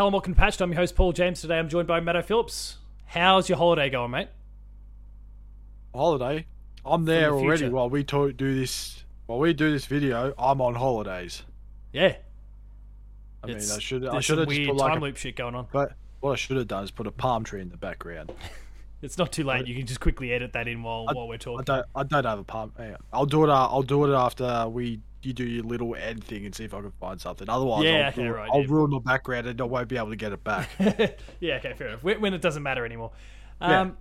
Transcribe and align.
Hello, 0.00 0.08
welcome 0.08 0.32
to 0.32 0.40
Patched. 0.40 0.62
I'm 0.62 0.72
your 0.72 0.80
host, 0.80 0.96
Paul 0.96 1.12
James. 1.12 1.42
Today 1.42 1.58
I'm 1.58 1.68
joined 1.68 1.86
by 1.86 2.00
Matto 2.00 2.22
Phillips. 2.22 2.78
How's 3.04 3.50
your 3.50 3.58
holiday 3.58 3.90
going, 3.90 4.10
mate? 4.10 4.28
Holiday? 5.94 6.46
I'm 6.86 7.04
there 7.04 7.28
the 7.28 7.36
already 7.36 7.58
future. 7.58 7.74
while 7.74 7.90
we 7.90 8.02
talk, 8.02 8.34
do 8.38 8.58
this. 8.58 9.04
While 9.26 9.40
we 9.40 9.52
do 9.52 9.70
this 9.70 9.84
video, 9.84 10.32
I'm 10.38 10.62
on 10.62 10.74
holidays. 10.74 11.42
Yeah. 11.92 12.16
I 13.44 13.48
mean, 13.48 13.56
I 13.58 13.78
should 13.78 14.06
I 14.06 14.20
should 14.20 14.38
have 14.38 14.48
weird 14.48 14.68
put 14.68 14.76
like 14.78 14.92
time 14.92 15.02
a, 15.02 15.04
loop 15.04 15.18
shit 15.18 15.36
going 15.36 15.54
on. 15.54 15.66
but 15.70 15.92
what 16.20 16.32
I 16.32 16.36
should 16.36 16.56
have 16.56 16.68
done 16.68 16.82
is 16.84 16.90
put 16.90 17.06
a 17.06 17.12
palm 17.12 17.44
tree 17.44 17.60
in 17.60 17.68
the 17.68 17.76
background. 17.76 18.32
It's 19.02 19.16
not 19.16 19.32
too 19.32 19.44
late. 19.44 19.66
You 19.66 19.74
can 19.74 19.86
just 19.86 20.00
quickly 20.00 20.30
edit 20.30 20.52
that 20.52 20.68
in 20.68 20.82
while, 20.82 21.06
while 21.06 21.26
we're 21.26 21.38
talking. 21.38 21.60
I 21.60 21.62
don't 21.62 21.86
I 21.94 22.02
don't 22.04 22.24
have 22.24 22.38
a 22.38 22.44
palm. 22.44 22.72
I'll 23.12 23.24
do 23.24 23.44
it. 23.44 23.50
Uh, 23.50 23.68
I'll 23.70 23.82
do 23.82 24.04
it 24.04 24.14
after 24.14 24.68
we 24.68 25.00
you 25.22 25.32
do 25.32 25.44
your 25.44 25.64
little 25.64 25.94
ad 25.96 26.22
thing 26.24 26.46
and 26.46 26.54
see 26.54 26.64
if 26.64 26.72
I 26.74 26.80
can 26.80 26.92
find 26.92 27.20
something. 27.20 27.48
Otherwise, 27.48 27.84
Yeah, 27.84 27.90
I'll, 27.90 28.08
okay, 28.08 28.22
ruin, 28.22 28.32
right, 28.34 28.50
I'll 28.52 28.60
yeah. 28.62 28.66
ruin 28.68 28.90
the 28.90 29.00
background 29.00 29.46
and 29.46 29.60
I 29.60 29.64
won't 29.64 29.88
be 29.88 29.96
able 29.96 30.10
to 30.10 30.16
get 30.16 30.32
it 30.32 30.42
back. 30.44 30.68
yeah, 31.40 31.56
okay, 31.56 31.74
fair 31.74 31.88
enough. 31.88 32.02
When 32.02 32.32
it 32.34 32.40
doesn't 32.40 32.62
matter 32.62 32.84
anymore. 32.84 33.12
Yeah. 33.60 33.80
Um, 33.82 33.98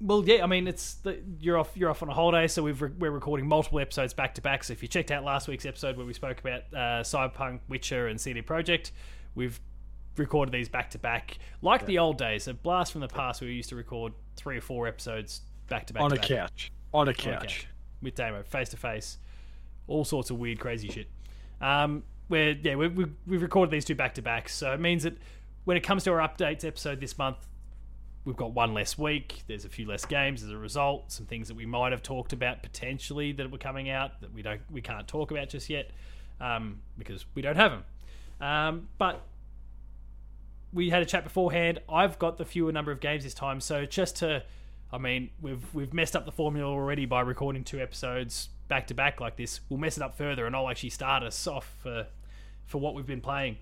Well, 0.00 0.22
yeah, 0.26 0.42
I 0.44 0.46
mean, 0.46 0.66
it's 0.68 0.94
the, 0.96 1.22
you're 1.40 1.56
off 1.58 1.70
you're 1.74 1.88
off 1.90 2.02
on 2.02 2.08
a 2.10 2.14
holiday, 2.14 2.48
so 2.48 2.62
we've 2.62 2.80
re- 2.80 2.92
we're 2.98 3.10
recording 3.10 3.46
multiple 3.48 3.80
episodes 3.80 4.12
back 4.14 4.34
to 4.34 4.42
back. 4.42 4.64
So 4.64 4.72
if 4.72 4.82
you 4.82 4.88
checked 4.88 5.10
out 5.10 5.24
last 5.24 5.48
week's 5.48 5.64
episode 5.66 5.96
where 5.96 6.04
we 6.06 6.12
spoke 6.12 6.38
about 6.40 6.62
uh, 6.74 7.02
Cyberpunk, 7.02 7.60
Witcher, 7.68 8.06
and 8.08 8.20
CD 8.20 8.42
Projekt, 8.42 8.90
we've 9.34 9.58
recorded 10.18 10.52
these 10.52 10.68
back 10.68 10.90
to 10.90 10.98
back, 10.98 11.38
like 11.62 11.84
the 11.86 11.98
old 11.98 12.18
days. 12.18 12.46
A 12.48 12.54
blast 12.54 12.92
from 12.92 13.00
the 13.02 13.08
past, 13.08 13.40
where 13.40 13.48
we 13.48 13.54
used 13.54 13.68
to 13.70 13.76
record 13.76 14.12
three 14.36 14.56
or 14.58 14.60
four 14.62 14.86
episodes 14.86 15.40
back 15.68 15.86
to 15.86 15.94
back 15.94 16.02
on 16.02 16.12
a 16.12 16.18
couch. 16.18 16.72
On 16.92 17.00
a 17.00 17.00
on 17.02 17.08
a 17.08 17.14
couch. 17.14 17.40
couch 17.40 17.68
with 18.02 18.14
Damo, 18.14 18.42
face 18.42 18.68
to 18.70 18.76
face, 18.76 19.16
all 19.88 20.04
sorts 20.04 20.30
of 20.30 20.38
weird, 20.38 20.58
crazy 20.58 20.88
shit. 20.88 21.08
Um, 21.60 22.02
where 22.28 22.50
yeah, 22.50 22.74
we, 22.74 22.88
we, 22.88 23.06
we've 23.26 23.42
recorded 23.42 23.70
these 23.70 23.84
two 23.84 23.94
back 23.94 24.14
to 24.14 24.22
back, 24.22 24.48
so 24.48 24.72
it 24.72 24.80
means 24.80 25.04
that 25.04 25.16
when 25.64 25.76
it 25.76 25.82
comes 25.82 26.04
to 26.04 26.12
our 26.12 26.28
updates 26.28 26.64
episode 26.64 27.00
this 27.00 27.16
month, 27.18 27.46
we've 28.24 28.36
got 28.36 28.52
one 28.52 28.74
less 28.74 28.98
week. 28.98 29.42
There's 29.46 29.64
a 29.64 29.68
few 29.68 29.86
less 29.86 30.04
games 30.04 30.42
as 30.42 30.50
a 30.50 30.56
result. 30.56 31.12
Some 31.12 31.26
things 31.26 31.48
that 31.48 31.54
we 31.54 31.66
might 31.66 31.92
have 31.92 32.02
talked 32.02 32.32
about 32.32 32.62
potentially 32.62 33.32
that 33.32 33.50
were 33.50 33.58
coming 33.58 33.88
out 33.88 34.20
that 34.20 34.34
we 34.34 34.42
don't 34.42 34.60
we 34.70 34.80
can't 34.80 35.06
talk 35.06 35.30
about 35.30 35.48
just 35.48 35.70
yet 35.70 35.90
um, 36.40 36.80
because 36.98 37.24
we 37.34 37.42
don't 37.42 37.56
have 37.56 37.72
them. 37.72 37.84
Um, 38.40 38.88
but 38.98 39.22
we 40.72 40.90
had 40.90 41.02
a 41.02 41.06
chat 41.06 41.24
beforehand. 41.24 41.80
I've 41.88 42.18
got 42.18 42.36
the 42.36 42.44
fewer 42.44 42.72
number 42.72 42.92
of 42.92 43.00
games 43.00 43.24
this 43.24 43.34
time, 43.34 43.60
so 43.60 43.86
just 43.86 44.16
to, 44.16 44.42
I 44.92 44.98
mean, 44.98 45.30
we've 45.40 45.74
we've 45.74 45.94
messed 45.94 46.16
up 46.16 46.26
the 46.26 46.32
formula 46.32 46.70
already 46.70 47.06
by 47.06 47.20
recording 47.20 47.64
two 47.64 47.80
episodes 47.80 48.50
back 48.68 48.86
to 48.88 48.94
back 48.94 49.20
like 49.20 49.36
this. 49.36 49.60
We'll 49.68 49.78
mess 49.78 49.96
it 49.96 50.02
up 50.02 50.16
further, 50.16 50.46
and 50.46 50.54
I'll 50.54 50.68
actually 50.68 50.90
start 50.90 51.22
us 51.22 51.46
off 51.46 51.76
for 51.82 52.06
for 52.66 52.78
what 52.78 52.94
we've 52.94 53.06
been 53.06 53.20
playing. 53.20 53.58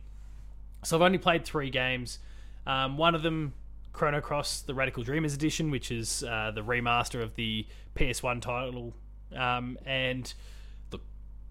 So 0.82 0.96
I've 0.96 1.02
only 1.02 1.18
played 1.18 1.44
three 1.44 1.70
games. 1.70 2.18
Um, 2.66 2.96
one 2.96 3.14
of 3.14 3.22
them, 3.22 3.54
Chrono 3.92 4.20
Cross: 4.20 4.62
The 4.62 4.74
Radical 4.74 5.02
Dreamers 5.02 5.34
Edition, 5.34 5.70
which 5.70 5.90
is 5.90 6.22
uh, 6.24 6.52
the 6.54 6.62
remaster 6.62 7.22
of 7.22 7.34
the 7.34 7.66
PS1 7.96 8.40
title. 8.40 8.94
Um, 9.34 9.78
and 9.84 10.32
look, 10.92 11.02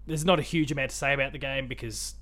there's 0.06 0.24
not 0.24 0.38
a 0.38 0.42
huge 0.42 0.72
amount 0.72 0.90
to 0.90 0.96
say 0.96 1.12
about 1.12 1.32
the 1.32 1.38
game 1.38 1.68
because 1.68 2.14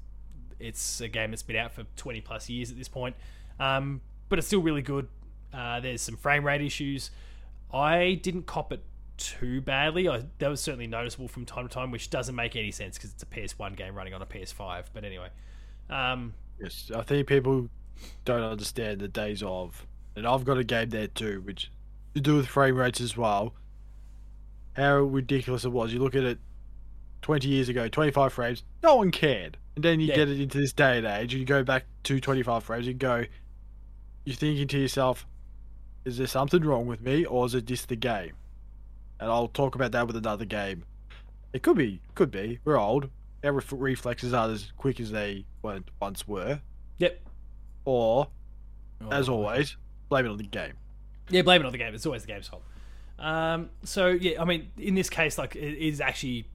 it's 0.59 1.01
a 1.01 1.09
game 1.09 1.31
that's 1.31 1.43
been 1.43 1.57
out 1.57 1.73
for 1.73 1.85
20 1.97 2.21
plus 2.21 2.49
years 2.49 2.71
at 2.71 2.77
this 2.77 2.89
point. 2.89 3.17
Um, 3.59 4.01
but 4.29 4.39
it's 4.39 4.47
still 4.47 4.63
really 4.63 4.83
good. 4.83 5.09
Uh, 5.53 5.81
there's 5.81 6.01
some 6.01 6.17
frame 6.17 6.45
rate 6.45 6.63
issues. 6.63 7.11
I 7.73 8.21
didn't 8.23 8.47
cop 8.47 8.73
it 8.73 8.83
too 9.17 9.61
badly. 9.61 10.09
I, 10.09 10.25
that 10.39 10.49
was 10.49 10.61
certainly 10.61 10.87
noticeable 10.87 11.29
from 11.29 11.45
time 11.45 11.69
to 11.69 11.73
time, 11.75 11.91
which 11.91 12.11
doesn't 12.11 12.35
make 12.35 12.57
any 12.57 12.71
sense 12.71 12.97
because 12.99 13.13
it's 13.13 13.23
a 13.23 13.27
PS1 13.27 13.77
game 13.77 13.95
running 13.95 14.15
on 14.15 14.23
a 14.23 14.27
PS5. 14.27 14.85
But 14.93 15.05
anyway, 15.05 15.29
um, 15.91 16.35
Yes, 16.61 16.91
I 16.95 17.03
think 17.03 17.27
people 17.29 17.69
don't 18.25 18.43
understand 18.43 19.01
the 19.01 19.09
days 19.09 19.43
of, 19.43 19.87
and 20.17 20.27
I've 20.27 20.45
got 20.45 20.59
a 20.59 20.65
game 20.65 20.91
there 20.91 21.07
too, 21.09 21.41
which 21.43 21.71
to 22.15 22.21
do 22.21 22.37
with 22.37 22.47
frame 22.47 22.77
rates 22.77 23.01
as 23.01 23.17
well. 23.17 23.55
How 24.75 24.99
ridiculous 24.99 25.65
it 25.65 25.71
was! 25.71 25.93
You 25.93 25.99
look 26.01 26.15
at 26.15 26.25
it, 26.25 26.39
twenty 27.21 27.49
years 27.49 27.69
ago, 27.69 27.89
twenty-five 27.89 28.33
frames, 28.33 28.65
no 28.83 28.97
one 28.97 29.11
cared, 29.11 29.59
and 29.77 29.85
then 29.85 30.01
you 30.01 30.07
Yeah. 30.09 30.17
get 30.17 30.29
it 30.29 30.41
into 30.41 30.59
this 30.59 30.73
day 30.73 30.99
and 30.99 31.07
age, 31.07 31.35
and 31.35 31.41
you 31.41 31.47
go 31.47 31.63
back 31.63 31.85
to 32.05 32.21
twenty-five 32.21 32.65
frames, 32.65 32.87
and 32.87 32.99
go, 32.99 33.25
you're 34.25 34.37
thinking 34.37 34.69
to 34.69 34.79
yourself, 34.79 35.27
is 36.05 36.17
there 36.19 36.27
something 36.27 36.63
wrong 36.63 36.87
with 36.87 37.01
me, 37.03 37.25
or 37.27 37.45
is 37.47 37.55
it 37.55 37.67
just 37.67 37.89
the 37.89 37.97
game? 37.97 38.33
And 39.23 39.31
I'll 39.31 39.47
talk 39.47 39.77
about 39.77 39.93
that 39.93 40.09
with 40.09 40.17
another 40.17 40.45
game. 40.45 40.83
It 41.53 41.63
could 41.63 41.77
be, 41.77 42.01
could 42.17 42.33
be. 42.33 42.59
We're 42.65 42.77
old. 42.77 43.09
Our 43.45 43.53
ref- 43.53 43.73
reflexes 43.73 44.35
aren't 44.35 44.55
as 44.55 44.73
quick 44.77 44.99
as 44.99 45.13
they 45.13 45.45
weren't 45.63 45.89
once 46.01 46.27
were 46.27 46.61
yep. 46.99 47.21
or 47.85 48.27
as 49.13 49.29
Oh, 49.29 49.35
always, 49.35 49.77
blame 50.09 50.27
it 50.27 50.31
on 50.31 50.39
the 50.39 50.45
game. 50.45 50.73
Yeah, 51.29 51.43
blame 51.43 51.63
it 51.63 51.67
on 51.67 51.71
the 51.73 51.79
game. 51.79 51.95
It's 51.95 52.05
always 52.05 52.23
the 52.23 52.29
game's 52.29 52.49
fault. 52.49 52.65
Um, 53.17 53.71
so 53.85 54.09
yeah, 54.09 54.43
I 54.43 54.45
mean, 54.45 54.73
in 54.77 54.97
this 54.97 55.09
case, 55.09 55.39
like 55.39 55.55
it 55.55 55.79
is 55.79 56.01
actually 56.01 56.49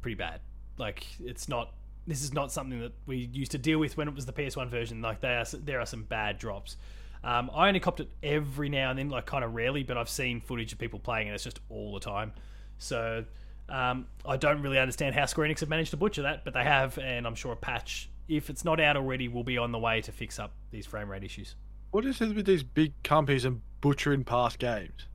pretty 0.00 0.14
bad. 0.14 0.40
Like 0.78 1.06
it's 1.22 1.50
not. 1.50 1.74
This 2.06 2.22
is 2.22 2.32
not 2.32 2.50
something 2.50 2.80
that 2.80 2.92
we 3.04 3.28
used 3.30 3.52
to 3.52 3.58
deal 3.58 3.78
with 3.78 3.98
when 3.98 4.08
it 4.08 4.14
was 4.14 4.24
the 4.24 4.32
PS1 4.32 4.70
version. 4.70 5.02
Like 5.02 5.20
they 5.20 5.36
are, 5.36 5.44
there 5.52 5.80
are 5.80 5.86
some 5.86 6.04
bad 6.04 6.38
drops. 6.38 6.78
Um, 7.24 7.50
I 7.54 7.68
only 7.68 7.80
copped 7.80 8.00
it 8.00 8.10
every 8.22 8.68
now 8.68 8.90
and 8.90 8.98
then, 8.98 9.08
like 9.08 9.24
kind 9.24 9.42
of 9.42 9.54
rarely, 9.54 9.82
but 9.82 9.96
I've 9.96 10.10
seen 10.10 10.40
footage 10.42 10.72
of 10.74 10.78
people 10.78 10.98
playing 10.98 11.28
it. 11.28 11.32
It's 11.32 11.42
just 11.44 11.58
all 11.70 11.94
the 11.94 12.00
time. 12.00 12.32
So 12.76 13.24
um, 13.70 14.06
I 14.26 14.36
don't 14.36 14.60
really 14.60 14.78
understand 14.78 15.14
how 15.14 15.24
Square 15.24 15.48
Enix 15.48 15.60
have 15.60 15.70
managed 15.70 15.90
to 15.92 15.96
butcher 15.96 16.22
that, 16.22 16.44
but 16.44 16.52
they 16.52 16.64
have, 16.64 16.98
and 16.98 17.26
I'm 17.26 17.34
sure 17.34 17.52
a 17.52 17.56
patch, 17.56 18.10
if 18.28 18.50
it's 18.50 18.62
not 18.64 18.78
out 18.78 18.96
already, 18.96 19.28
will 19.28 19.42
be 19.44 19.56
on 19.56 19.72
the 19.72 19.78
way 19.78 20.02
to 20.02 20.12
fix 20.12 20.38
up 20.38 20.52
these 20.70 20.84
frame 20.84 21.10
rate 21.10 21.24
issues. 21.24 21.54
What 21.92 22.04
is 22.04 22.20
it 22.20 22.34
with 22.36 22.44
these 22.44 22.62
big 22.62 22.92
companies 23.02 23.46
and 23.46 23.62
butchering 23.80 24.24
past 24.24 24.58
games? 24.58 25.06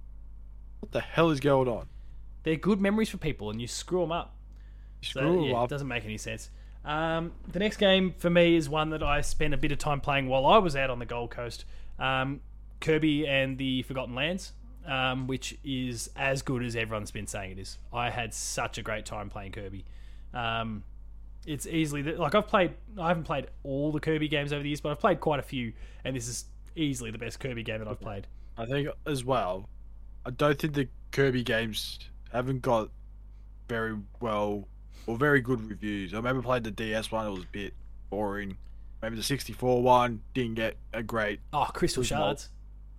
What 0.80 0.92
the 0.92 1.02
hell 1.02 1.30
is 1.30 1.40
going 1.40 1.68
on? 1.68 1.88
They're 2.44 2.56
good 2.56 2.81
memories 2.81 3.09
for 3.09 3.18
people, 3.18 3.52
and 3.52 3.62
you 3.62 3.68
screw 3.68 4.02
them 4.02 4.12
up. 4.12 4.36
So, 5.03 5.19
Screw 5.19 5.46
yeah, 5.46 5.52
it 5.52 5.64
up. 5.64 5.69
doesn't 5.69 5.88
make 5.88 6.06
any 6.06 6.18
sense. 6.18 6.50
Um, 6.86 7.34
the 7.52 7.59
next 7.59 7.78
game 7.78 8.16
for 8.18 8.30
me 8.30 8.56
is 8.56 8.69
one 8.69 8.90
that 8.92 9.03
I 9.03 9.22
spent 9.22 9.53
a 9.53 9.58
bit 9.58 9.72
of 9.72 9.78
time 9.78 10.00
playing 10.00 10.28
while 10.28 10.46
I 10.46 10.58
was 10.58 10.75
out 10.75 10.90
on 10.90 11.00
the 11.00 11.06
Gold 11.06 11.31
Coast. 11.31 11.66
Um, 12.00 12.42
Kirby 12.80 13.28
and 13.28 13.58
the 13.58 13.84
Forgotten 13.84 14.16
Lands, 14.16 14.54
um, 14.86 15.28
which 15.28 15.58
is 15.64 16.10
as 16.16 16.42
good 16.42 16.64
as 16.64 16.76
everyone's 16.76 17.12
been 17.12 17.28
saying 17.28 17.52
it 17.52 17.60
is. 17.60 17.78
I 17.94 18.10
had 18.10 18.34
such 18.34 18.78
a 18.78 18.82
great 18.82 19.06
time 19.06 19.30
playing 19.30 19.52
Kirby. 19.52 19.86
Um, 20.34 20.84
it's 21.46 21.66
easily 21.68 22.02
the, 22.02 22.14
like 22.14 22.36
I've 22.36 22.48
played. 22.48 22.74
I 22.98 23.08
haven't 23.08 23.24
played 23.24 23.48
all 23.64 23.92
the 23.92 24.00
Kirby 24.00 24.28
games 24.28 24.54
over 24.54 24.62
the 24.62 24.70
years, 24.70 24.82
but 24.82 24.92
I've 24.92 25.00
played 25.00 25.20
quite 25.20 25.40
a 25.40 25.44
few, 25.44 25.74
and 26.04 26.16
this 26.16 26.28
is 26.28 26.46
easily 26.76 27.12
the 27.12 27.18
best 27.18 27.40
Kirby 27.40 27.64
game 27.64 27.80
that 27.80 27.88
I've 27.88 28.00
played. 28.00 28.28
I 28.58 28.66
think 28.66 28.90
as 29.06 29.24
well. 29.24 29.68
I 30.26 30.31
don't 30.31 30.60
think 30.60 30.74
the 30.74 30.88
Kirby 31.12 31.44
games 31.44 32.00
haven't 32.31 32.62
got 32.62 32.90
very 33.68 33.98
well 34.20 34.68
or 35.08 35.18
very 35.18 35.42
good 35.42 35.62
reviews. 35.70 36.14
I 36.14 36.18
remember 36.18 36.42
playing 36.42 36.64
the 36.64 36.72
DS 36.72 37.12
one; 37.12 37.26
it 37.26 37.31
was 37.31 37.44
a 37.44 37.48
bit 37.52 37.74
boring. 38.10 38.58
Maybe 39.02 39.16
the 39.16 39.24
64 39.24 39.82
one 39.82 40.22
didn't 40.34 40.56
get 40.56 40.78
a 40.94 41.02
great. 41.02 41.40
Oh, 41.54 41.68
Crystal. 41.74 42.04
Shards. 42.04 42.50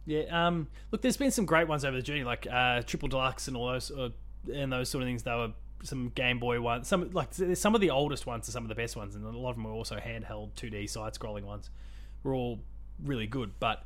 Yeah. 0.07 0.23
Um. 0.31 0.69
Look, 0.91 1.03
there's 1.03 1.17
been 1.17 1.31
some 1.31 1.45
great 1.45 1.69
ones 1.69 1.85
over 1.85 1.97
the 1.97 2.03
journey, 2.03 2.25
like 2.25 2.47
uh, 2.51 2.83
Triple 2.83 3.09
Deluxe 3.09 3.49
and 3.49 3.57
all 3.57 3.69
those, 3.69 3.91
uh, 3.91 4.09
and 4.53 4.73
those 4.73 4.89
sort 4.89 5.03
of 5.03 5.09
things. 5.09 5.23
They 5.23 5.31
were 5.33 5.53
some 5.83 6.11
Game 6.11 6.39
Boy 6.39 6.61
ones. 6.61 6.89
Some 6.89 7.11
like 7.11 7.29
some 7.33 7.75
of 7.75 7.81
the 7.81 7.91
oldest 7.91 8.27
ones 8.27 8.49
are 8.49 8.53
some 8.53 8.65
of 8.65 8.69
the 8.69 8.75
best 8.75 8.97
ones, 8.97 9.15
and 9.15 9.25
a 9.25 9.29
lot 9.31 9.51
of 9.51 9.57
them 9.57 9.65
were 9.65 9.73
also 9.73 9.97
handheld 9.97 10.53
2D 10.55 10.89
side-scrolling 10.89 11.45
ones. 11.45 11.71
Were 12.23 12.35
all 12.35 12.61
really 13.03 13.27
good, 13.27 13.53
but 13.61 13.85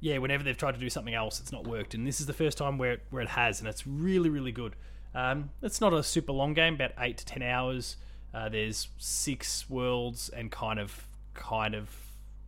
yeah, 0.00 0.18
whenever 0.18 0.42
they've 0.42 0.56
tried 0.56 0.74
to 0.74 0.80
do 0.80 0.90
something 0.90 1.14
else, 1.14 1.40
it's 1.40 1.52
not 1.52 1.66
worked. 1.66 1.94
And 1.94 2.06
this 2.06 2.20
is 2.20 2.26
the 2.26 2.32
first 2.32 2.58
time 2.58 2.78
where 2.78 2.92
it, 2.92 3.02
where 3.10 3.22
it 3.22 3.28
has, 3.28 3.60
and 3.60 3.68
it's 3.68 3.86
really 3.86 4.30
really 4.30 4.52
good. 4.52 4.76
Um, 5.14 5.50
it's 5.62 5.80
not 5.80 5.92
a 5.92 6.02
super 6.02 6.32
long 6.32 6.54
game, 6.54 6.74
about 6.74 6.92
eight 6.98 7.18
to 7.18 7.26
ten 7.26 7.42
hours. 7.42 7.96
Uh, 8.32 8.48
there's 8.48 8.88
six 8.98 9.68
worlds 9.68 10.28
and 10.28 10.52
kind 10.52 10.78
of 10.78 11.06
kind 11.34 11.74
of 11.74 11.88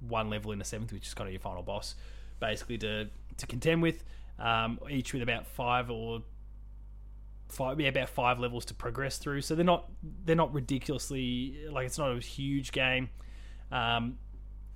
one 0.00 0.30
level 0.30 0.52
in 0.52 0.58
the 0.58 0.64
seventh, 0.64 0.92
which 0.92 1.06
is 1.06 1.14
kind 1.14 1.28
of 1.28 1.32
your 1.32 1.40
final 1.40 1.62
boss, 1.62 1.94
basically 2.40 2.78
to 2.78 3.08
to 3.38 3.46
contend 3.46 3.82
with. 3.82 4.04
Um, 4.38 4.80
each 4.90 5.12
with 5.12 5.22
about 5.22 5.46
five 5.46 5.90
or 5.90 6.22
five, 7.48 7.78
yeah, 7.78 7.88
about 7.88 8.08
five 8.08 8.40
levels 8.40 8.64
to 8.66 8.74
progress 8.74 9.18
through. 9.18 9.42
So 9.42 9.54
they're 9.54 9.64
not 9.64 9.90
they're 10.24 10.36
not 10.36 10.52
ridiculously 10.52 11.66
like 11.70 11.86
it's 11.86 11.98
not 11.98 12.16
a 12.16 12.20
huge 12.20 12.72
game. 12.72 13.10
Um, 13.70 14.18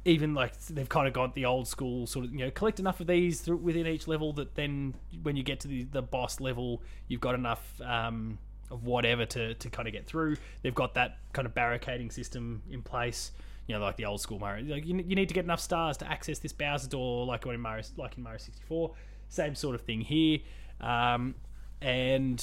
even 0.06 0.34
like 0.34 0.58
they've 0.68 0.88
kind 0.88 1.08
of 1.08 1.12
got 1.12 1.34
the 1.34 1.44
old 1.44 1.66
school 1.66 2.06
sort 2.06 2.24
of 2.24 2.32
you 2.32 2.38
know 2.38 2.50
collect 2.50 2.78
enough 2.78 3.00
of 3.00 3.08
these 3.08 3.40
through, 3.40 3.56
within 3.56 3.86
each 3.86 4.06
level 4.06 4.32
that 4.32 4.54
then 4.54 4.94
when 5.22 5.36
you 5.36 5.42
get 5.42 5.60
to 5.60 5.68
the, 5.68 5.82
the 5.84 6.00
boss 6.00 6.40
level 6.40 6.80
you've 7.08 7.20
got 7.20 7.34
enough 7.34 7.80
um, 7.82 8.38
of 8.70 8.84
whatever 8.84 9.26
to, 9.26 9.54
to 9.54 9.68
kind 9.68 9.88
of 9.88 9.92
get 9.92 10.06
through 10.06 10.36
they've 10.62 10.76
got 10.76 10.94
that 10.94 11.18
kind 11.32 11.44
of 11.44 11.54
barricading 11.54 12.08
system 12.08 12.62
in 12.70 12.82
place 12.82 13.32
you 13.66 13.74
know 13.74 13.80
like 13.80 13.96
the 13.96 14.04
old 14.04 14.20
school 14.20 14.38
Mario 14.38 14.64
like 14.74 14.86
you, 14.86 14.96
you 14.96 15.16
need 15.16 15.28
to 15.28 15.34
get 15.34 15.44
enough 15.44 15.60
stars 15.60 15.96
to 15.96 16.10
access 16.10 16.38
this 16.38 16.52
Bowser 16.52 16.88
door 16.88 17.26
like 17.26 17.44
in 17.46 17.60
Mario 17.60 17.82
like 17.96 18.16
in 18.16 18.22
Mario 18.22 18.38
64 18.38 18.92
same 19.28 19.54
sort 19.54 19.74
of 19.74 19.80
thing 19.80 20.00
here 20.00 20.38
um, 20.80 21.34
and 21.80 22.42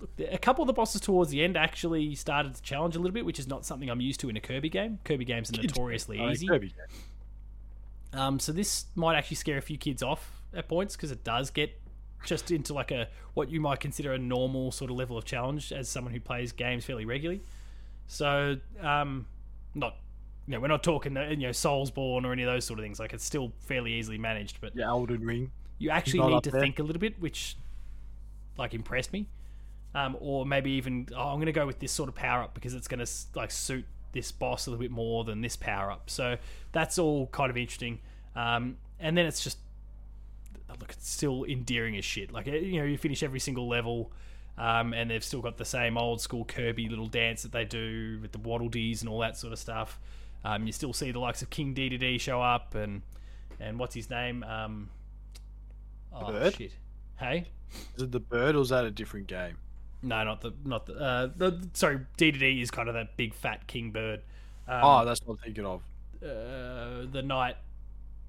look, 0.00 0.10
a 0.18 0.38
couple 0.38 0.62
of 0.62 0.66
the 0.66 0.72
bosses 0.72 1.00
towards 1.00 1.30
the 1.30 1.42
end 1.42 1.56
actually 1.56 2.14
started 2.14 2.54
to 2.54 2.62
challenge 2.62 2.96
a 2.96 2.98
little 2.98 3.14
bit, 3.14 3.24
which 3.24 3.38
is 3.38 3.46
not 3.46 3.64
something 3.64 3.88
I'm 3.88 4.00
used 4.00 4.20
to 4.20 4.28
in 4.28 4.36
a 4.36 4.40
Kirby 4.40 4.68
game. 4.68 4.98
Kirby 5.04 5.24
games 5.24 5.50
are 5.50 5.56
notoriously 5.62 6.20
easy. 6.30 6.48
Um, 8.12 8.40
so 8.40 8.52
this 8.52 8.86
might 8.94 9.16
actually 9.16 9.36
scare 9.36 9.58
a 9.58 9.62
few 9.62 9.78
kids 9.78 10.02
off 10.02 10.42
at 10.54 10.68
points 10.68 10.96
because 10.96 11.12
it 11.12 11.22
does 11.22 11.50
get 11.50 11.70
just 12.24 12.50
into 12.50 12.74
like 12.74 12.90
a 12.90 13.08
what 13.34 13.48
you 13.48 13.60
might 13.60 13.80
consider 13.80 14.12
a 14.12 14.18
normal 14.18 14.72
sort 14.72 14.90
of 14.90 14.96
level 14.96 15.16
of 15.16 15.24
challenge 15.24 15.72
as 15.72 15.88
someone 15.88 16.12
who 16.12 16.20
plays 16.20 16.52
games 16.52 16.84
fairly 16.84 17.04
regularly. 17.04 17.42
So, 18.08 18.56
um, 18.80 19.26
not 19.74 19.96
you 20.50 20.56
know, 20.56 20.62
we're 20.62 20.66
not 20.66 20.82
talking 20.82 21.14
you 21.14 21.36
know 21.36 21.50
Soulsborne 21.50 22.24
or 22.24 22.32
any 22.32 22.42
of 22.42 22.52
those 22.52 22.64
sort 22.64 22.80
of 22.80 22.84
things. 22.84 22.98
Like 22.98 23.12
it's 23.12 23.24
still 23.24 23.52
fairly 23.60 23.92
easily 23.92 24.18
managed, 24.18 24.60
but 24.60 24.74
Yeah, 24.74 24.88
Elden 24.88 25.24
Ring. 25.24 25.52
you 25.78 25.90
actually 25.90 26.26
need 26.28 26.42
to 26.42 26.50
there. 26.50 26.60
think 26.60 26.80
a 26.80 26.82
little 26.82 26.98
bit, 26.98 27.20
which 27.20 27.56
like 28.58 28.74
impressed 28.74 29.12
me. 29.12 29.28
Um, 29.94 30.16
or 30.18 30.44
maybe 30.44 30.72
even 30.72 31.06
oh, 31.16 31.28
I'm 31.28 31.36
going 31.36 31.46
to 31.46 31.52
go 31.52 31.68
with 31.68 31.78
this 31.78 31.92
sort 31.92 32.08
of 32.08 32.16
power 32.16 32.42
up 32.42 32.52
because 32.52 32.74
it's 32.74 32.88
going 32.88 32.98
to 32.98 33.08
like 33.36 33.52
suit 33.52 33.84
this 34.10 34.32
boss 34.32 34.66
a 34.66 34.70
little 34.70 34.82
bit 34.82 34.90
more 34.90 35.22
than 35.22 35.40
this 35.40 35.54
power 35.54 35.88
up. 35.88 36.10
So 36.10 36.36
that's 36.72 36.98
all 36.98 37.28
kind 37.28 37.50
of 37.50 37.56
interesting. 37.56 38.00
Um, 38.34 38.76
and 38.98 39.16
then 39.16 39.26
it's 39.26 39.44
just 39.44 39.58
look, 40.80 40.90
it's 40.90 41.08
still 41.08 41.44
endearing 41.44 41.96
as 41.96 42.04
shit. 42.04 42.32
Like 42.32 42.46
you 42.46 42.80
know, 42.80 42.86
you 42.86 42.98
finish 42.98 43.22
every 43.22 43.38
single 43.38 43.68
level. 43.68 44.10
Um, 44.58 44.92
and 44.94 45.08
they've 45.10 45.24
still 45.24 45.40
got 45.40 45.58
the 45.58 45.64
same 45.64 45.96
old 45.96 46.20
school 46.20 46.44
Kirby 46.44 46.88
little 46.88 47.06
dance 47.06 47.44
that 47.44 47.52
they 47.52 47.64
do 47.64 48.18
with 48.20 48.32
the 48.32 48.38
Waddle 48.38 48.68
Dees 48.68 49.00
and 49.00 49.08
all 49.08 49.20
that 49.20 49.36
sort 49.36 49.52
of 49.52 49.58
stuff. 49.60 49.98
Um, 50.44 50.66
you 50.66 50.72
still 50.72 50.92
see 50.92 51.10
the 51.12 51.18
likes 51.18 51.42
of 51.42 51.50
King 51.50 51.74
Dedede 51.74 52.18
show 52.20 52.40
up 52.42 52.74
and 52.74 53.02
and 53.58 53.78
what's 53.78 53.94
his 53.94 54.08
name? 54.08 54.42
Um, 54.44 54.88
oh 56.12 56.32
Bird? 56.32 56.54
shit! 56.54 56.72
Hey, 57.18 57.46
Is 57.96 58.02
it 58.04 58.12
the 58.12 58.20
bird 58.20 58.56
or 58.56 58.62
is 58.62 58.70
that 58.70 58.84
a 58.84 58.90
different 58.90 59.26
game? 59.26 59.56
no, 60.02 60.24
not 60.24 60.40
the 60.40 60.52
not 60.64 60.86
the 60.86 60.94
uh, 60.94 61.28
the 61.36 61.68
sorry. 61.74 62.00
Dedede 62.16 62.62
is 62.62 62.70
kind 62.70 62.88
of 62.88 62.94
that 62.94 63.16
big 63.18 63.34
fat 63.34 63.66
king 63.66 63.90
bird. 63.90 64.20
Um, 64.66 64.80
oh, 64.82 65.04
that's 65.04 65.20
what 65.24 65.34
I'm 65.34 65.38
thinking 65.44 65.66
of. 65.66 65.82
uh, 66.22 67.06
the 67.12 67.22
knight, 67.24 67.56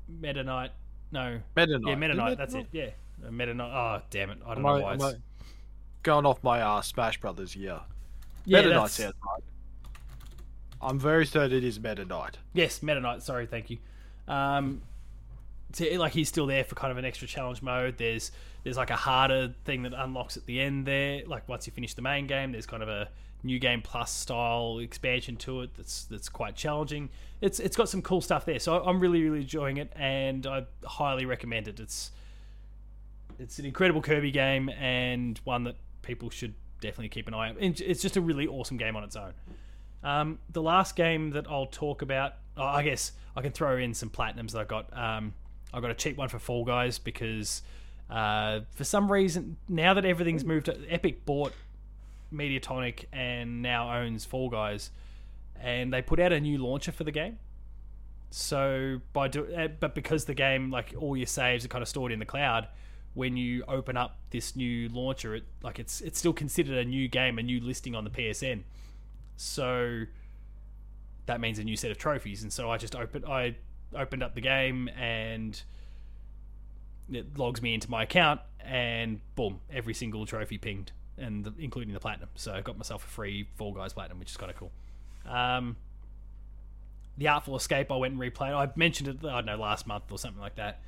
Meta 0.08 0.44
Knight. 0.44 0.72
No, 1.14 1.40
Meta 1.56 1.80
Knight. 1.80 1.90
yeah, 1.90 1.96
Meta 1.96 2.14
Knight. 2.14 2.38
That's 2.38 2.54
it. 2.56 2.68
Yeah, 2.74 2.90
Uh, 3.26 3.32
Meta 3.32 3.54
Knight. 3.54 3.72
Oh, 3.72 4.02
damn 4.10 4.32
it! 4.32 4.40
I 4.46 4.56
don't 4.56 4.58
Am 4.58 4.64
know 4.64 4.86
I, 4.86 4.96
why. 4.96 5.10
It's, 5.12 5.20
going 6.04 6.26
off 6.26 6.44
my 6.44 6.62
uh, 6.62 6.82
Smash 6.82 7.20
Brothers 7.22 7.54
here? 7.54 7.80
yeah, 8.46 8.62
Meta 8.62 8.74
Knight 8.74 8.92
that's, 8.92 8.94
sounds 8.94 9.14
right. 9.26 9.44
I'm 10.82 11.00
very 11.00 11.26
certain 11.26 11.58
it 11.58 11.64
is 11.64 11.80
Meta 11.80 12.06
Knight. 12.06 12.38
Yes, 12.54 12.82
Meta 12.82 13.00
Knight. 13.00 13.22
Sorry, 13.24 13.46
thank 13.46 13.70
you. 13.70 13.78
Um, 14.28 14.82
like 15.80 16.14
he's 16.14 16.28
still 16.28 16.46
there 16.46 16.64
for 16.64 16.76
kind 16.76 16.92
of 16.92 16.98
an 16.98 17.06
extra 17.06 17.28
challenge 17.28 17.62
mode. 17.62 17.98
There's 17.98 18.32
there's 18.64 18.78
like 18.78 18.90
a 18.90 18.96
harder 18.96 19.54
thing 19.66 19.84
that 19.84 19.94
unlocks 19.94 20.38
at 20.38 20.46
the 20.46 20.60
end 20.60 20.86
there. 20.86 21.22
Like 21.26 21.48
once 21.48 21.68
you 21.68 21.74
finish 21.74 21.94
the 21.94 22.02
main 22.02 22.28
game, 22.28 22.52
there's 22.52 22.66
kind 22.66 22.84
of 22.84 22.90
a 22.90 23.10
new 23.44 23.58
game 23.58 23.82
plus 23.82 24.12
style 24.12 24.78
expansion 24.80 25.36
to 25.36 25.62
it 25.62 25.72
that's 25.76 26.06
that's 26.06 26.30
quite 26.30 26.56
challenging. 26.56 27.10
It's 27.42 27.60
it's 27.60 27.76
got 27.76 27.90
some 27.90 28.02
cool 28.02 28.22
stuff 28.22 28.46
there. 28.46 28.60
So 28.60 28.84
I'm 28.84 29.00
really 29.00 29.24
really 29.24 29.42
enjoying 29.42 29.78
it, 29.78 29.92
and 29.96 30.46
I 30.46 30.66
highly 30.86 31.26
recommend 31.26 31.68
it. 31.68 31.80
It's 31.80 32.12
it's 33.40 33.60
an 33.60 33.66
incredible 33.66 34.02
Kirby 34.02 34.32
game 34.32 34.70
and 34.70 35.40
one 35.44 35.64
that 35.64 35.76
people 36.02 36.30
should 36.30 36.54
definitely 36.80 37.10
keep 37.10 37.28
an 37.28 37.34
eye 37.34 37.50
on. 37.50 37.58
It's 37.60 38.02
just 38.02 38.18
a 38.18 38.22
really 38.22 38.48
awesome 38.48 38.78
game 38.78 38.96
on 38.96 39.04
its 39.04 39.16
own. 39.16 39.34
Um, 40.04 40.40
the 40.50 40.62
last 40.62 40.96
game 40.96 41.32
that 41.32 41.46
I'll 41.50 41.68
talk 41.68 42.02
about, 42.02 42.34
oh, 42.58 42.64
I 42.64 42.84
guess 42.84 43.12
I 43.36 43.42
can 43.42 43.52
throw 43.52 43.78
in 43.78 43.94
some 43.94 44.10
platinums 44.10 44.52
that 44.52 44.62
I 44.62 44.64
got. 44.64 44.98
Um, 44.98 45.34
I 45.74 45.80
got 45.80 45.92
a 45.92 45.96
cheap 45.96 46.18
one 46.18 46.28
for 46.30 46.40
Fall 46.40 46.66
Guys 46.66 47.00
because 47.00 47.62
uh, 48.10 48.62
for 48.72 48.84
some 48.84 49.12
reason 49.12 49.58
now 49.70 49.94
that 49.94 50.06
everything's 50.06 50.44
moved, 50.44 50.70
Epic 50.90 51.26
bought 51.26 51.54
Mediatonic 52.34 53.06
and 53.14 53.62
now 53.62 53.96
owns 53.96 54.26
Fall 54.26 54.50
Guys, 54.50 54.92
and 55.60 55.94
they 55.94 56.02
put 56.02 56.20
out 56.20 56.34
a 56.34 56.40
new 56.40 56.58
launcher 56.58 56.92
for 56.92 57.04
the 57.04 57.12
game. 57.12 57.38
So 58.32 59.02
by 59.14 59.28
do, 59.28 59.46
uh, 59.54 59.68
but 59.68 59.94
because 59.94 60.26
the 60.26 60.34
game 60.34 60.72
like 60.72 60.94
all 60.98 61.16
your 61.16 61.28
saves 61.28 61.66
are 61.66 61.68
kind 61.68 61.82
of 61.82 61.88
stored 61.88 62.12
in 62.12 62.20
the 62.20 62.26
cloud, 62.26 62.68
when 63.14 63.36
you 63.36 63.64
open 63.68 63.98
up 63.98 64.18
this 64.30 64.56
new 64.56 64.90
launcher, 64.90 65.36
it 65.36 65.44
like 65.62 65.80
it's 65.80 66.02
it's 66.02 66.18
still 66.20 66.34
considered 66.34 66.78
a 66.78 66.86
new 66.86 67.08
game, 67.08 67.38
a 67.40 67.44
new 67.44 67.60
listing 67.62 67.96
on 67.96 68.04
the 68.04 68.10
PSN. 68.10 68.64
So 69.42 70.04
that 71.26 71.42
means 71.42 71.58
a 71.58 71.64
new 71.64 71.76
set 71.76 71.90
of 71.90 71.98
trophies, 71.98 72.44
and 72.44 72.54
so 72.54 72.70
I 72.70 72.78
just 72.78 72.96
opened 72.96 73.26
I 73.26 73.56
opened 73.96 74.22
up 74.22 74.36
the 74.36 74.42
game 74.42 74.88
and 74.90 75.62
it 77.12 77.38
logs 77.38 77.62
me 77.62 77.74
into 77.74 77.90
my 77.90 78.04
account, 78.04 78.40
and 78.60 79.20
boom, 79.36 79.60
every 79.74 79.96
single 79.96 80.26
trophy 80.28 80.60
pinged, 80.60 80.92
and 81.18 81.44
the, 81.44 81.54
including 81.58 81.94
the 81.94 82.00
platinum. 82.00 82.30
So 82.36 82.54
I 82.54 82.62
got 82.62 82.78
myself 82.78 83.04
a 83.04 83.08
free 83.08 83.48
Fall 83.56 83.74
Guys 83.74 83.94
platinum, 83.94 84.20
which 84.20 84.30
is 84.30 84.38
kind 84.38 84.52
of 84.52 84.58
cool. 84.58 84.72
Um, 85.28 85.76
the 87.18 87.28
Artful 87.28 87.56
Escape, 87.56 87.92
I 87.92 87.96
went 87.98 88.14
and 88.14 88.22
replayed. 88.22 88.54
I 88.54 88.72
mentioned 88.76 89.10
it, 89.10 89.26
I 89.26 89.38
don't 89.38 89.46
know, 89.48 89.58
last 89.58 89.88
month 89.88 90.12
or 90.12 90.20
something 90.20 90.42
like 90.42 90.56
that. 90.56 90.82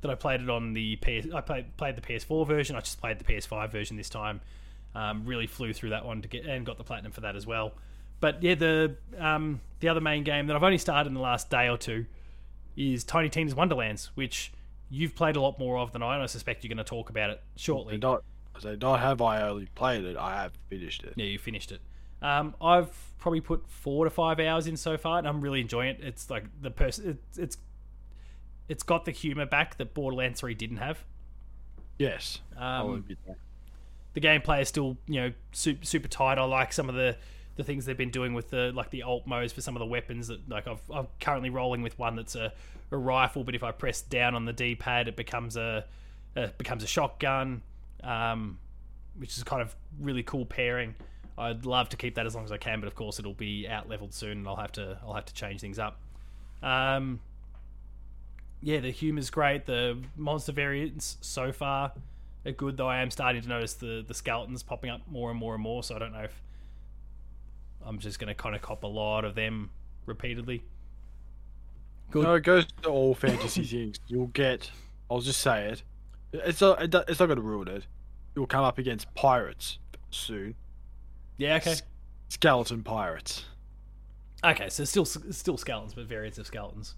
That 0.00 0.10
I 0.10 0.14
played 0.14 0.40
it 0.40 0.48
on 0.48 0.72
the 0.72 0.96
PS. 0.96 1.32
I 1.34 1.42
played 1.42 1.76
played 1.76 1.96
the 1.96 2.00
PS4 2.00 2.46
version. 2.46 2.74
I 2.74 2.80
just 2.80 3.00
played 3.00 3.18
the 3.18 3.24
PS5 3.24 3.70
version 3.70 3.96
this 3.96 4.08
time. 4.08 4.40
Um, 4.94 5.26
really 5.26 5.46
flew 5.46 5.74
through 5.74 5.90
that 5.90 6.06
one 6.06 6.22
to 6.22 6.28
get 6.28 6.46
and 6.46 6.64
got 6.64 6.78
the 6.78 6.84
platinum 6.84 7.12
for 7.12 7.20
that 7.20 7.36
as 7.36 7.46
well. 7.46 7.74
But 8.20 8.42
yeah, 8.42 8.54
the 8.54 8.96
um, 9.18 9.60
the 9.80 9.88
other 9.88 10.00
main 10.00 10.24
game 10.24 10.46
that 10.46 10.56
I've 10.56 10.62
only 10.62 10.78
started 10.78 11.08
in 11.08 11.14
the 11.14 11.20
last 11.20 11.50
day 11.50 11.68
or 11.68 11.78
two 11.78 12.06
is 12.76 13.04
Tiny 13.04 13.28
Tina's 13.28 13.54
Wonderlands, 13.54 14.10
which 14.14 14.52
you've 14.90 15.14
played 15.14 15.36
a 15.36 15.40
lot 15.40 15.58
more 15.58 15.78
of 15.78 15.92
than 15.92 16.02
I, 16.02 16.14
and 16.14 16.22
I 16.22 16.26
suspect 16.26 16.64
you're 16.64 16.68
going 16.68 16.78
to 16.78 16.84
talk 16.84 17.10
about 17.10 17.30
it 17.30 17.42
shortly. 17.56 17.98
Not, 17.98 18.22
they 18.62 18.76
not 18.76 19.00
have 19.00 19.20
I 19.20 19.42
only 19.42 19.68
played 19.74 20.04
it. 20.04 20.16
I 20.16 20.42
have 20.42 20.52
finished 20.68 21.04
it. 21.04 21.14
Yeah, 21.16 21.26
you 21.26 21.38
finished 21.38 21.72
it. 21.72 21.80
Um, 22.22 22.54
I've 22.60 22.90
probably 23.18 23.40
put 23.40 23.68
four 23.68 24.04
to 24.04 24.10
five 24.10 24.40
hours 24.40 24.66
in 24.66 24.76
so 24.76 24.96
far, 24.96 25.18
and 25.18 25.28
I'm 25.28 25.40
really 25.40 25.60
enjoying 25.60 25.90
it. 25.90 26.00
It's 26.02 26.30
like 26.30 26.44
the 26.60 26.70
person, 26.70 27.10
it, 27.10 27.40
it's 27.40 27.58
it's 28.68 28.82
got 28.82 29.04
the 29.04 29.12
humor 29.12 29.46
back 29.46 29.78
that 29.78 29.94
Borderlands 29.94 30.40
Three 30.40 30.54
didn't 30.54 30.78
have. 30.78 31.04
Yes. 31.98 32.40
Um, 32.56 33.04
the 34.14 34.20
gameplay 34.20 34.62
is 34.62 34.68
still 34.68 34.96
you 35.06 35.20
know 35.20 35.32
super, 35.52 35.84
super 35.84 36.08
tight. 36.08 36.38
I 36.38 36.44
like 36.44 36.72
some 36.72 36.88
of 36.88 36.94
the 36.94 37.16
the 37.58 37.64
things 37.64 37.84
they've 37.84 37.98
been 37.98 38.12
doing 38.12 38.34
with 38.34 38.50
the 38.50 38.70
like 38.72 38.88
the 38.90 39.02
alt 39.02 39.26
modes 39.26 39.52
for 39.52 39.60
some 39.60 39.74
of 39.74 39.80
the 39.80 39.86
weapons 39.86 40.28
that 40.28 40.48
like 40.48 40.68
I've, 40.68 40.80
I'm 40.90 41.08
currently 41.20 41.50
rolling 41.50 41.82
with 41.82 41.98
one 41.98 42.14
that's 42.14 42.36
a, 42.36 42.52
a 42.92 42.96
rifle, 42.96 43.42
but 43.42 43.56
if 43.56 43.64
I 43.64 43.72
press 43.72 44.00
down 44.00 44.36
on 44.36 44.44
the 44.44 44.52
D 44.52 44.76
pad, 44.76 45.08
it 45.08 45.16
becomes 45.16 45.56
a 45.56 45.84
becomes 46.56 46.84
a 46.84 46.86
shotgun, 46.86 47.62
um, 48.04 48.60
which 49.16 49.36
is 49.36 49.42
kind 49.42 49.60
of 49.60 49.74
really 50.00 50.22
cool 50.22 50.46
pairing. 50.46 50.94
I'd 51.36 51.66
love 51.66 51.88
to 51.88 51.96
keep 51.96 52.14
that 52.14 52.26
as 52.26 52.34
long 52.36 52.44
as 52.44 52.52
I 52.52 52.58
can, 52.58 52.78
but 52.78 52.86
of 52.86 52.94
course 52.94 53.18
it'll 53.18 53.34
be 53.34 53.66
out 53.68 53.88
leveled 53.88 54.14
soon, 54.14 54.38
and 54.38 54.48
I'll 54.48 54.54
have 54.54 54.72
to 54.72 54.96
I'll 55.02 55.14
have 55.14 55.26
to 55.26 55.34
change 55.34 55.60
things 55.60 55.80
up. 55.80 56.00
Um, 56.62 57.18
yeah, 58.62 58.78
the 58.78 58.92
humor's 58.92 59.30
great. 59.30 59.66
The 59.66 59.98
monster 60.16 60.52
variants 60.52 61.16
so 61.22 61.50
far 61.50 61.90
are 62.46 62.52
good, 62.52 62.76
though 62.76 62.88
I 62.88 62.98
am 62.98 63.10
starting 63.10 63.42
to 63.42 63.48
notice 63.48 63.74
the 63.74 64.04
the 64.06 64.14
skeletons 64.14 64.62
popping 64.62 64.90
up 64.90 65.00
more 65.10 65.30
and 65.30 65.38
more 65.40 65.54
and 65.54 65.62
more. 65.62 65.82
So 65.82 65.96
I 65.96 65.98
don't 65.98 66.12
know 66.12 66.20
if 66.20 66.40
I'm 67.84 67.98
just 67.98 68.18
going 68.18 68.28
to 68.28 68.34
kind 68.34 68.54
of 68.54 68.62
cop 68.62 68.82
a 68.84 68.86
lot 68.86 69.24
of 69.24 69.34
them 69.34 69.70
repeatedly. 70.06 70.62
Good. 72.10 72.24
No, 72.24 72.34
it 72.34 72.42
goes 72.42 72.66
to 72.82 72.88
all 72.88 73.14
fantasy 73.14 73.64
things. 73.64 73.96
You'll 74.06 74.28
get. 74.28 74.70
I'll 75.10 75.20
just 75.20 75.40
say 75.40 75.66
it. 75.68 75.82
It's 76.32 76.60
not. 76.60 76.82
It, 76.82 76.94
it's 77.08 77.20
not 77.20 77.26
going 77.26 77.36
to 77.36 77.42
ruin 77.42 77.68
it. 77.68 77.86
You'll 78.34 78.46
come 78.46 78.64
up 78.64 78.78
against 78.78 79.12
pirates 79.14 79.78
soon. 80.10 80.54
Yeah. 81.36 81.56
Okay. 81.56 81.72
S- 81.72 81.82
Skeleton 82.28 82.82
pirates. 82.82 83.44
Okay. 84.44 84.68
So 84.68 84.84
still 84.84 85.04
still 85.04 85.56
skeletons, 85.56 85.94
but 85.94 86.04
variants 86.06 86.38
of 86.38 86.46
skeletons. 86.46 86.94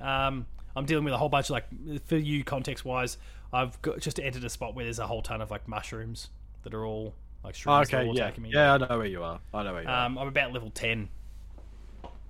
Um, 0.00 0.46
I'm 0.76 0.86
dealing 0.86 1.04
with 1.04 1.14
a 1.14 1.18
whole 1.18 1.28
bunch 1.28 1.46
of 1.46 1.50
like 1.50 1.66
for 2.06 2.16
you 2.16 2.44
context 2.44 2.84
wise. 2.84 3.18
I've 3.52 3.80
got, 3.82 3.98
just 4.00 4.20
entered 4.20 4.44
a 4.44 4.50
spot 4.50 4.74
where 4.74 4.84
there's 4.84 5.00
a 5.00 5.06
whole 5.06 5.22
ton 5.22 5.40
of 5.40 5.50
like 5.50 5.66
mushrooms 5.66 6.30
that 6.62 6.72
are 6.72 6.86
all 6.86 7.14
like 7.44 7.54
shrooms 7.54 7.82
Okay, 7.86 8.04
yeah, 8.06 8.12
attacking 8.12 8.42
me. 8.42 8.50
yeah, 8.52 8.74
I 8.74 8.78
know 8.78 8.98
where 8.98 9.06
you 9.06 9.22
are. 9.22 9.40
I 9.54 9.62
know 9.62 9.72
where 9.72 9.82
you 9.82 9.88
are. 9.88 10.06
Um, 10.06 10.18
I'm 10.18 10.28
about 10.28 10.52
level 10.52 10.70
ten 10.70 11.08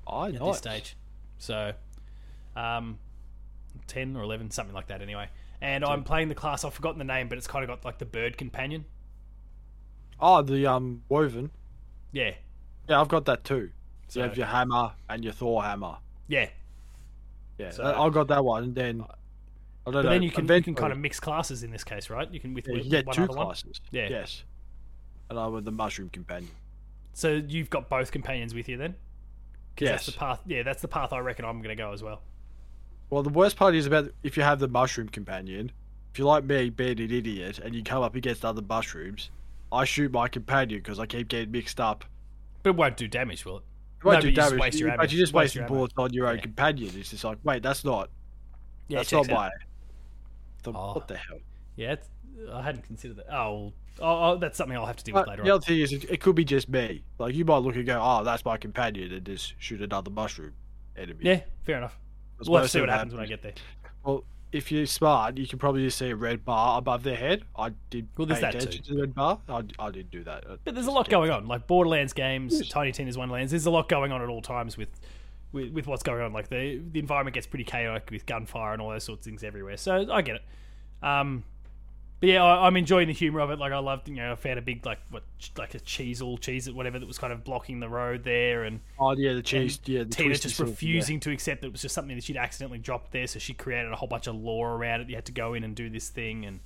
are. 0.06 0.24
I 0.24 0.28
at 0.28 0.38
this 0.40 0.58
stage. 0.58 0.96
So, 1.38 1.72
um, 2.56 2.98
10 3.86 4.16
or 4.16 4.22
11, 4.22 4.50
something 4.50 4.74
like 4.74 4.88
that 4.88 5.00
anyway. 5.00 5.28
And 5.62 5.84
I'm 5.84 6.04
playing 6.04 6.28
the 6.28 6.34
class, 6.34 6.64
I've 6.64 6.74
forgotten 6.74 6.98
the 6.98 7.04
name, 7.04 7.28
but 7.28 7.38
it's 7.38 7.46
kind 7.46 7.62
of 7.64 7.68
got 7.68 7.84
like 7.84 7.98
the 7.98 8.04
bird 8.04 8.36
companion. 8.36 8.84
Oh, 10.20 10.42
the 10.42 10.66
um 10.66 11.02
wyvern. 11.08 11.50
Yeah. 12.12 12.32
Yeah, 12.88 13.00
I've 13.00 13.08
got 13.08 13.24
that 13.26 13.44
too. 13.44 13.70
So, 14.08 14.20
you 14.20 14.24
have 14.26 14.36
your 14.36 14.46
hammer 14.46 14.92
and 15.08 15.24
your 15.24 15.32
Thor 15.32 15.62
hammer. 15.62 15.96
yeah. 16.28 16.48
Yeah, 17.58 17.70
So- 17.70 17.84
I've 17.84 18.12
got 18.14 18.28
that 18.28 18.42
one. 18.44 18.64
And 18.64 18.74
then 18.74 19.00
I 19.02 19.04
don't 19.90 19.92
But 19.94 20.02
know. 20.04 20.10
then 20.10 20.22
you 20.22 20.30
can, 20.30 20.46
you 20.48 20.62
can 20.62 20.74
kind 20.74 20.92
of 20.92 20.98
mix 20.98 21.20
classes 21.20 21.62
in 21.62 21.70
this 21.70 21.84
case, 21.84 22.08
right? 22.10 22.30
You 22.30 22.40
can 22.40 22.54
with, 22.54 22.66
yeah, 22.68 22.76
you 22.82 22.90
get 22.90 23.06
one 23.06 23.14
two 23.16 23.24
other 23.24 23.34
one. 23.34 23.46
classes. 23.46 23.80
Yeah. 23.90 24.08
Yes. 24.08 24.44
And 25.30 25.38
I'm 25.38 25.52
with 25.52 25.64
the 25.64 25.70
mushroom 25.72 26.10
companion. 26.10 26.50
So 27.14 27.34
you've 27.46 27.70
got 27.70 27.88
both 27.88 28.10
companions 28.10 28.52
with 28.52 28.68
you 28.68 28.76
then? 28.76 28.96
'Cause 29.76 29.88
that's 29.88 30.06
Yes. 30.06 30.14
the 30.14 30.18
path. 30.18 30.42
Yeah, 30.44 30.62
that's 30.64 30.82
the 30.82 30.88
path 30.88 31.12
I 31.12 31.20
reckon 31.20 31.44
I'm 31.44 31.58
going 31.62 31.74
to 31.74 31.80
go 31.80 31.92
as 31.92 32.02
well. 32.02 32.22
Well, 33.08 33.22
the 33.22 33.30
worst 33.30 33.56
part 33.56 33.74
is 33.74 33.86
about 33.86 34.12
if 34.24 34.36
you 34.36 34.42
have 34.42 34.58
the 34.58 34.68
mushroom 34.68 35.08
companion. 35.08 35.70
If 36.12 36.18
you're 36.18 36.26
like 36.26 36.44
me, 36.44 36.70
being 36.70 36.98
an 37.00 37.10
idiot, 37.12 37.60
and 37.60 37.74
you 37.74 37.84
come 37.84 38.02
up 38.02 38.16
against 38.16 38.44
other 38.44 38.62
mushrooms, 38.62 39.30
I 39.70 39.84
shoot 39.84 40.10
my 40.10 40.26
companion 40.26 40.80
because 40.80 40.98
I 40.98 41.06
keep 41.06 41.28
getting 41.28 41.52
mixed 41.52 41.80
up. 41.80 42.04
But 42.64 42.70
it 42.70 42.76
won't 42.76 42.96
do 42.96 43.06
damage, 43.06 43.44
will 43.44 43.58
it? 43.58 43.64
It 44.00 44.04
won't 44.04 44.16
No, 44.16 44.20
do 44.22 44.26
but 44.26 44.30
you 44.30 44.36
just 44.36 44.50
damage, 44.50 44.60
waste 44.60 44.78
your 44.80 44.96
but 44.96 45.12
you're 45.12 45.20
just 45.20 45.32
waste 45.32 45.54
wasting 45.56 45.66
bullets 45.68 45.94
on 45.96 46.12
your 46.12 46.26
own 46.26 46.36
Yeah. 46.36 46.42
companion. 46.42 46.92
It's 46.98 47.10
just 47.10 47.22
like, 47.22 47.38
wait, 47.44 47.62
that's 47.62 47.84
not 47.84 48.10
Yeah, 48.88 48.98
That's 48.98 49.12
not 49.12 49.28
my. 49.28 49.50
The, 50.64 50.72
Oh. 50.72 50.94
What 50.94 51.06
the 51.06 51.16
hell? 51.16 51.38
Yeah, 51.76 51.92
it's, 51.92 52.08
I 52.52 52.62
hadn't 52.62 52.82
considered 52.84 53.16
that. 53.18 53.34
Oh, 53.34 53.72
oh, 54.00 54.32
oh, 54.32 54.36
that's 54.36 54.56
something 54.56 54.76
I'll 54.76 54.86
have 54.86 54.96
to 54.96 55.04
deal 55.04 55.14
with 55.14 55.26
later 55.28 55.42
the 55.42 55.50
on. 55.50 55.56
other 55.56 55.64
thing 55.64 55.80
is, 55.80 55.92
it, 55.92 56.04
it 56.10 56.20
could 56.20 56.34
be 56.34 56.44
just 56.44 56.68
me. 56.68 57.02
Like 57.18 57.34
you 57.34 57.44
might 57.44 57.58
look 57.58 57.76
and 57.76 57.86
go, 57.86 58.00
"Oh, 58.02 58.24
that's 58.24 58.44
my 58.44 58.56
companion," 58.56 59.12
and 59.12 59.24
just 59.26 59.54
shoot 59.58 59.82
another 59.82 60.10
mushroom 60.10 60.52
enemy. 60.96 61.18
Yeah, 61.22 61.40
fair 61.64 61.76
enough. 61.78 61.98
That's 62.38 62.48
We'll 62.48 62.58
have 62.60 62.66
to 62.66 62.72
see 62.72 62.80
what 62.80 62.88
happens 62.88 63.12
when 63.12 63.22
I 63.22 63.26
get 63.26 63.42
there. 63.42 63.52
Well, 64.04 64.24
if 64.52 64.72
you're 64.72 64.86
smart, 64.86 65.36
you 65.36 65.46
can 65.46 65.58
probably 65.58 65.84
just 65.84 65.98
see 65.98 66.08
a 66.10 66.16
red 66.16 66.44
bar 66.44 66.78
above 66.78 67.02
their 67.02 67.14
head. 67.16 67.44
I 67.56 67.70
did 67.90 68.08
Well, 68.16 68.26
pay 68.26 68.40
that 68.40 68.54
attention 68.54 68.82
too. 68.82 68.88
to 68.88 68.94
the 68.94 69.00
red 69.02 69.14
bar. 69.14 69.38
I, 69.48 69.62
I 69.78 69.90
didn't 69.90 70.10
do 70.10 70.24
that. 70.24 70.44
But 70.64 70.74
there's 70.74 70.86
a 70.88 70.90
lot 70.90 71.08
going 71.08 71.30
on. 71.30 71.46
Like 71.46 71.66
Borderlands 71.66 72.12
games, 72.14 72.58
Yes. 72.58 72.68
Tiny 72.68 72.90
Tina's 72.92 73.16
Wonderlands. 73.18 73.52
There's 73.52 73.66
a 73.66 73.70
lot 73.70 73.88
going 73.88 74.10
on 74.10 74.22
at 74.22 74.28
all 74.28 74.42
times 74.42 74.76
with, 74.76 74.88
with 75.52 75.70
with 75.72 75.86
what's 75.86 76.02
going 76.02 76.22
on. 76.22 76.32
Like 76.32 76.48
the 76.48 76.80
the 76.90 76.98
environment 76.98 77.34
gets 77.34 77.46
pretty 77.46 77.64
chaotic 77.64 78.08
with 78.10 78.26
gunfire 78.26 78.72
and 78.72 78.82
all 78.82 78.90
those 78.90 79.04
sorts 79.04 79.20
of 79.20 79.24
things 79.30 79.44
everywhere. 79.44 79.76
So 79.76 80.10
I 80.10 80.22
get 80.22 80.36
it. 80.36 80.42
Um, 81.06 81.44
but 82.20 82.28
yeah, 82.28 82.44
I, 82.44 82.66
I'm 82.66 82.76
enjoying 82.76 83.08
the 83.08 83.14
humor 83.14 83.40
of 83.40 83.50
it. 83.50 83.58
Like 83.58 83.72
I 83.72 83.78
loved, 83.78 84.08
you 84.08 84.16
know, 84.16 84.32
I 84.32 84.34
found 84.34 84.58
a 84.58 84.62
big 84.62 84.84
like 84.84 84.98
what 85.10 85.22
like 85.56 85.74
a 85.74 85.80
cheesel, 85.80 86.38
cheese 86.38 86.68
it, 86.68 86.74
whatever 86.74 86.98
that 86.98 87.06
was 87.06 87.18
kind 87.18 87.32
of 87.32 87.42
blocking 87.44 87.80
the 87.80 87.88
road 87.88 88.24
there, 88.24 88.64
and 88.64 88.80
Oh 88.98 89.12
yeah, 89.12 89.32
the 89.32 89.42
cheese. 89.42 89.80
Yeah, 89.86 90.00
the 90.04 90.10
Tina 90.10 90.34
just 90.34 90.60
of- 90.60 90.66
yeah. 90.66 90.70
refusing 90.70 91.20
to 91.20 91.30
accept 91.30 91.62
that 91.62 91.68
it 91.68 91.72
was 91.72 91.82
just 91.82 91.94
something 91.94 92.14
that 92.14 92.22
she'd 92.24 92.36
accidentally 92.36 92.78
dropped 92.78 93.12
there, 93.12 93.26
so 93.26 93.38
she 93.38 93.54
created 93.54 93.90
a 93.90 93.96
whole 93.96 94.08
bunch 94.08 94.26
of 94.26 94.36
lore 94.36 94.72
around 94.74 95.00
it. 95.00 95.08
You 95.08 95.16
had 95.16 95.24
to 95.26 95.32
go 95.32 95.54
in 95.54 95.64
and 95.64 95.74
do 95.74 95.88
this 95.88 96.08
thing, 96.10 96.44
and 96.44 96.60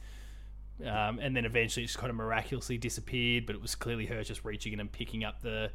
um, 0.88 1.20
and 1.20 1.37
then 1.37 1.44
eventually 1.44 1.84
it 1.84 1.87
just 1.87 1.99
kind 1.99 2.11
of 2.11 2.16
miraculously 2.16 2.76
disappeared. 2.76 3.46
But 3.46 3.54
it 3.54 3.62
was 3.62 3.75
clearly 3.76 4.06
her 4.06 4.23
just 4.25 4.44
reaching 4.44 4.73
in 4.73 4.80
and 4.80 4.90
picking 4.90 5.23
up 5.25 5.40
the 5.40 5.70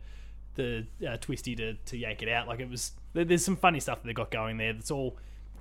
the 0.56 0.86
uh, 1.08 1.16
twisty 1.18 1.56
to, 1.56 1.74
to 1.76 1.98
yank 1.98 2.22
it 2.22 2.28
out. 2.28 2.48
Like 2.48 2.60
it 2.60 2.70
was 2.70 2.92
there's 3.14 3.46
some 3.46 3.56
funny 3.56 3.80
stuff 3.80 4.02
that 4.02 4.08
they 4.08 4.14
got 4.14 4.30
going 4.30 4.58
there. 4.58 4.74
That's 4.74 4.92
all 4.92 5.18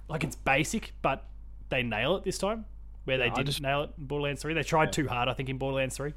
like 0.09 0.25
it's 0.25 0.35
basic, 0.37 0.93
but 1.03 1.25
they 1.69 1.83
nail 1.85 2.17
it 2.17 2.25
this 2.25 2.39
time. 2.39 2.65
Where 3.09 3.17
they 3.17 3.25
I 3.25 3.29
didn't 3.31 3.47
just- 3.47 3.63
nail 3.63 3.85
it 3.85 3.91
in 3.97 4.05
Borderlands 4.05 4.43
Three, 4.43 4.53
they 4.53 4.63
tried 4.63 4.93
too 4.93 5.09
hard. 5.09 5.29
I 5.31 5.33
think 5.33 5.49
in 5.49 5.57
Borderlands 5.57 5.97
Three. 5.97 6.13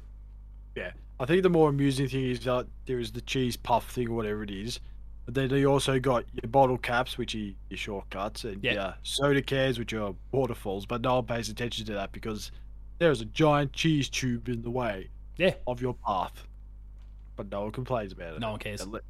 Yeah, 0.76 0.92
I 1.18 1.24
think 1.24 1.42
the 1.42 1.48
more 1.48 1.70
amusing 1.70 2.06
thing 2.06 2.24
is 2.24 2.40
that 2.44 2.66
there 2.84 2.98
is 2.98 3.12
the 3.12 3.22
cheese 3.22 3.56
puff 3.56 3.90
thing 3.90 4.08
or 4.08 4.12
whatever 4.14 4.42
it 4.42 4.50
is, 4.50 4.78
but 5.24 5.34
then 5.34 5.48
you 5.50 5.66
also 5.70 5.98
got 5.98 6.24
your 6.42 6.50
bottle 6.50 6.76
caps, 6.76 7.16
which 7.16 7.34
are 7.34 7.38
your 7.38 7.54
shortcuts, 7.76 8.44
and 8.44 8.62
Yeah. 8.62 8.72
your 8.74 8.94
soda 9.04 9.40
cans, 9.40 9.78
which 9.78 9.94
are 9.94 10.14
waterfalls. 10.32 10.84
But 10.84 11.00
no 11.00 11.14
one 11.16 11.24
pays 11.26 11.48
attention 11.48 11.86
to 11.86 11.94
that 11.94 12.12
because 12.12 12.50
there 12.98 13.10
is 13.10 13.22
a 13.22 13.26
giant 13.26 13.72
cheese 13.72 14.10
tube 14.10 14.48
in 14.50 14.60
the 14.62 14.70
way 14.70 15.08
Yeah, 15.38 15.54
of 15.66 15.80
your 15.80 15.94
path. 15.94 16.46
But 17.36 17.50
no 17.50 17.62
one 17.62 17.72
complains 17.72 18.12
about 18.12 18.34
it. 18.34 18.40
no 18.40 18.50
one 18.50 18.60
cares. 18.60 18.86
No 18.86 19.00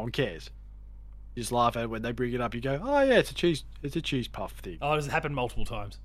one 0.00 0.12
cares. 0.12 0.48
You 1.34 1.40
just 1.42 1.50
laugh 1.52 1.76
at 1.76 1.84
it 1.84 1.90
when 1.90 2.02
they 2.02 2.12
bring 2.12 2.32
it 2.34 2.40
up. 2.40 2.54
You 2.54 2.60
go, 2.60 2.80
"Oh 2.82 3.00
yeah, 3.02 3.18
it's 3.18 3.30
a 3.30 3.34
cheese, 3.34 3.64
it's 3.82 3.96
a 3.96 4.00
cheese 4.02 4.28
puff 4.28 4.52
thing." 4.60 4.78
Oh, 4.80 4.92
it's 4.94 5.06
happened 5.08 5.34
multiple 5.34 5.64
times. 5.64 5.98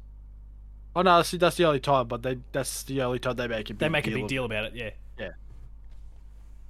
Oh 0.95 1.01
no, 1.01 1.17
that's, 1.17 1.31
that's 1.31 1.57
the 1.57 1.65
only 1.65 1.79
time, 1.79 2.07
but 2.07 2.23
they 2.23 2.39
that's 2.51 2.83
the 2.83 3.01
only 3.01 3.19
time 3.19 3.35
they 3.35 3.47
make 3.47 3.69
a 3.69 3.73
big 3.73 3.79
they 3.79 3.89
make 3.89 4.07
a 4.07 4.09
deal 4.09 4.19
big 4.19 4.27
deal 4.27 4.45
about 4.45 4.65
it. 4.65 4.75
Yeah. 4.75 4.89
Yeah. 5.19 5.31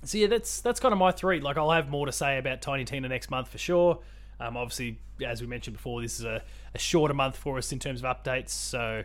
So 0.03 0.17
yeah, 0.17 0.27
that's 0.27 0.61
that's 0.61 0.79
kind 0.79 0.93
of 0.93 0.99
my 0.99 1.11
three. 1.11 1.39
Like 1.39 1.57
I'll 1.57 1.71
have 1.71 1.89
more 1.89 2.05
to 2.05 2.11
say 2.11 2.37
about 2.37 2.61
Tiny 2.61 2.85
Tina 2.85 3.07
next 3.07 3.29
month 3.31 3.49
for 3.49 3.57
sure. 3.57 3.99
Um, 4.39 4.55
obviously, 4.55 4.99
as 5.25 5.41
we 5.41 5.47
mentioned 5.47 5.75
before, 5.75 6.01
this 6.01 6.19
is 6.19 6.25
a, 6.25 6.43
a 6.75 6.79
shorter 6.79 7.13
month 7.13 7.35
for 7.35 7.57
us 7.57 7.71
in 7.71 7.79
terms 7.79 8.03
of 8.03 8.05
updates. 8.05 8.49
So 8.49 9.03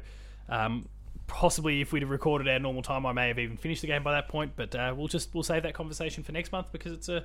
um, 0.49 0.88
possibly 1.26 1.81
if 1.81 1.92
we'd 1.92 2.02
have 2.02 2.11
recorded 2.11 2.47
our 2.49 2.59
normal 2.59 2.83
time, 2.83 3.07
I 3.07 3.12
may 3.12 3.28
have 3.28 3.38
even 3.38 3.57
finished 3.57 3.81
the 3.81 3.87
game 3.87 4.02
by 4.02 4.12
that 4.12 4.28
point. 4.28 4.52
But 4.57 4.75
uh, 4.75 4.95
we'll 4.97 5.09
just 5.09 5.33
we'll 5.35 5.42
save 5.42 5.62
that 5.62 5.75
conversation 5.75 6.23
for 6.23 6.33
next 6.33 6.52
month 6.52 6.66
because 6.73 6.92
it's 6.92 7.09
a 7.09 7.25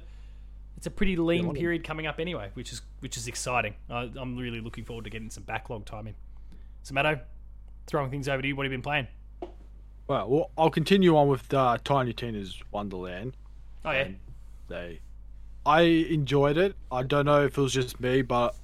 it's 0.77 0.88
a 0.88 0.91
pretty 0.91 1.15
lean 1.15 1.53
period 1.53 1.84
coming 1.84 2.08
up 2.08 2.20
anyway, 2.20 2.51
which 2.53 2.72
is 2.72 2.82
which 3.00 3.17
is 3.17 3.27
exciting. 3.27 3.74
I, 3.89 4.10
I'm 4.15 4.38
really 4.38 4.62
looking 4.62 4.86
forward 4.86 5.03
to 5.06 5.10
getting 5.10 5.29
some 5.29 5.44
backlog 5.44 5.86
time 5.86 6.08
in. 6.08 6.15
So 6.84 6.94
Matto, 6.94 7.20
throwing 7.88 8.12
things 8.12 8.29
over 8.29 8.41
to 8.41 8.48
you. 8.48 8.56
What 8.56 8.65
have 8.65 8.72
you 8.72 8.77
been 8.77 8.84
playing? 8.84 9.08
Well, 10.08 10.29
well, 10.29 10.51
I'll 10.58 10.70
continue 10.70 11.17
on 11.17 11.27
with 11.27 11.53
uh, 11.53 11.77
Tiny 11.84 12.13
Tina's 12.13 12.62
Wonderland. 12.72 13.36
Oh 13.84 13.91
yeah, 13.91 14.01
and 14.03 14.20
they, 14.67 15.00
I 15.65 15.82
enjoyed 15.82 16.58
it. 16.58 16.75
I 16.91 17.03
don't 17.03 17.25
know 17.25 17.44
if 17.46 17.58
it 17.58 17.62
was 17.62 17.74
just 17.74 18.00
me, 18.00 18.22
but 18.22 18.56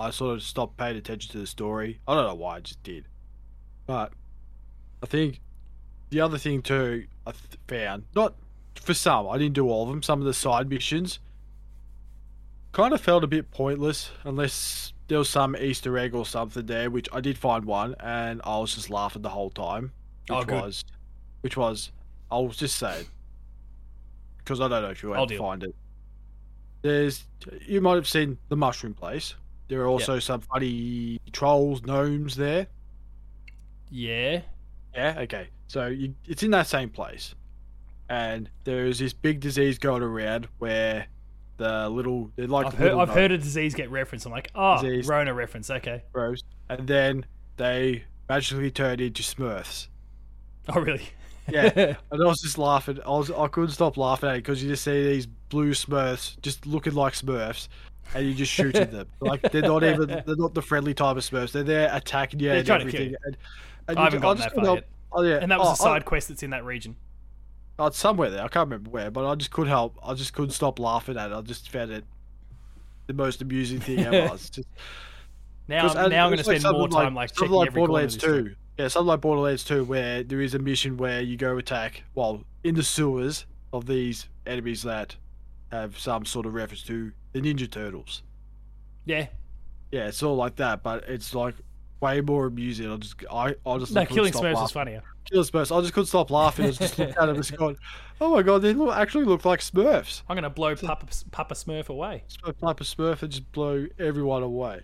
I 0.00 0.10
sort 0.10 0.34
of 0.34 0.42
stopped 0.42 0.76
paying 0.76 0.96
attention 0.96 1.32
to 1.32 1.38
the 1.38 1.46
story. 1.46 2.00
I 2.06 2.14
don't 2.14 2.26
know 2.26 2.34
why, 2.34 2.56
I 2.56 2.60
just 2.60 2.82
did. 2.82 3.04
But 3.86 4.12
I 5.02 5.06
think 5.06 5.40
the 6.10 6.20
other 6.20 6.38
thing 6.38 6.62
too, 6.62 7.06
I 7.26 7.32
th- 7.32 7.58
found 7.68 8.04
not 8.14 8.34
for 8.74 8.94
some. 8.94 9.28
I 9.28 9.38
didn't 9.38 9.54
do 9.54 9.68
all 9.68 9.84
of 9.84 9.88
them. 9.88 10.02
Some 10.02 10.20
of 10.20 10.26
the 10.26 10.34
side 10.34 10.68
missions 10.68 11.20
kind 12.72 12.92
of 12.92 13.00
felt 13.00 13.24
a 13.24 13.28
bit 13.28 13.50
pointless 13.50 14.10
unless 14.24 14.92
there 15.08 15.18
was 15.18 15.28
some 15.28 15.56
Easter 15.56 15.96
egg 15.98 16.14
or 16.14 16.24
something 16.26 16.66
there, 16.66 16.90
which 16.90 17.08
I 17.12 17.20
did 17.20 17.36
find 17.38 17.64
one, 17.64 17.94
and 18.00 18.40
I 18.44 18.58
was 18.58 18.74
just 18.74 18.90
laughing 18.90 19.22
the 19.22 19.30
whole 19.30 19.50
time. 19.50 19.92
Oh, 20.30 20.38
which 20.38 20.42
Oh, 20.42 20.44
good. 20.44 20.62
was, 20.62 20.84
which 21.40 21.56
was, 21.56 21.90
I 22.30 22.38
was 22.38 22.56
just 22.56 22.76
saying, 22.76 23.06
because 24.38 24.60
I 24.60 24.68
don't 24.68 24.82
know 24.82 24.90
if 24.90 25.02
you 25.02 25.12
I'll 25.14 25.26
to 25.26 25.38
find 25.38 25.62
it. 25.64 25.74
There's, 26.82 27.24
you 27.66 27.80
might 27.80 27.94
have 27.96 28.06
seen 28.08 28.38
the 28.48 28.56
mushroom 28.56 28.94
place. 28.94 29.34
There 29.68 29.80
are 29.82 29.86
also 29.86 30.18
some 30.18 30.40
funny 30.42 31.18
trolls, 31.32 31.82
gnomes 31.82 32.36
there. 32.36 32.66
yeah. 33.90 34.42
Yeah, 34.94 35.14
okay. 35.18 35.48
So 35.68 35.86
you, 35.86 36.14
it's 36.26 36.42
in 36.42 36.50
that 36.52 36.66
same 36.66 36.88
place, 36.88 37.34
and 38.08 38.48
there 38.64 38.86
is 38.86 38.98
this 38.98 39.12
big 39.12 39.38
disease 39.40 39.78
going 39.78 40.02
around 40.02 40.48
where 40.58 41.06
the 41.58 41.88
little 41.88 42.30
they're 42.36 42.46
like 42.46 42.66
I've 42.66 42.74
heard, 42.74 42.92
I've 42.92 43.08
heard 43.10 43.30
a 43.30 43.38
disease 43.38 43.74
get 43.74 43.90
referenced. 43.90 44.24
I'm 44.24 44.32
like, 44.32 44.50
oh, 44.54 44.80
Disease. 44.80 45.06
Rona 45.06 45.34
reference. 45.34 45.68
Okay. 45.70 46.02
Bros, 46.12 46.42
and 46.70 46.86
then 46.88 47.26
they 47.56 48.04
magically 48.28 48.70
turned 48.70 49.00
into 49.00 49.22
Smurfs. 49.22 49.88
Oh, 50.70 50.80
really? 50.80 51.00
Yeah, 51.50 51.70
and 52.10 52.22
I 52.22 52.26
was 52.26 52.42
just 52.42 52.58
laughing. 52.58 52.98
I 53.06 53.08
was 53.08 53.30
I 53.30 53.48
couldn't 53.48 53.70
stop 53.70 53.96
laughing 53.96 54.28
at 54.28 54.34
it 54.34 54.38
because 54.40 54.62
you 54.62 54.68
just 54.68 54.84
see 54.84 55.02
these 55.02 55.24
blue 55.24 55.70
Smurfs 55.70 56.38
just 56.42 56.66
looking 56.66 56.92
like 56.92 57.14
Smurfs, 57.14 57.68
and 58.14 58.26
you 58.26 58.34
just 58.34 58.52
shooting 58.52 58.90
them. 58.90 59.06
Like 59.20 59.40
they're 59.50 59.62
not 59.62 59.82
even 59.82 60.08
they're 60.08 60.36
not 60.36 60.52
the 60.52 60.60
friendly 60.60 60.92
type 60.92 61.16
of 61.16 61.22
Smurfs. 61.22 61.52
They're 61.52 61.62
there 61.62 61.90
attacking 61.90 62.40
you 62.40 62.48
They're 62.48 62.58
and 62.58 62.66
trying 62.66 62.84
to 62.84 62.92
kill 62.92 63.00
everything. 63.00 63.16
And, 63.24 63.36
and 63.88 63.98
I 63.98 64.04
haven't 64.04 64.20
gotten 64.20 64.42
that 64.42 64.54
far 64.54 64.74
yet. 64.74 64.88
Oh 65.10 65.22
yeah, 65.22 65.36
and 65.36 65.50
that 65.50 65.58
was 65.58 65.68
oh, 65.68 65.70
a 65.70 65.72
oh. 65.72 65.92
side 65.92 66.02
I- 66.02 66.04
quest 66.04 66.28
that's 66.28 66.42
in 66.42 66.50
that 66.50 66.66
region. 66.66 66.96
Oh, 67.78 67.86
it's 67.86 67.98
somewhere 67.98 68.30
there. 68.30 68.40
I 68.44 68.48
can't 68.48 68.66
remember 68.66 68.90
where, 68.90 69.10
but 69.10 69.24
I 69.24 69.34
just 69.36 69.50
couldn't 69.50 69.70
help. 69.70 69.98
I 70.02 70.14
just 70.14 70.32
couldn't 70.32 70.50
stop 70.50 70.78
laughing 70.78 71.16
at 71.16 71.30
it. 71.30 71.34
I 71.34 71.40
just 71.42 71.70
found 71.70 71.92
it 71.92 72.04
the 73.06 73.14
most 73.14 73.40
amusing 73.40 73.80
thing 73.80 74.00
ever. 74.00 74.16
It's 74.34 74.50
just, 74.50 74.68
Now, 75.68 75.86
now 75.86 76.02
I'm 76.02 76.30
going 76.30 76.42
to 76.42 76.48
like 76.48 76.60
spend 76.60 76.76
more 76.76 76.88
time 76.88 77.14
like, 77.14 77.28
something 77.28 77.48
checking 77.48 77.56
like 77.56 77.68
corner 77.68 77.68
of 77.68 77.74
Borderlands. 77.74 78.16
Two. 78.16 78.54
Yeah, 78.78 78.88
something 78.88 79.08
like 79.08 79.20
Borderlands 79.20 79.64
Two, 79.64 79.84
where 79.84 80.22
there 80.22 80.40
is 80.40 80.54
a 80.54 80.58
mission 80.58 80.96
where 80.96 81.20
you 81.20 81.36
go 81.36 81.58
attack, 81.58 82.04
well, 82.14 82.44
in 82.64 82.74
the 82.74 82.82
sewers 82.82 83.44
of 83.72 83.86
these 83.86 84.28
enemies 84.46 84.82
that 84.82 85.16
have 85.70 85.98
some 85.98 86.24
sort 86.24 86.46
of 86.46 86.54
reference 86.54 86.82
to 86.84 87.12
the 87.32 87.40
Ninja 87.40 87.70
Turtles. 87.70 88.22
Yeah, 89.04 89.26
Yeah, 89.90 90.06
it's 90.06 90.22
all 90.22 90.36
like 90.36 90.56
that, 90.56 90.82
but 90.82 91.04
it's 91.08 91.34
like 91.34 91.54
way 92.00 92.20
more 92.20 92.46
amusing. 92.46 92.90
I 92.90 92.96
just, 92.96 93.16
I, 93.30 93.54
I 93.66 93.78
just 93.78 93.92
no, 93.92 94.06
killing 94.06 94.32
Smurfs 94.32 94.64
is 94.64 94.70
funnier. 94.70 95.02
Killing 95.30 95.44
Smurfs. 95.44 95.76
I 95.76 95.80
just 95.82 95.92
couldn't 95.92 96.06
stop 96.06 96.30
laughing. 96.30 96.66
I 96.66 96.70
just 96.70 96.98
looking 96.98 97.14
at 97.14 97.16
them 97.16 97.28
and 97.30 97.38
just 97.38 97.56
going, 97.56 97.76
"Oh 98.20 98.30
my 98.34 98.42
god, 98.42 98.62
they 98.62 98.72
look, 98.72 98.94
actually 98.96 99.24
look 99.24 99.44
like 99.44 99.60
Smurfs." 99.60 100.22
I'm 100.28 100.34
going 100.36 100.42
to 100.44 100.50
blow 100.50 100.74
Papa, 100.74 101.06
Papa 101.30 101.54
Smurf 101.54 101.88
away. 101.88 102.24
Type 102.44 102.56
Smurf 102.58 103.22
and 103.22 103.30
just 103.30 103.50
blow 103.52 103.86
everyone 103.98 104.42
away. 104.42 104.82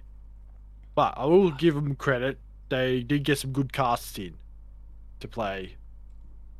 But 0.95 1.15
I 1.17 1.25
will 1.25 1.51
give 1.51 1.75
them 1.75 1.95
credit. 1.97 2.39
They 2.69 3.03
did 3.03 3.25
get 3.25 3.39
some 3.39 3.53
good 3.53 3.73
casts 3.73 4.19
in 4.19 4.35
to 5.21 5.29
play. 5.29 5.77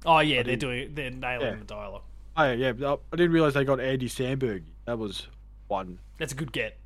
Oh 0.07 0.19
yeah, 0.21 0.43
they're 0.43 0.57
doing, 0.57 0.95
they're 0.95 1.11
nailing 1.11 1.47
Yeah. 1.47 1.55
the 1.57 1.65
dialogue. 1.65 2.03
Oh 2.37 2.53
yeah, 2.53 2.73
but 2.73 3.01
I 3.13 3.17
didn't 3.17 3.33
realize 3.33 3.55
they 3.55 3.65
got 3.65 3.81
Andy 3.81 4.09
Samberg. 4.09 4.65
That 4.87 4.99
was 4.99 5.29
one. 5.69 5.99
That's 6.19 6.33
a 6.33 6.37
good 6.37 6.53
get. 6.53 6.79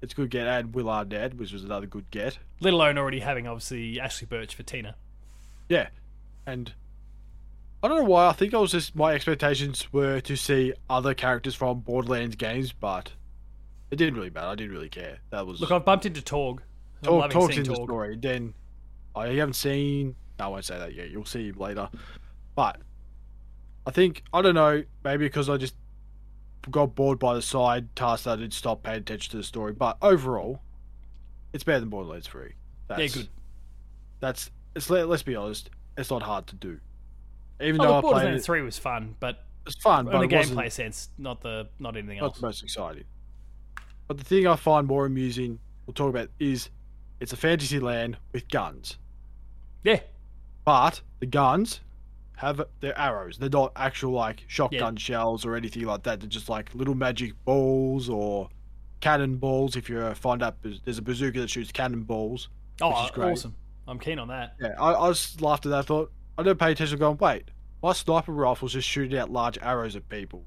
It's 0.00 0.12
a 0.12 0.16
good 0.16 0.30
get, 0.30 0.46
and 0.46 0.74
Will 0.74 0.88
Arnett, 0.88 1.34
which 1.34 1.52
was 1.52 1.64
another 1.64 1.86
good 1.86 2.10
get. 2.10 2.38
Let 2.60 2.72
alone 2.72 2.98
already 2.98 3.20
having 3.20 3.46
obviously 3.46 4.00
Ashly 4.00 4.28
Burch 4.28 4.54
for 4.54 4.62
Tina. 4.64 4.96
Yeah, 5.68 5.88
and 6.46 6.72
I 7.82 7.88
don't 7.88 7.98
know 7.98 8.04
why. 8.04 8.28
I 8.28 8.32
think 8.32 8.54
I 8.54 8.58
was 8.58 8.72
just 8.72 8.94
my 8.94 9.12
expectations 9.14 9.92
were 9.92 10.20
to 10.20 10.36
see 10.36 10.72
other 10.88 11.14
characters 11.14 11.54
from 11.54 11.80
Borderlands 11.80 12.36
games, 12.36 12.72
but 12.72 13.12
it 13.90 13.96
didn't 13.96 14.14
really 14.14 14.30
matter. 14.30 14.46
I 14.48 14.54
didn't 14.54 14.72
really 14.72 14.88
care. 14.88 15.18
That 15.30 15.46
was 15.46 15.60
Look, 15.60 15.70
I've 15.70 15.84
bumped 15.84 16.06
into 16.06 16.20
Torgue. 16.22 16.58
I'm 16.60 17.04
Talk, 17.04 17.12
loving 17.22 17.30
talks 17.30 17.54
seeing 17.54 17.66
in 17.66 17.72
the 17.72 17.78
Torgue. 17.78 17.84
story. 17.86 18.16
Then 18.20 18.54
oh, 19.14 19.20
I 19.22 19.34
haven't 19.34 19.54
seen. 19.54 20.14
No, 20.38 20.46
I 20.46 20.48
won't 20.48 20.64
say 20.64 20.78
that 20.78 20.94
yet. 20.94 21.10
You'll 21.10 21.24
see 21.24 21.48
him 21.48 21.56
later. 21.58 21.88
But 22.54 22.78
I 23.86 23.90
think 23.90 24.22
I 24.32 24.42
don't 24.42 24.54
know. 24.54 24.84
Maybe 25.04 25.24
because 25.26 25.50
I 25.50 25.56
just 25.56 25.74
got 26.70 26.94
bored 26.94 27.18
by 27.18 27.34
the 27.34 27.42
side 27.42 27.94
tasks, 27.96 28.26
I 28.28 28.36
did 28.36 28.52
stop 28.52 28.84
paying 28.84 28.98
attention 28.98 29.32
to 29.32 29.36
the 29.38 29.42
story. 29.42 29.72
But 29.72 29.96
overall, 30.00 30.62
it's 31.52 31.64
better 31.64 31.80
than 31.80 31.88
Borderlands 31.88 32.28
Three. 32.28 32.52
That's, 32.86 33.00
Yeah, 33.00 33.22
good. 33.22 33.28
That's 34.20 34.50
it's. 34.76 34.88
let- 34.88 35.08
Let's 35.08 35.24
be 35.24 35.34
honest. 35.34 35.70
It's 35.96 36.10
not 36.10 36.22
hard 36.22 36.46
to 36.48 36.56
do. 36.56 36.78
Even 37.60 37.80
Oh, 37.80 37.84
though 37.84 37.88
look, 37.90 37.98
I 37.98 38.00
played 38.00 38.12
Borderlands 38.12 38.42
it, 38.42 38.46
Three 38.46 38.62
was 38.62 38.78
fun, 38.78 39.14
but 39.20 39.44
it's 39.66 39.76
fun, 39.76 40.06
but 40.06 40.14
on 40.16 40.22
a 40.22 40.24
it 40.24 40.30
gameplay 40.30 40.70
sense, 40.72 41.10
not 41.18 41.40
the 41.42 41.68
not 41.78 41.96
anything 41.96 42.18
not 42.18 42.26
else. 42.26 42.40
the 42.40 42.46
most 42.46 42.62
exciting. 42.62 43.04
But 44.08 44.18
the 44.18 44.24
thing 44.24 44.46
I 44.46 44.56
find 44.56 44.86
more 44.86 45.06
amusing, 45.06 45.58
we'll 45.86 45.94
talk 45.94 46.10
about, 46.10 46.28
is 46.38 46.70
it's 47.20 47.32
a 47.32 47.36
fantasy 47.36 47.78
land 47.78 48.16
with 48.32 48.48
guns. 48.48 48.98
Yeah, 49.84 50.00
But 50.64 51.00
the 51.20 51.26
guns 51.26 51.80
have 52.36 52.60
they're 52.80 52.98
arrows. 52.98 53.38
They're 53.38 53.48
not 53.48 53.72
actual 53.76 54.12
like 54.12 54.44
shotgun 54.48 54.96
shells 54.96 55.44
or 55.46 55.54
anything 55.54 55.84
like 55.84 56.02
that. 56.04 56.20
They're 56.20 56.28
just 56.28 56.48
like 56.48 56.74
little 56.74 56.94
magic 56.96 57.32
balls 57.44 58.08
or 58.08 58.48
cannonballs. 59.00 59.76
If 59.76 59.88
you 59.88 60.12
find 60.14 60.42
out 60.42 60.56
there's 60.62 60.98
a 60.98 61.02
bazooka 61.02 61.40
that 61.40 61.50
shoots 61.50 61.70
cannonballs. 61.72 62.48
oh, 62.80 63.04
is 63.04 63.10
great. 63.12 63.32
awesome. 63.32 63.54
I'm 63.88 63.98
keen 63.98 64.18
on 64.18 64.28
that. 64.28 64.54
Yeah, 64.60 64.74
I, 64.78 64.94
I 64.94 65.08
just 65.10 65.40
laughed 65.40 65.66
at 65.66 65.70
that. 65.70 65.78
I 65.78 65.82
thought 65.82 66.12
I 66.38 66.42
didn't 66.42 66.58
pay 66.58 66.72
attention. 66.72 66.98
Going, 66.98 67.18
wait, 67.18 67.50
my 67.82 67.92
sniper 67.92 68.32
rifle's 68.32 68.72
just 68.72 68.88
shooting 68.88 69.18
out 69.18 69.30
large 69.30 69.58
arrows 69.60 69.96
at 69.96 70.08
people. 70.08 70.44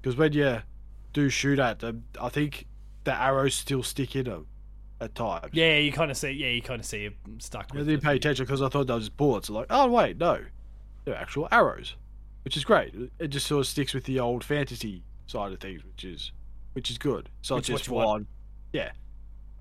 Because 0.00 0.16
when 0.16 0.32
you 0.32 0.58
do 1.12 1.28
shoot 1.28 1.58
at 1.58 1.78
them, 1.78 2.04
I 2.20 2.28
think 2.28 2.66
the 3.04 3.14
arrows 3.14 3.54
still 3.54 3.82
stick 3.82 4.14
in 4.14 4.24
them 4.24 4.46
at 5.00 5.14
times. 5.14 5.48
Yeah, 5.52 5.76
you 5.78 5.92
kind 5.92 6.10
of 6.10 6.16
see. 6.16 6.30
Yeah, 6.30 6.48
you 6.48 6.62
kind 6.62 6.80
of 6.80 6.86
see 6.86 7.06
it 7.06 7.14
stuck. 7.38 7.70
I 7.72 7.78
didn't 7.78 8.02
pay 8.02 8.16
attention 8.16 8.44
because 8.44 8.62
I 8.62 8.68
thought 8.68 8.86
just 8.86 9.16
bullets. 9.16 9.50
Like, 9.50 9.66
oh 9.70 9.88
wait, 9.90 10.18
no, 10.18 10.40
they're 11.04 11.16
actual 11.16 11.48
arrows, 11.50 11.96
which 12.44 12.56
is 12.56 12.64
great. 12.64 12.94
It 13.18 13.28
just 13.28 13.46
sort 13.46 13.60
of 13.60 13.66
sticks 13.66 13.94
with 13.94 14.04
the 14.04 14.20
old 14.20 14.44
fantasy 14.44 15.02
side 15.26 15.52
of 15.52 15.60
things, 15.60 15.84
which 15.84 16.04
is 16.04 16.32
which 16.74 16.90
is 16.90 16.98
good. 16.98 17.30
So 17.42 17.56
it's 17.56 17.68
just 17.68 17.88
what 17.88 17.96
you 17.96 18.02
full 18.02 18.12
want. 18.12 18.26
yeah. 18.72 18.90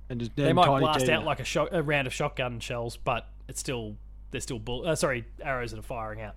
And 0.10 0.20
just 0.20 0.36
They 0.36 0.54
might 0.54 0.68
blast 0.68 1.10
out 1.10 1.26
like 1.26 1.40
a 1.40 1.44
shot, 1.44 1.70
a 1.72 1.82
round 1.82 2.08
of 2.08 2.14
shotgun 2.14 2.60
shells, 2.60 2.98
but 2.98 3.28
it's 3.48 3.60
still 3.60 3.96
they're 4.32 4.42
still 4.42 4.60
bull. 4.60 4.88
Uh, 4.88 4.96
sorry, 4.96 5.26
arrows 5.42 5.72
that 5.72 5.80
are 5.80 5.84
firing 5.84 6.22
out. 6.22 6.36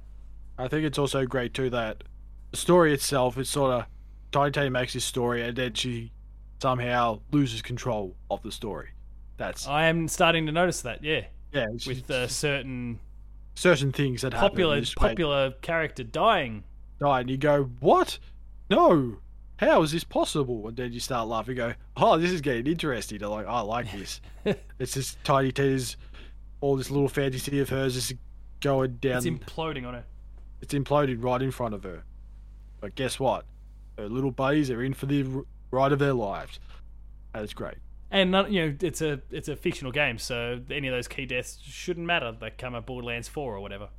I 0.57 0.69
think 0.69 0.85
it's 0.85 0.99
also 0.99 1.27
great 1.27 1.55
too 1.55 1.71
that 1.71 2.05
the 2.51 2.57
story 2.57 2.93
itself 2.93 3.39
is 3.39 3.49
sort 3.49 3.73
of 3.73 3.87
Tiny 4.33 4.51
Tina 4.53 4.71
makes 4.71 4.93
his 4.93 5.05
story 5.05 5.43
and 5.43 5.57
then 5.57 5.75
she 5.75 6.13
somehow 6.61 7.21
loses 7.31 7.63
control 7.63 8.17
of 8.31 8.43
the 8.43 8.53
story. 8.53 8.89
That's 9.37 9.67
I 9.69 9.85
am 9.87 10.09
starting 10.09 10.47
to 10.47 10.53
notice 10.53 10.83
that. 10.83 11.05
Yeah, 11.05 11.23
yeah, 11.53 11.67
with 11.87 12.11
uh, 12.11 12.27
certain 12.27 12.99
certain 13.55 13.93
things 13.93 14.23
that 14.23 14.33
popular 14.33 14.77
happen. 14.77 14.93
popular 14.97 15.51
character 15.63 16.05
dying. 16.05 16.65
die 17.01 17.21
and 17.21 17.31
you 17.31 17.37
go, 17.37 17.65
What? 17.81 18.19
No. 18.71 19.19
How 19.59 19.83
is 19.83 19.93
this 19.93 20.05
possible? 20.05 20.69
And 20.69 20.77
then 20.77 20.93
you 20.93 21.01
start 21.01 21.29
laughing, 21.29 21.57
go, 21.57 21.75
Oh, 21.97 22.17
this 22.19 22.31
is 22.31 22.41
getting 22.41 22.67
interesting. 22.67 23.19
They're 23.19 23.29
like, 23.29 23.47
I 23.47 23.61
like 23.61 23.91
this. 23.93 24.21
it's 24.79 24.95
this 24.95 25.17
Tiny 25.25 25.53
Tina's 25.53 25.97
all 26.61 26.77
this 26.77 26.91
little 26.91 27.09
fantasy 27.09 27.61
of 27.61 27.69
hers 27.69 27.95
is 27.97 28.15
going 28.61 28.97
down 28.97 29.19
It's 29.19 29.27
imploding 29.27 29.87
on 29.87 29.95
her. 29.95 30.05
it's 30.61 30.75
imploding 30.75 31.23
right 31.23 31.41
in 31.43 31.51
front 31.51 31.75
of 31.75 31.85
her. 31.85 32.03
But 32.81 32.95
guess 32.95 33.19
what? 33.21 33.45
Her 33.97 34.09
little 34.09 34.31
buddies 34.31 34.71
are 34.71 34.83
in 34.83 34.95
for 34.95 35.07
the 35.07 35.45
ride 35.71 35.93
of 35.93 35.99
their 35.99 36.13
lives. 36.15 36.59
And 37.35 37.45
it's 37.45 37.55
great. 37.55 37.77
And 38.11 38.33
you 38.51 38.67
know, 38.67 38.77
it's 38.81 39.03
a 39.03 39.21
it's 39.31 39.49
a 39.49 39.57
fictional 39.57 39.93
game, 39.93 40.19
so 40.19 40.61
any 40.71 40.89
of 40.89 40.95
those 40.95 41.09
key 41.09 41.27
deaths 41.27 41.59
shouldn't 41.63 42.07
matter. 42.07 42.33
They 42.33 42.51
come 42.51 42.75
at 42.75 42.87
Borderlands 42.87 43.29
Four 43.29 43.55
or 43.55 43.61
whatever. 43.61 43.91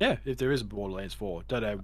Yeah, 0.00 0.16
if 0.24 0.38
there 0.38 0.52
is 0.52 0.60
a 0.60 0.64
Borderlands 0.64 1.14
4. 1.14 1.42
Don't 1.48 1.62
know. 1.62 1.80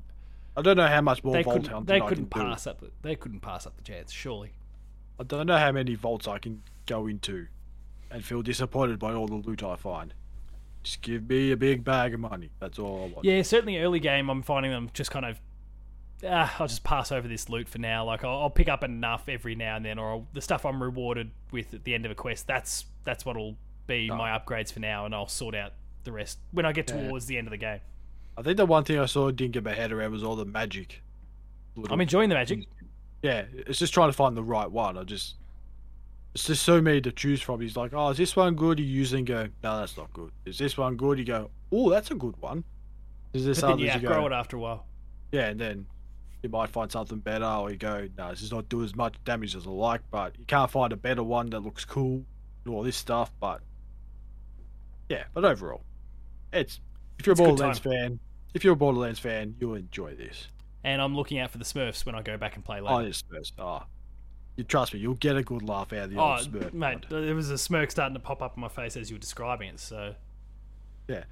I 0.57 0.62
don't 0.62 0.76
know 0.76 0.87
how 0.88 1.00
much 1.00 1.23
more 1.25 1.33
They 1.35 1.42
vault 1.42 1.62
couldn't 1.64 1.87
they 1.87 2.00
couldn't 2.00 2.30
do. 2.30 2.40
pass 2.40 2.66
up 2.66 2.80
the, 2.80 2.90
they 3.02 3.14
couldn't 3.16 3.40
pass 3.40 3.66
up 3.66 3.76
the 3.76 3.83
chance. 3.83 4.11
Surely. 4.12 4.52
I 5.19 5.23
don't 5.23 5.47
know 5.47 5.59
how 5.59 5.71
many 5.73 5.95
vaults 5.95 6.26
I 6.26 6.38
can 6.38 6.62
go 6.87 7.07
into 7.07 7.47
and 8.11 8.25
feel 8.25 8.42
disappointed 8.42 8.99
by 8.99 9.12
all 9.12 9.26
the 9.28 9.35
loot 9.37 9.62
I 9.62 9.76
find. 9.76 10.12
Just 10.83 11.02
give 11.02 11.28
me 11.28 11.52
a 11.52 11.57
big 11.57 11.85
bag 11.85 12.14
of 12.14 12.21
money. 12.21 12.50
That's 12.59 12.78
all 12.78 13.04
I 13.04 13.12
want. 13.14 13.25
Yeah, 13.25 13.42
certainly 13.42 13.78
early 13.78 14.00
game, 14.00 14.28
I'm 14.30 14.42
finding 14.42 14.73
them 14.73 14.90
just 14.95 15.11
kind 15.11 15.26
of. 15.26 15.40
Ah, 16.26 16.54
I'll 16.59 16.66
just 16.66 16.85
pass 16.85 17.12
over 17.12 17.26
this 17.28 17.49
loot 17.49 17.69
for 17.69 17.78
now. 17.78 18.04
Like 18.04 18.25
I'll, 18.25 18.40
I'll 18.40 18.50
pick 18.50 18.69
up 18.69 18.83
enough 18.85 19.29
every 19.29 19.55
now 19.55 19.77
and 19.77 19.85
then, 19.85 19.98
or 19.98 20.11
I'll, 20.11 20.27
the 20.35 20.40
stuff 20.42 20.66
I'm 20.66 20.83
rewarded 20.83 21.31
with 21.51 21.72
at 21.75 21.85
the 21.85 21.94
end 21.94 22.05
of 22.05 22.11
a 22.12 22.14
quest. 22.14 22.46
That's 22.46 22.87
that's 23.05 23.25
what'll 23.25 23.57
be 23.87 24.11
Oh. 24.11 24.16
my 24.16 24.31
upgrades 24.38 24.72
for 24.72 24.81
now, 24.81 25.07
and 25.07 25.14
I'll 25.14 25.29
sort 25.29 25.55
out 25.55 25.72
the 26.05 26.12
rest 26.12 26.38
when 26.53 26.64
I 26.66 26.72
get 26.72 26.90
Yeah. 26.90 27.09
towards 27.09 27.27
the 27.27 27.38
end 27.38 27.46
of 27.46 27.51
the 27.53 27.57
game. 27.59 27.81
I 28.37 28.43
think 28.43 28.57
the 28.57 28.66
one 28.66 28.85
thing 28.85 28.99
I 28.99 29.07
saw 29.07 29.31
didn't 29.31 29.53
get 29.53 29.64
my 29.64 29.75
head 29.75 29.93
around 29.93 30.12
was 30.12 30.25
all 30.25 30.37
the 30.37 30.45
magic. 30.45 31.03
I'm 31.90 32.01
enjoying 32.01 32.29
the 32.29 32.35
magic. 32.35 32.66
Yeah, 33.23 33.45
it's 33.53 33.79
just 33.79 33.93
trying 33.93 34.09
to 34.09 34.12
find 34.12 34.37
the 34.37 34.43
right 34.43 34.71
one. 34.71 34.97
I 34.97 35.05
just. 35.05 35.37
It's 36.35 36.45
just 36.45 36.62
so 36.62 36.81
many 36.81 37.01
to 37.01 37.11
choose 37.11 37.43
from. 37.43 37.61
He's 37.61 37.77
like, 37.77 37.93
oh, 37.93 38.11
is 38.11 38.16
this 38.16 38.37
one 38.37 38.55
good? 38.55 38.79
You 38.79 39.16
and 39.16 39.27
go, 39.27 39.49
no, 39.64 39.81
that's 39.81 39.97
not 39.97 40.12
good. 40.12 40.31
Is 40.45 40.59
this 40.59 40.79
one 40.79 40.97
good? 40.97 41.19
You 41.19 41.25
go, 41.25 41.51
oh, 41.73 41.90
that's 41.90 42.12
a 42.12 42.14
good 42.14 42.37
one. 42.40 42.62
Is 43.33 43.45
this 43.45 43.61
But 43.61 43.66
then 43.66 43.73
others 43.88 44.03
you 44.03 44.09
outgrow 44.09 44.27
it 44.27 44.33
after 44.33 44.57
a 44.57 44.61
while. 44.61 44.87
yeah, 45.33 45.49
and 45.49 45.61
then 45.61 45.87
you 46.43 46.49
might 46.49 46.71
find 46.71 46.90
something 46.90 47.19
better, 47.19 47.45
or 47.45 47.71
you 47.71 47.77
go, 47.77 48.09
no, 48.16 48.31
this 48.31 48.43
is 48.43 48.53
not 48.53 48.69
doing 48.69 48.85
as 48.85 48.95
much 48.95 49.14
damage 49.25 49.57
as 49.57 49.66
I 49.66 49.71
like, 49.71 50.03
but 50.11 50.38
you 50.38 50.45
can't 50.47 50.71
find 50.71 50.93
a 50.93 50.97
better 50.97 51.23
one 51.23 51.51
that 51.51 51.61
looks 51.61 51.85
cool, 51.85 52.25
and 52.64 52.75
all 52.75 52.83
this 52.83 52.97
stuff. 52.97 53.33
But 53.40 53.61
yeah, 55.09 55.25
but 55.35 55.45
overall, 55.45 55.83
it's 56.53 56.81
if 57.20 57.26
you're 57.26 57.33
a 57.33 57.35
It's 57.35 57.40
a 57.40 57.44
Borderlands 57.44 57.78
fan, 57.78 58.18
if 58.54 58.64
you're 58.64 58.72
a 58.72 58.76
Borderlands 58.76 59.18
fan, 59.18 59.54
you'll 59.61 59.74
enjoy 59.74 60.14
this. 60.14 60.48
And 60.83 61.00
I'm 61.00 61.14
looking 61.14 61.38
out 61.38 61.50
for 61.50 61.59
the 61.59 61.64
Smurfs 61.64 62.04
when 62.06 62.14
I 62.14 62.22
go 62.22 62.37
back 62.37 62.56
and 62.56 62.64
play 62.64 62.80
Oh, 62.80 62.96
later. 62.96 63.09
yes, 63.09 63.22
Smurfs. 63.30 63.52
Oh, 63.59 63.83
you 64.56 64.64
trust 64.64 64.92
me, 64.94 65.00
you'll 65.00 65.14
get 65.14 65.37
a 65.37 65.42
good 65.42 65.62
laugh 65.62 65.92
out 65.92 66.04
of 66.04 66.11
the 66.11 66.18
Oh, 66.18 66.33
old 66.37 66.40
Smurf. 66.52 66.72
mate, 66.72 67.04
there 67.09 67.35
was 67.35 67.50
a 67.50 67.59
smirk 67.59 67.90
starting 67.90 68.14
to 68.14 68.20
pop 68.20 68.42
up 68.42 68.56
in 68.56 68.61
my 68.61 68.68
face 68.68 68.96
as 68.96 69.11
you 69.11 69.16
were 69.16 69.20
describing 69.20 69.68
it. 69.68 69.80
So 69.80 70.14
Yeah. 71.09 71.24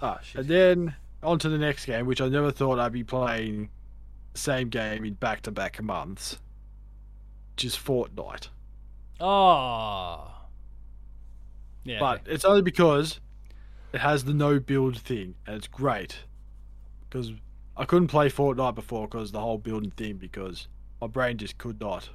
Ah, 0.00 0.18
shit. 0.22 0.40
and 0.42 0.48
then 0.50 0.96
on 1.22 1.38
to 1.40 1.48
the 1.48 1.58
next 1.58 1.86
game, 1.86 2.06
which 2.06 2.20
I 2.20 2.28
never 2.28 2.50
thought 2.50 2.78
I'd 2.78 2.92
be 2.92 3.04
playing 3.04 3.70
the 4.32 4.38
same 4.38 4.68
game 4.68 5.04
in 5.04 5.14
back 5.14 5.42
to 5.42 5.50
back 5.50 5.80
months, 5.82 6.38
which 7.54 7.64
is 7.64 7.76
Fortnite. 7.76 8.48
Oh. 9.20 10.30
Yeah. 11.84 12.00
But 12.00 12.20
okay. 12.22 12.32
it's 12.32 12.44
only 12.44 12.62
because 12.62 13.20
it 13.94 14.00
has 14.00 14.24
the 14.24 14.34
no 14.34 14.58
build 14.58 14.98
thing, 14.98 15.36
and 15.46 15.56
it's 15.56 15.68
great. 15.68 16.18
Because 17.08 17.32
I 17.76 17.84
couldn't 17.84 18.08
play 18.08 18.28
Fortnite 18.28 18.74
before 18.74 19.06
because 19.06 19.30
the 19.30 19.40
whole 19.40 19.56
building 19.58 19.92
thing, 19.92 20.16
because 20.16 20.66
my 21.00 21.06
brain 21.06 21.38
just 21.38 21.58
could 21.58 21.80
not 21.80 22.10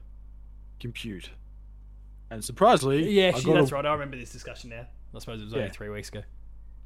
compute. 0.79 1.29
And 2.29 2.43
surprisingly, 2.43 3.09
yeah, 3.09 3.29
actually, 3.29 3.53
that's 3.53 3.71
a, 3.71 3.75
right. 3.75 3.85
I 3.85 3.93
remember 3.93 4.17
this 4.17 4.31
discussion 4.31 4.69
now. 4.71 4.85
I 5.15 5.19
suppose 5.19 5.41
it 5.41 5.45
was 5.45 5.53
only 5.53 5.69
three 5.69 5.89
weeks 5.89 6.09
ago. 6.09 6.21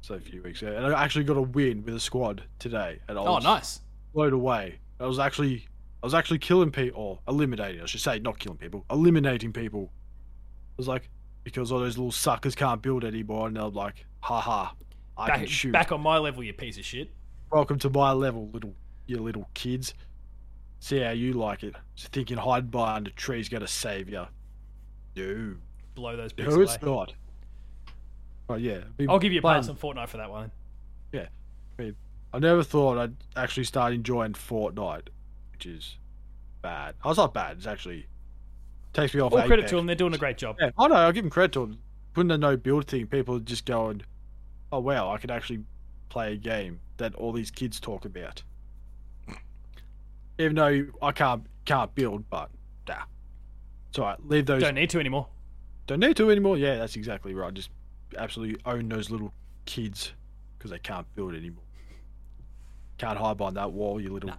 so 0.00 0.14
a 0.14 0.20
few 0.20 0.42
weeks 0.42 0.62
ago, 0.62 0.74
and 0.76 0.86
I 0.94 1.02
actually 1.04 1.24
got 1.24 1.36
a 1.36 1.42
win 1.42 1.84
with 1.84 1.94
a 1.96 2.00
squad 2.00 2.44
today, 2.58 3.00
and 3.08 3.18
I 3.18 3.22
Oh, 3.22 3.38
nice. 3.38 3.80
blown 4.14 4.32
away. 4.32 4.78
I 5.00 5.06
was 5.06 5.18
actually, 5.18 5.66
I 6.02 6.06
was 6.06 6.14
actually 6.14 6.38
killing 6.38 6.70
people, 6.70 7.00
or 7.02 7.18
eliminating, 7.28 7.82
I 7.82 7.86
should 7.86 8.00
say, 8.00 8.20
not 8.20 8.38
killing 8.38 8.58
people, 8.58 8.84
eliminating 8.90 9.52
people. 9.52 9.90
I 9.92 10.74
was 10.78 10.88
like, 10.88 11.10
because 11.42 11.70
all 11.70 11.80
those 11.80 11.98
little 11.98 12.12
suckers 12.12 12.54
can't 12.54 12.80
build 12.80 13.04
anymore, 13.04 13.48
and 13.48 13.56
they're 13.56 13.64
like, 13.64 14.06
haha, 14.20 14.70
I 15.16 15.30
can 15.30 15.40
Back, 15.40 15.48
shoot. 15.48 15.72
back 15.72 15.92
on 15.92 16.00
my 16.00 16.18
level, 16.18 16.42
you 16.42 16.52
piece 16.52 16.76
of 16.78 16.84
shit. 16.84 17.10
Welcome 17.50 17.78
to 17.80 17.90
my 17.90 18.12
level, 18.12 18.48
little 18.52 18.74
you 19.06 19.18
little 19.18 19.48
kids. 19.54 19.94
See 20.80 20.98
how 21.00 21.10
you 21.10 21.32
like 21.34 21.62
it. 21.62 21.74
So 21.94 22.08
thinking 22.10 22.36
hide 22.36 22.70
behind 22.70 23.06
a 23.06 23.10
tree's 23.10 23.48
gonna 23.48 23.68
save 23.68 24.08
you. 24.08 24.26
No, 25.16 25.54
Blow 25.94 26.16
those 26.16 26.32
pigs 26.32 26.48
no, 26.48 26.54
away. 26.56 26.64
it's 26.64 26.82
not. 26.82 27.14
But 28.48 28.60
yeah, 28.60 28.80
I'll 29.08 29.18
give 29.18 29.32
you 29.32 29.38
a 29.38 29.42
playing- 29.42 29.62
pass 29.62 29.68
on 29.68 29.76
Fortnite 29.76 30.08
for 30.08 30.16
that 30.16 30.30
one. 30.30 30.50
Yeah. 31.12 31.28
I 31.78 31.82
mean, 31.82 31.96
I 32.32 32.38
never 32.40 32.62
thought 32.64 32.98
I'd 32.98 33.14
actually 33.36 33.64
start 33.64 33.92
enjoying 33.92 34.32
Fortnite, 34.32 35.08
which 35.52 35.66
is 35.66 35.96
bad. 36.60 36.96
Oh, 37.04 37.10
it's 37.10 37.18
not 37.18 37.32
bad. 37.32 37.58
It's 37.58 37.66
actually 37.66 38.06
takes 38.92 39.14
me 39.14 39.20
off. 39.20 39.32
All 39.32 39.42
credit 39.42 39.68
to 39.68 39.76
them; 39.76 39.86
they're 39.86 39.94
doing 39.94 40.14
a 40.14 40.18
great 40.18 40.36
job. 40.38 40.56
Yeah, 40.60 40.70
I 40.76 40.88
know. 40.88 40.94
I'll 40.96 41.12
give 41.12 41.22
them 41.24 41.30
credit 41.30 41.52
to 41.52 41.60
them. 41.60 41.78
Putting 42.12 42.28
the 42.28 42.38
no 42.38 42.56
build 42.56 42.86
thing, 42.88 43.06
people 43.06 43.36
are 43.36 43.40
just 43.40 43.64
going, 43.64 44.02
"Oh 44.74 44.80
wow, 44.80 45.10
I 45.10 45.18
could 45.18 45.30
actually 45.30 45.60
play 46.08 46.32
a 46.32 46.36
game 46.36 46.80
that 46.96 47.14
all 47.14 47.32
these 47.32 47.50
kids 47.50 47.78
talk 47.78 48.04
about." 48.04 48.42
Even 50.38 50.56
though 50.56 50.86
I 51.00 51.12
can't 51.12 51.46
can't 51.64 51.94
build, 51.94 52.28
but 52.28 52.50
nah, 52.88 53.04
it's 53.88 53.98
alright. 53.98 54.18
Leave 54.26 54.46
those. 54.46 54.62
Don't 54.62 54.74
need 54.74 54.90
to 54.90 54.98
anymore. 54.98 55.28
Don't 55.86 56.00
need 56.00 56.16
to 56.16 56.30
anymore. 56.30 56.56
Yeah, 56.56 56.76
that's 56.76 56.96
exactly 56.96 57.34
right. 57.34 57.54
Just 57.54 57.70
absolutely 58.16 58.60
own 58.66 58.88
those 58.88 59.10
little 59.10 59.32
kids 59.66 60.12
because 60.58 60.70
they 60.70 60.78
can't 60.78 61.06
build 61.14 61.34
anymore. 61.34 61.62
Can't 62.98 63.18
hide 63.18 63.36
behind 63.36 63.56
that 63.56 63.72
wall, 63.72 64.00
you 64.00 64.12
little, 64.12 64.30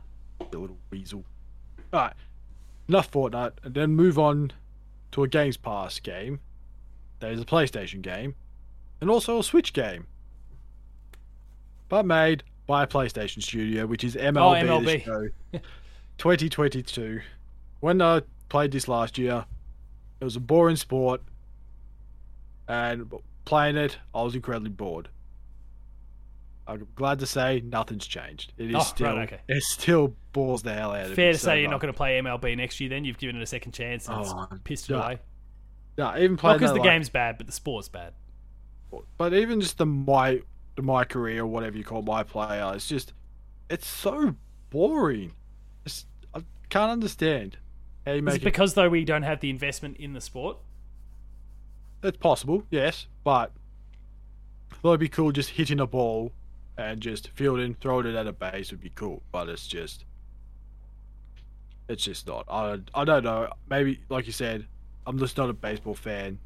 you 0.52 0.60
little 0.60 0.78
weasel. 0.90 1.24
All 1.94 2.02
right, 2.02 2.14
enough 2.90 3.12
Fortnite, 3.12 3.54
and 3.64 3.74
then 3.74 3.92
move 3.92 4.18
on 4.20 4.52
to 5.12 5.24
a 5.24 5.28
Games 5.28 5.58
Pass 5.58 6.00
game. 6.00 6.40
There's 7.20 7.40
a 7.40 7.46
PlayStation 7.46 8.02
game, 8.02 8.36
and 9.00 9.10
also 9.10 9.40
a 9.40 9.44
Switch 9.44 9.72
game, 9.72 10.08
but 11.90 12.06
made 12.06 12.44
by 12.68 12.84
a 12.84 12.88
PlayStation 12.88 13.42
studio, 13.44 13.86
which 13.86 14.04
is 14.04 14.16
MLB, 14.16 14.68
oh, 14.70 14.82
The 14.82 14.98
MLB. 14.98 15.04
Show 15.04 15.30
2022. 16.18 17.22
When 17.80 18.02
I 18.02 18.22
played 18.50 18.72
this 18.72 18.88
last 18.88 19.18
year, 19.18 19.46
it 20.20 20.24
was 20.24 20.36
a 20.36 20.40
boring 20.40 20.76
sport, 20.78 21.22
and 22.68 23.12
playing 23.46 23.76
it, 23.76 23.98
I 24.14 24.24
was 24.24 24.34
incredibly 24.36 24.70
bored. 24.72 25.10
I'm 26.68 26.88
glad 26.96 27.20
to 27.20 27.28
say 27.28 27.62
nothing's 27.64 28.08
changed. 28.08 28.54
It 28.58 28.70
is 28.70 28.76
Oh, 28.76 28.78
right, 28.80 28.88
still, 28.88 29.08
okay. 29.20 29.40
it 29.48 29.62
still 29.62 30.16
bores 30.34 30.64
the 30.64 30.74
hell 30.74 30.92
out 30.94 31.04
of 31.04 31.10
me. 31.10 31.16
Fair 31.16 31.34
to 31.34 31.38
so 31.38 31.46
say 31.46 31.60
you're 31.62 31.70
much. 31.70 31.74
not 31.76 31.82
going 31.82 31.94
to 31.94 31.98
play 31.98 32.20
MLB 32.20 32.58
next 32.58 32.80
year. 32.80 32.90
Then 32.90 33.06
you've 33.06 33.20
given 33.20 33.36
it 33.36 33.44
a 33.44 33.46
second 33.46 33.74
chance 33.74 34.08
and 34.08 34.18
Oh, 34.26 34.48
it's 34.52 34.62
pissed 34.64 34.90
it 34.90 34.94
yeah. 34.94 35.06
away. 35.06 35.20
No, 36.00 36.18
even 36.18 36.32
Not 36.32 36.40
playing 36.40 36.58
because 36.58 36.72
the 36.72 36.80
like, 36.80 36.90
game's 36.90 37.10
bad, 37.10 37.38
but 37.38 37.46
the 37.46 37.54
sport's 37.54 37.88
bad. 37.88 38.14
but 39.18 39.34
even 39.36 39.62
just 39.62 39.78
the 39.78 39.86
my 39.86 40.42
my 40.82 41.04
career 41.04 41.44
or 41.44 41.48
whatever 41.48 41.78
you 41.78 41.84
call 41.84 42.02
my 42.02 42.24
player, 42.24 42.72
it's 42.76 42.88
just 42.88 43.14
it's 43.70 43.88
so 43.88 44.36
boring. 44.70 45.34
It's, 45.86 46.06
I 46.34 46.42
can't 46.70 46.92
understand 46.92 47.58
how 48.06 48.14
you 48.14 48.18
Is 48.20 48.24
make 48.24 48.36
it 48.36 48.42
it. 48.42 48.46
because 48.46 48.74
though 48.74 48.90
we 48.90 49.06
don't 49.06 49.24
have 49.24 49.40
the 49.40 49.50
investment 49.50 49.98
in 49.98 50.14
the 50.14 50.22
sport? 50.22 50.58
It's 52.04 52.18
possible, 52.18 52.64
yes, 52.70 53.08
but 53.24 53.52
it'd 54.84 55.00
be 55.00 55.10
cool 55.10 55.32
just 55.32 55.52
hitting 55.52 55.80
a 55.80 55.88
ball 55.88 56.32
and 56.78 57.02
just 57.02 57.30
fielding, 57.30 57.74
throwing 57.76 58.06
it 58.06 58.16
at 58.16 58.28
a 58.28 58.34
base 58.34 58.70
would 58.72 58.82
be 58.82 58.92
cool. 58.94 59.24
But 59.32 59.50
it's 59.50 59.66
just, 59.66 60.06
it's 61.90 62.04
just 62.04 62.28
not. 62.28 62.46
I 62.50 62.80
I 62.94 63.06
don't 63.06 63.24
know. 63.24 63.50
Maybe 63.70 64.02
like 64.10 64.28
you 64.28 64.34
said, 64.34 64.68
I'm 65.08 65.18
just 65.18 65.38
not 65.38 65.50
a 65.50 65.54
baseball 65.54 65.96
fan. 65.96 66.38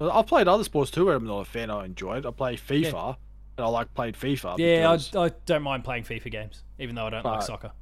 I've 0.00 0.26
played 0.26 0.46
other 0.48 0.64
sports 0.64 0.90
too 0.90 1.06
where 1.06 1.16
I'm 1.16 1.26
not 1.26 1.40
a 1.40 1.44
fan. 1.44 1.70
I 1.70 1.84
enjoy 1.84 2.18
it. 2.18 2.26
I 2.26 2.30
play 2.30 2.56
FIFA, 2.56 3.16
and 3.16 3.16
I 3.58 3.68
like 3.68 3.92
playing 3.94 4.14
FIFA. 4.14 4.58
Yeah, 4.58 4.96
I, 5.18 5.24
I 5.26 5.30
don't 5.46 5.62
mind 5.62 5.84
playing 5.84 6.04
FIFA 6.04 6.30
games, 6.30 6.62
even 6.78 6.94
though 6.94 7.06
I 7.06 7.10
don't 7.10 7.24
like 7.24 7.40
But- 7.40 7.46
soccer. 7.46 7.72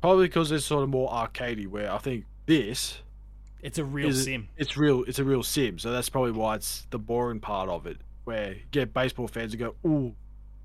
probably 0.00 0.26
because 0.26 0.52
it's 0.52 0.64
sort 0.64 0.82
of 0.84 0.88
more 0.88 1.10
arcadey. 1.10 1.66
Where 1.66 1.92
I 1.92 1.98
think 1.98 2.24
this 2.46 3.00
It's 3.62 3.78
a 3.78 3.84
real 3.84 4.08
is 4.08 4.24
sim. 4.24 4.48
It's 4.56 4.76
real. 4.76 5.02
It's 5.04 5.18
a 5.18 5.24
real 5.24 5.42
sim. 5.42 5.78
So 5.78 5.90
that's 5.90 6.08
probably 6.08 6.32
why 6.32 6.54
it's 6.56 6.86
the 6.90 6.98
boring 6.98 7.40
part 7.40 7.68
of 7.68 7.86
it. 7.86 7.98
Where 8.24 8.52
you 8.54 8.60
get 8.70 8.92
baseball 8.94 9.26
fans 9.28 9.52
who 9.52 9.58
go, 9.58 9.74
"Ooh, 9.86 10.14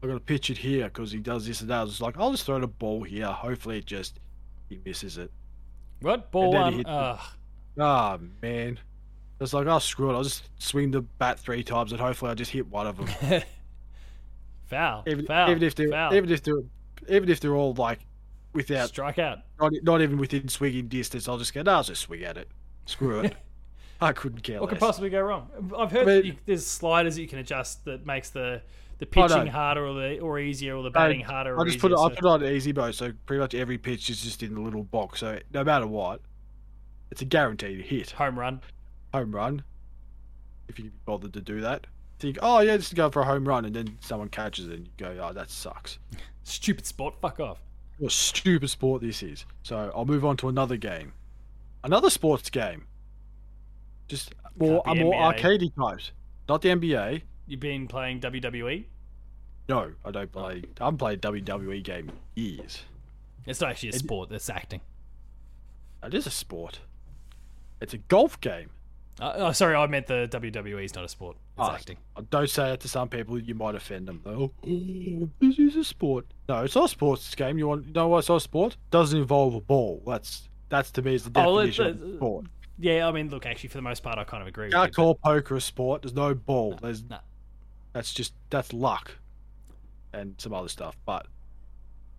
I 0.03 0.07
got 0.07 0.13
to 0.13 0.19
pitch 0.19 0.49
it 0.49 0.57
here 0.57 0.85
because 0.85 1.11
he 1.11 1.19
does 1.19 1.45
this 1.47 1.61
and 1.61 1.69
that." 1.69 1.87
It's 1.87 2.01
like 2.01 2.17
I'll 2.19 2.31
just 2.31 2.45
throw 2.45 2.59
the 2.59 2.67
ball 2.67 3.03
here. 3.03 3.27
Hopefully, 3.27 3.79
it 3.79 3.85
just 3.85 4.19
he 4.69 4.79
misses 4.85 5.17
it. 5.17 5.31
What 6.01 6.31
ball 6.31 6.51
then 6.51 6.59
he 6.59 6.63
one? 6.63 6.73
hit 6.77 6.85
the- 6.85 6.91
Ugh. 6.91 7.19
Ah 7.79 8.17
man, 8.41 8.79
it's 9.39 9.53
like 9.53 9.65
oh 9.67 9.79
screw 9.79 10.11
it. 10.11 10.13
I'll 10.13 10.23
just 10.23 10.49
swing 10.59 10.91
the 10.91 11.01
bat 11.01 11.39
three 11.39 11.63
times 11.63 11.91
and 11.93 12.01
hopefully 12.01 12.31
I 12.31 12.35
just 12.35 12.51
hit 12.51 12.67
one 12.67 12.85
of 12.87 12.97
them. 12.97 13.41
foul. 14.71 15.03
Even, 15.05 15.25
foul. 15.25 15.51
even 15.51 15.61
if 15.63 15.75
they're 15.75 15.89
foul. 15.89 16.13
even 16.15 16.31
if 16.31 16.41
they're 16.43 16.61
even 17.09 17.29
if 17.29 17.39
they're 17.39 17.55
all 17.55 17.73
like 17.73 17.99
without 18.53 18.89
strike 18.89 19.19
out. 19.19 19.39
not, 19.59 19.71
not 19.83 20.01
even 20.01 20.17
within 20.17 20.47
swinging 20.47 20.87
distance, 20.87 21.27
I'll 21.27 21.37
just 21.37 21.53
go. 21.53 21.61
No, 21.61 21.73
I'll 21.73 21.83
just 21.83 22.01
swing 22.01 22.23
at 22.23 22.37
it. 22.37 22.47
Screw 22.85 23.19
it. 23.21 23.35
I 24.01 24.13
couldn't 24.13 24.41
care 24.41 24.59
What 24.59 24.69
could 24.69 24.79
possibly 24.79 25.11
go 25.11 25.21
wrong? 25.21 25.47
I've 25.77 25.91
heard 25.91 26.01
I 26.01 26.15
that 26.15 26.23
mean- 26.23 26.33
you, 26.33 26.37
there's 26.47 26.65
sliders 26.65 27.15
that 27.15 27.21
you 27.21 27.27
can 27.27 27.37
adjust 27.39 27.85
that 27.85 28.05
makes 28.05 28.29
the 28.29 28.61
the 28.97 29.05
Oh, 29.17 29.27
pitching 29.27 29.47
harder 29.47 29.85
or 29.85 29.93
the 29.95 30.19
or 30.19 30.39
easier 30.39 30.75
or 30.75 30.83
the 30.83 30.89
batting 30.91 31.21
harder. 31.21 31.55
Or 31.55 31.61
I 31.61 31.65
just 31.65 31.79
put 31.79 31.91
it. 31.91 31.95
easier, 31.95 32.05
I 32.05 32.09
put 32.09 32.19
it 32.19 32.25
on 32.25 32.45
easy 32.45 32.71
mode, 32.73 32.93
so 32.95 33.11
pretty 33.25 33.39
much 33.41 33.53
every 33.55 33.77
pitch 33.79 34.09
is 34.11 34.21
just 34.21 34.43
in 34.43 34.53
the 34.53 34.61
little 34.61 34.83
box. 34.83 35.19
So 35.21 35.39
no 35.53 35.63
matter 35.63 35.87
what, 35.87 36.21
it's 37.09 37.21
a 37.21 37.25
guaranteed 37.25 37.81
hit, 37.81 38.11
home 38.11 38.37
run. 38.37 38.61
home 39.13 39.35
run. 39.35 39.63
If 40.67 40.77
you 40.79 40.91
bothered 41.05 41.33
to 41.33 41.41
do 41.41 41.61
that, 41.61 41.87
think, 42.21 42.37
oh 42.41 42.59
yeah, 42.59 42.77
just 42.77 42.95
go 42.95 43.09
for 43.09 43.21
a 43.21 43.25
home 43.25 43.47
run, 43.47 43.65
and 43.65 43.75
then 43.75 43.97
someone 43.99 44.29
catches 44.29 44.67
it, 44.67 44.73
and 44.73 44.85
you 44.85 44.93
go, 44.97 45.17
oh 45.21 45.33
that 45.33 45.49
sucks. 45.49 45.99
Stupid 46.43 46.85
sport. 46.85 47.15
Fuck 47.21 47.39
off. 47.39 47.59
What 47.97 48.11
a 48.11 48.15
stupid 48.15 48.69
sport 48.69 49.01
this 49.01 49.21
is. 49.21 49.45
So 49.61 49.91
I'll 49.95 50.05
move 50.05 50.25
on 50.25 50.35
to 50.37 50.49
another 50.49 50.75
game, 50.75 51.13
another 51.83 52.09
sports 52.09 52.49
game. 52.49 52.85
Just 54.07 54.33
more, 54.57 54.87
uh, 54.87 54.93
a 54.93 54.95
more 54.95 55.13
arcadey 55.13 55.73
types, 55.75 56.11
not 56.49 56.61
the 56.61 56.69
NBA. 56.69 57.21
You've 57.47 57.59
been 57.59 57.87
playing? 57.87 58.19
WWE. 58.21 58.85
No, 59.69 59.91
I 60.03 60.11
don't 60.11 60.31
play. 60.31 60.63
I 60.79 60.83
haven't 60.83 60.97
played 60.97 61.21
WWE 61.21 61.83
game 61.83 62.11
years. 62.35 62.83
It's 63.45 63.61
not 63.61 63.69
actually 63.71 63.89
a 63.89 63.93
sport. 63.93 64.29
That's 64.29 64.49
acting. 64.49 64.81
It 66.03 66.13
is 66.13 66.25
a 66.25 66.31
sport. 66.31 66.79
It's 67.79 67.93
a 67.93 67.97
golf 67.97 68.41
game. 68.41 68.69
Uh, 69.21 69.33
oh, 69.37 69.51
sorry, 69.51 69.75
I 69.75 69.85
meant 69.85 70.07
the 70.07 70.27
WWE 70.31 70.83
is 70.83 70.95
not 70.95 71.05
a 71.05 71.07
sport. 71.07 71.37
It's 71.57 71.59
Ah, 71.59 71.75
acting. 71.75 71.97
I 72.17 72.21
Don't 72.21 72.49
say 72.49 72.71
it 72.73 72.79
to 72.79 72.87
some 72.87 73.07
people. 73.07 73.37
You 73.39 73.53
might 73.53 73.75
offend 73.75 74.07
them. 74.07 74.19
though. 74.23 74.51
Oh, 74.65 75.29
this 75.39 75.59
is 75.59 75.75
a 75.75 75.83
sport. 75.83 76.25
No, 76.49 76.63
it's 76.63 76.73
not 76.75 76.85
a 76.85 76.87
sports 76.87 77.33
game. 77.35 77.59
You 77.59 77.67
want? 77.67 77.85
You 77.85 77.93
know 77.93 78.07
what? 78.07 78.19
It's 78.19 78.29
not 78.29 78.37
a 78.37 78.41
sport. 78.41 78.77
Doesn't 78.89 79.19
involve 79.19 79.53
a 79.53 79.61
ball. 79.61 80.01
That's 80.07 80.49
that's 80.69 80.89
to 80.91 81.01
me 81.03 81.13
is 81.13 81.23
the 81.25 81.31
Oh, 81.39 81.57
definition 81.57 81.85
of 81.87 82.01
a 82.01 82.15
sport. 82.17 82.45
Yeah, 82.79 83.07
I 83.07 83.11
mean, 83.11 83.29
look, 83.29 83.45
actually, 83.45 83.69
for 83.69 83.77
the 83.77 83.83
most 83.83 84.01
part, 84.01 84.17
I 84.17 84.23
kind 84.23 84.41
of 84.41 84.47
agree 84.47 84.65
with 84.65 84.73
Can't 84.73 84.87
you. 84.89 84.93
call 84.93 85.15
poker 85.15 85.55
a 85.55 85.61
sport. 85.61 86.01
There's 86.01 86.15
no 86.15 86.33
ball. 86.33 86.79
There's 86.81 87.03
No. 87.03 87.19
that's 87.93 88.11
just 88.15 88.33
that's 88.49 88.73
luck, 88.73 89.11
and 90.13 90.33
some 90.39 90.51
other 90.53 90.67
stuff. 90.69 90.97
But 91.05 91.27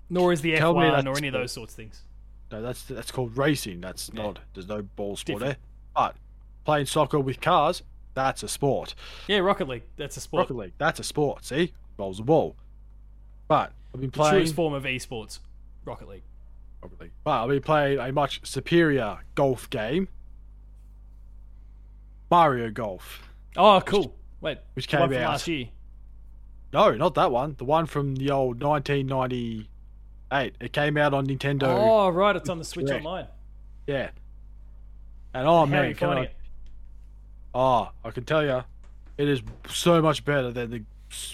Nor 0.08 0.32
is 0.32 0.40
the 0.40 0.54
Tell 0.56 0.74
me 0.74 0.82
F1 0.82 0.92
that's 0.92 1.06
or 1.08 1.18
any 1.18 1.26
of 1.28 1.32
those 1.32 1.50
sorts 1.50 1.72
of 1.72 1.76
things. 1.78 2.04
no, 2.52 2.62
that's 2.62 2.84
that's 2.84 3.10
called 3.10 3.36
racing. 3.36 3.80
That's 3.80 4.08
Yeah. 4.14 4.22
not. 4.22 4.38
There's 4.54 4.68
no 4.68 4.82
ball 4.82 5.16
sport 5.16 5.40
Different. 5.40 5.58
there. 5.58 5.66
But 5.96 6.16
playing 6.64 6.86
soccer 6.86 7.18
with 7.20 7.40
cars, 7.40 7.82
that's 8.14 8.42
a 8.42 8.48
sport. 8.48 8.94
Yeah, 9.28 9.38
Rocket 9.38 9.68
League. 9.68 9.82
That's 9.96 10.16
a 10.16 10.20
sport. 10.20 10.42
Rocket 10.42 10.54
League, 10.56 10.72
that's 10.78 11.00
a 11.00 11.04
sport. 11.04 11.44
See, 11.44 11.72
bowls 11.96 12.20
a 12.20 12.22
ball. 12.22 12.56
But 13.48 13.72
I've 13.94 14.00
been 14.00 14.10
The 14.10 14.16
playing. 14.16 14.34
truest 14.34 14.54
form 14.54 14.72
of 14.74 14.84
esports. 14.84 15.38
Rocket 15.84 16.08
League. 16.08 16.22
Probably. 16.80 17.10
But 17.24 17.30
I'll 17.30 17.48
be 17.48 17.60
playing 17.60 17.98
a 18.00 18.12
much 18.12 18.40
superior 18.44 19.18
golf 19.34 19.70
game. 19.70 20.08
Mario 22.30 22.70
Golf. 22.70 23.28
Oh, 23.56 23.80
cool. 23.84 24.14
Wait, 24.40 24.58
which 24.74 24.86
the 24.88 24.98
one 24.98 25.10
came 25.10 25.22
out. 25.22 25.30
last 25.32 25.46
year. 25.48 25.68
No, 26.72 26.90
not 26.92 27.14
that 27.14 27.30
one. 27.30 27.54
The 27.58 27.64
one 27.64 27.84
from 27.86 28.16
the 28.16 28.30
old 28.30 28.62
1998. 28.62 30.54
It 30.60 30.72
came 30.72 30.96
out 30.96 31.12
on 31.12 31.26
Nintendo. 31.26 31.64
Oh, 31.64 32.08
right, 32.08 32.34
it's 32.34 32.48
on 32.48 32.58
the 32.58 32.64
Switch 32.64 32.86
Correct. 32.86 33.04
Online. 33.04 33.26
Yeah. 33.86 34.10
And 35.34 35.46
oh 35.46 35.66
man, 35.66 35.94
can 35.94 36.08
I, 36.08 36.22
it? 36.22 36.34
Oh, 37.54 37.90
I 38.04 38.10
can 38.10 38.24
tell 38.24 38.44
you, 38.44 38.64
it 39.18 39.28
is 39.28 39.42
so 39.68 40.00
much 40.02 40.24
better 40.24 40.50
than 40.50 40.70
the 40.70 40.82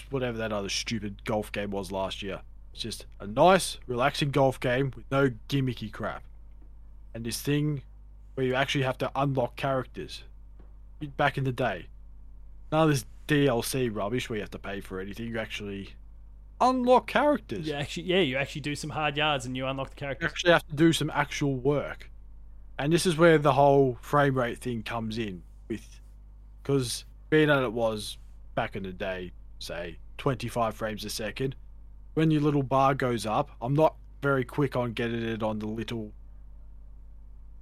whatever 0.09 0.37
that 0.37 0.51
other 0.51 0.69
stupid 0.69 1.23
golf 1.23 1.51
game 1.51 1.71
was 1.71 1.91
last 1.91 2.21
year. 2.21 2.41
It's 2.73 2.81
just 2.81 3.05
a 3.19 3.27
nice, 3.27 3.77
relaxing 3.87 4.31
golf 4.31 4.59
game 4.59 4.91
with 4.95 5.05
no 5.11 5.31
gimmicky 5.47 5.91
crap. 5.91 6.23
And 7.13 7.25
this 7.25 7.41
thing 7.41 7.81
where 8.35 8.45
you 8.45 8.55
actually 8.55 8.83
have 8.83 8.97
to 8.99 9.11
unlock 9.15 9.55
characters. 9.55 10.23
Back 11.17 11.37
in 11.37 11.45
the 11.45 11.51
day, 11.51 11.87
none 12.71 12.83
of 12.83 12.89
this 12.89 13.05
DLC 13.27 13.93
rubbish 13.93 14.29
where 14.29 14.37
you 14.37 14.41
have 14.41 14.51
to 14.51 14.59
pay 14.59 14.81
for 14.81 14.99
anything. 14.99 15.27
You 15.27 15.39
actually 15.39 15.89
unlock 16.61 17.07
characters. 17.07 17.67
You 17.67 17.73
actually, 17.73 18.03
yeah, 18.03 18.19
you 18.19 18.37
actually 18.37 18.61
do 18.61 18.75
some 18.75 18.89
hard 18.89 19.17
yards 19.17 19.45
and 19.45 19.55
you 19.55 19.65
unlock 19.65 19.89
the 19.91 19.95
characters. 19.95 20.23
You 20.23 20.27
actually 20.29 20.51
have 20.51 20.67
to 20.67 20.75
do 20.75 20.93
some 20.93 21.09
actual 21.13 21.55
work. 21.55 22.09
And 22.77 22.93
this 22.93 23.05
is 23.05 23.17
where 23.17 23.37
the 23.37 23.53
whole 23.53 23.97
frame 24.01 24.37
rate 24.37 24.59
thing 24.59 24.83
comes 24.83 25.17
in 25.17 25.43
with 25.67 25.98
because 26.69 27.03
being 27.31 27.47
that 27.47 27.63
it 27.63 27.73
was 27.73 28.19
back 28.53 28.75
in 28.75 28.83
the 28.83 28.93
day, 28.93 29.31
say 29.57 29.97
25 30.19 30.75
frames 30.75 31.03
a 31.03 31.09
second, 31.09 31.55
when 32.13 32.29
your 32.29 32.41
little 32.41 32.61
bar 32.61 32.93
goes 32.93 33.25
up, 33.25 33.49
I'm 33.59 33.73
not 33.73 33.95
very 34.21 34.43
quick 34.43 34.75
on 34.75 34.93
getting 34.93 35.23
it 35.23 35.41
on 35.41 35.57
the 35.57 35.65
little 35.65 36.11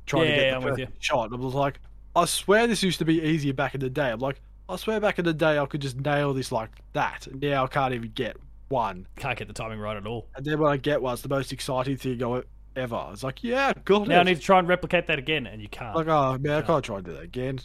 trying 0.07 0.23
to 0.23 0.29
Yeah, 0.29 0.35
get 0.35 0.49
the 0.49 0.55
I'm 0.57 0.61
perfect 0.61 1.01
shot. 1.01 1.29
I 1.31 1.37
was 1.37 1.53
like, 1.53 1.79
I 2.17 2.25
swear 2.25 2.67
this 2.67 2.83
used 2.83 2.99
to 2.99 3.05
be 3.05 3.21
easier 3.21 3.53
back 3.53 3.75
in 3.75 3.79
the 3.79 3.89
day. 3.89 4.09
I'm 4.09 4.19
like, 4.19 4.41
I 4.67 4.75
swear 4.75 4.99
back 4.99 5.19
in 5.19 5.23
the 5.23 5.33
day 5.33 5.57
I 5.57 5.65
could 5.67 5.81
just 5.81 5.97
nail 5.97 6.33
this 6.33 6.51
like 6.51 6.71
that. 6.91 7.27
And 7.27 7.39
now 7.39 7.63
I 7.63 7.67
can't 7.67 7.93
even 7.93 8.11
get 8.13 8.35
one. 8.67 9.07
Can't 9.15 9.39
get 9.39 9.47
the 9.47 9.53
timing 9.53 9.79
right 9.79 9.95
at 9.95 10.05
all. 10.05 10.27
And 10.35 10.45
then 10.45 10.59
when 10.59 10.69
I 10.69 10.75
get 10.75 11.01
one, 11.01 11.13
it's 11.13 11.21
the 11.21 11.29
most 11.29 11.53
exciting 11.53 11.95
thing 11.95 12.21
I 12.21 12.41
ever. 12.75 13.07
It's 13.13 13.23
like, 13.23 13.41
yeah, 13.41 13.71
got 13.85 14.09
Now 14.09 14.19
I 14.19 14.23
need 14.23 14.35
to 14.35 14.41
try 14.41 14.59
and 14.59 14.67
replicate 14.67 15.07
that 15.07 15.17
again, 15.17 15.47
and 15.47 15.61
you 15.61 15.69
can't. 15.69 15.95
Like, 15.95 16.09
oh 16.09 16.37
man, 16.39 16.61
I 16.61 16.61
can't 16.61 16.83
try 16.83 16.97
and 16.97 17.05
do 17.05 17.13
that 17.13 17.23
again. 17.23 17.59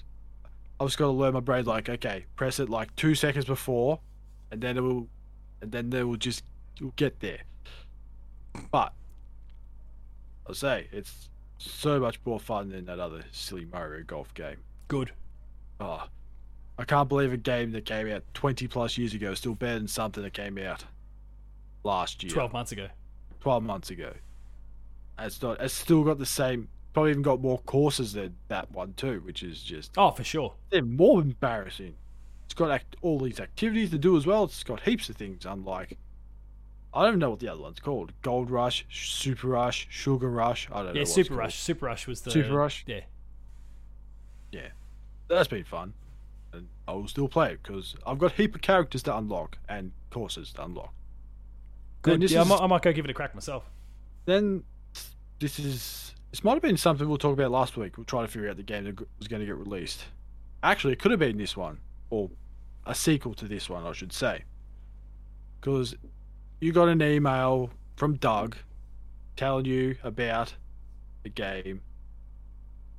I 0.83 0.87
just 0.87 0.99
got 0.99 1.07
to 1.07 1.13
learn 1.13 1.35
my 1.35 1.41
brain. 1.41 1.65
Like, 1.65 1.89
okay, 1.89 2.25
press 2.35 2.59
it 2.59 2.69
like 2.69 2.95
two 2.97 3.15
seconds 3.15 3.45
before, 3.45 4.01
and 4.51 4.61
then 4.61 4.77
it 4.77 4.81
will, 4.81 5.07
and 5.61 5.71
then 5.71 5.91
they 5.91 6.03
will 6.03 6.17
just 6.17 6.43
you'll 6.79 6.93
get 6.97 7.21
there. 7.21 7.39
But 8.73 8.93
I'll 10.47 10.55
say 10.55 10.89
it's 10.91 11.29
so 11.59 12.01
much 12.01 12.19
more 12.27 12.41
fun 12.41 12.71
than 12.71 12.87
that 12.87 12.99
other 12.99 13.23
silly 13.31 13.65
Mario 13.65 14.03
Golf 14.03 14.35
game. 14.35 14.57
Good. 14.89 15.13
Oh, 15.79 16.09
I 16.79 16.85
can't 16.85 17.09
believe 17.09 17.33
a 17.33 17.37
game 17.37 17.71
that 17.73 17.85
came 17.85 18.11
out 18.11 18.25
20 18.35 18.67
plus 18.67 18.99
years 18.99 19.15
ago 19.15 19.31
is 19.31 19.39
still 19.39 19.55
better 19.55 19.79
than 19.79 19.87
something 19.87 20.25
that 20.25 20.33
came 20.33 20.59
out 20.59 20.85
last 21.85 22.25
year. 22.25 22.33
12 22.33 22.53
months 22.53 22.73
ago. 22.73 22.89
12 23.41 23.63
months 23.63 23.91
ago. 23.91 24.13
And 25.17 25.29
It's 25.29 25.41
not. 25.41 25.61
It's 25.61 25.75
still 25.75 26.03
got 26.03 26.19
the 26.19 26.27
same. 26.27 26.67
Probably 26.93 27.11
even 27.11 27.23
got 27.23 27.41
more 27.41 27.59
courses 27.61 28.13
than 28.13 28.35
that 28.49 28.71
one 28.71 28.93
too, 28.95 29.21
which 29.25 29.43
is 29.43 29.63
just 29.63 29.93
Oh, 29.97 30.11
for 30.11 30.25
sure. 30.25 30.55
they're 30.71 30.83
more 30.83 31.21
embarrassing. 31.23 31.95
It's 32.45 32.55
got 32.55 32.71
act, 32.71 32.97
all 33.01 33.19
these 33.19 33.41
activities 33.41 33.91
to 33.93 33.99
do 33.99 34.17
as 34.17 34.27
well. 34.27 34.45
It's 34.45 34.63
got 34.63 34.81
heaps 34.83 35.09
of 35.09 35.17
things. 35.17 35.47
Unlike, 35.47 35.97
I 36.93 37.01
don't 37.03 37.09
even 37.13 37.21
know 37.21 37.31
what 37.31 37.41
the 37.41 37.49
other 37.49 37.63
one's 37.63 37.81
called. 37.81 38.13
Gold 38.21 38.51
Rush, 38.51 38.85
Super 38.91 39.47
Rush, 39.49 39.87
Sugar 39.91 40.29
Rush. 40.29 40.69
I 40.71 40.77
don't 40.83 40.85
know. 40.87 40.91
Yeah, 40.91 40.93
what 40.93 41.01
it's 41.03 41.15
Super 41.15 41.29
called. 41.31 41.39
Rush. 41.39 41.59
Super 41.59 41.87
Rush 41.87 42.07
was 42.07 42.21
the. 42.21 42.31
Super 42.31 42.53
Rush? 42.55 42.85
Yeah. 42.87 43.01
Yeah, 44.53 44.69
that's 45.29 45.49
been 45.49 45.65
fun, 45.65 45.95
and 46.53 46.69
I 46.87 46.93
will 46.93 47.09
still 47.09 47.29
play 47.29 47.53
it 47.53 47.61
because 47.63 47.95
I've 48.07 48.19
got 48.19 48.33
a 48.33 48.35
heap 48.35 48.55
of 48.55 48.61
characters 48.61 49.03
to 49.05 49.17
unlock 49.17 49.57
and 49.67 49.93
courses 50.11 50.53
to 50.53 50.65
unlock. 50.65 50.93
Good. 52.03 52.31
Yeah, 52.31 52.43
I 52.43 52.45
might, 52.45 52.61
I 52.61 52.67
might 52.67 52.83
go 52.83 52.93
give 52.93 53.07
it 53.07 53.11
a 53.11 53.15
crack 53.15 53.35
myself. 53.35 53.65
then 54.27 54.63
this 55.39 55.59
is 55.59 56.15
this 56.33 56.43
might 56.43 56.55
have 56.55 56.63
been 56.63 56.77
something 56.77 57.09
we'll 57.09 57.19
talk 57.19 57.35
about 57.35 57.51
last 57.53 57.77
week. 57.77 57.97
We'll 57.97 58.05
try 58.07 58.23
to 58.23 58.29
figure 58.29 58.49
out 58.51 58.57
the 58.57 58.63
game 58.65 58.85
that 58.85 58.99
was 59.19 59.29
going 59.29 59.41
to 59.41 59.47
get 59.47 59.57
released. 59.57 60.05
actually, 60.65 60.95
it 60.95 60.99
could 60.99 61.11
have 61.13 61.21
been 61.21 61.37
this 61.39 61.57
one, 61.57 61.79
or 62.11 62.31
a 62.87 62.95
sequel 62.95 63.35
to 63.35 63.47
this 63.47 63.69
one, 63.71 63.85
I 63.87 63.93
should 63.93 64.13
say. 64.13 64.43
Because 65.61 65.95
you 66.61 66.73
got 66.73 66.89
an 66.89 67.01
email 67.03 67.71
from 67.97 68.15
Doug 68.17 68.57
telling 69.37 69.65
you 69.67 69.97
about 70.03 70.55
the 71.23 71.29
game. 71.29 71.81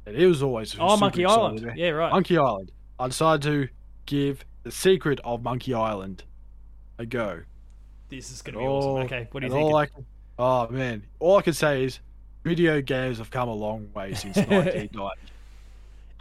And 0.06 0.16
it 0.16 0.28
was 0.28 0.42
always 0.44 0.76
Oh, 0.80 0.96
Monkey 0.98 1.26
Island. 1.26 1.72
Yeah, 1.76 1.90
right. 1.90 2.12
Monkey 2.12 2.38
Island. 2.38 2.72
I 3.00 3.08
decided 3.08 3.42
to 3.44 3.68
give 4.06 4.46
the 4.64 4.72
secret 4.72 5.20
of 5.24 5.42
Monkey 5.44 5.74
Island 5.74 6.24
a 7.00 7.06
go. 7.06 7.42
This 8.10 8.32
is 8.32 8.42
going 8.42 8.54
to 8.54 8.60
be 8.60 8.66
awesome. 8.66 9.06
Okay, 9.06 9.28
what 9.32 9.40
do 9.42 9.48
you 9.48 9.52
think? 9.54 9.64
all 9.66 9.76
I 9.76 9.86
can- 9.88 10.06
oh 10.38 10.68
man, 10.70 11.04
all 11.20 11.38
I 11.38 11.42
can 11.42 11.54
say 11.54 11.84
is 11.86 12.00
video 12.44 12.82
games 12.82 13.18
have 13.18 13.32
come 13.32 13.50
a 13.50 13.54
long 13.54 13.90
way 13.94 14.14
since 14.14 14.36
1990. 14.38 15.22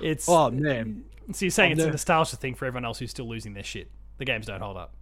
It's 0.00 0.28
Oh 0.28 0.50
man, 0.50 1.04
So 1.32 1.44
you're 1.44 1.50
saying 1.50 1.72
I've 1.72 1.78
it's 1.78 1.82
a 1.82 1.86
never- 1.86 1.92
nostalgia 1.92 2.36
thing 2.36 2.54
for 2.54 2.64
everyone 2.66 2.84
else 2.84 2.98
who's 2.98 3.10
still 3.10 3.28
losing 3.28 3.54
their 3.54 3.62
shit. 3.64 3.90
The 4.18 4.24
games 4.24 4.46
don't 4.46 4.60
hold 4.60 4.76
up. 4.76 4.92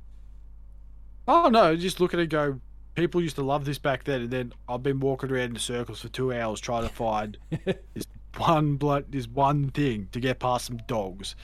oh 1.28 1.48
no, 1.48 1.76
just 1.76 2.00
look 2.00 2.14
at 2.14 2.20
it. 2.20 2.24
and 2.24 2.30
Go. 2.30 2.60
People 2.96 3.22
used 3.22 3.36
to 3.36 3.42
love 3.42 3.64
this 3.64 3.78
back 3.78 4.04
then, 4.04 4.22
and 4.22 4.30
then 4.30 4.52
I've 4.68 4.82
been 4.82 4.98
walking 5.00 5.30
around 5.30 5.50
in 5.50 5.58
circles 5.58 6.00
for 6.00 6.08
two 6.08 6.32
hours 6.34 6.60
trying 6.60 6.82
to 6.82 6.88
find 6.92 7.38
this 7.64 8.06
one 8.36 8.76
blood, 8.76 9.06
this 9.10 9.28
one 9.28 9.70
thing 9.70 10.08
to 10.12 10.20
get 10.20 10.38
past 10.40 10.66
some 10.66 10.78
dogs. 10.88 11.36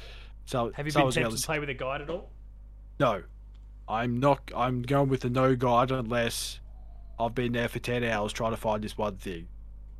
So 0.45 0.73
Have 0.75 0.87
you 0.87 0.91
so 0.93 1.01
been 1.01 1.12
tempted 1.12 1.21
able 1.29 1.37
to 1.37 1.47
play 1.47 1.59
with 1.61 1.69
a 1.71 1.75
guide 1.75 2.03
at 2.03 2.11
all? 2.11 2.31
No, 2.99 3.23
I'm 3.89 4.19
not. 4.19 4.51
I'm 4.57 4.83
going 4.83 5.09
with 5.09 5.21
the 5.21 5.31
no 5.31 5.55
guide 5.55 5.91
unless 5.93 6.61
I've 7.19 7.35
been 7.35 7.53
there 7.53 7.69
for 7.69 7.79
ten 7.79 8.03
hours 8.05 8.33
trying 8.33 8.51
to 8.53 8.57
find 8.57 8.83
this 8.83 8.99
one 8.99 9.17
thing. 9.17 9.47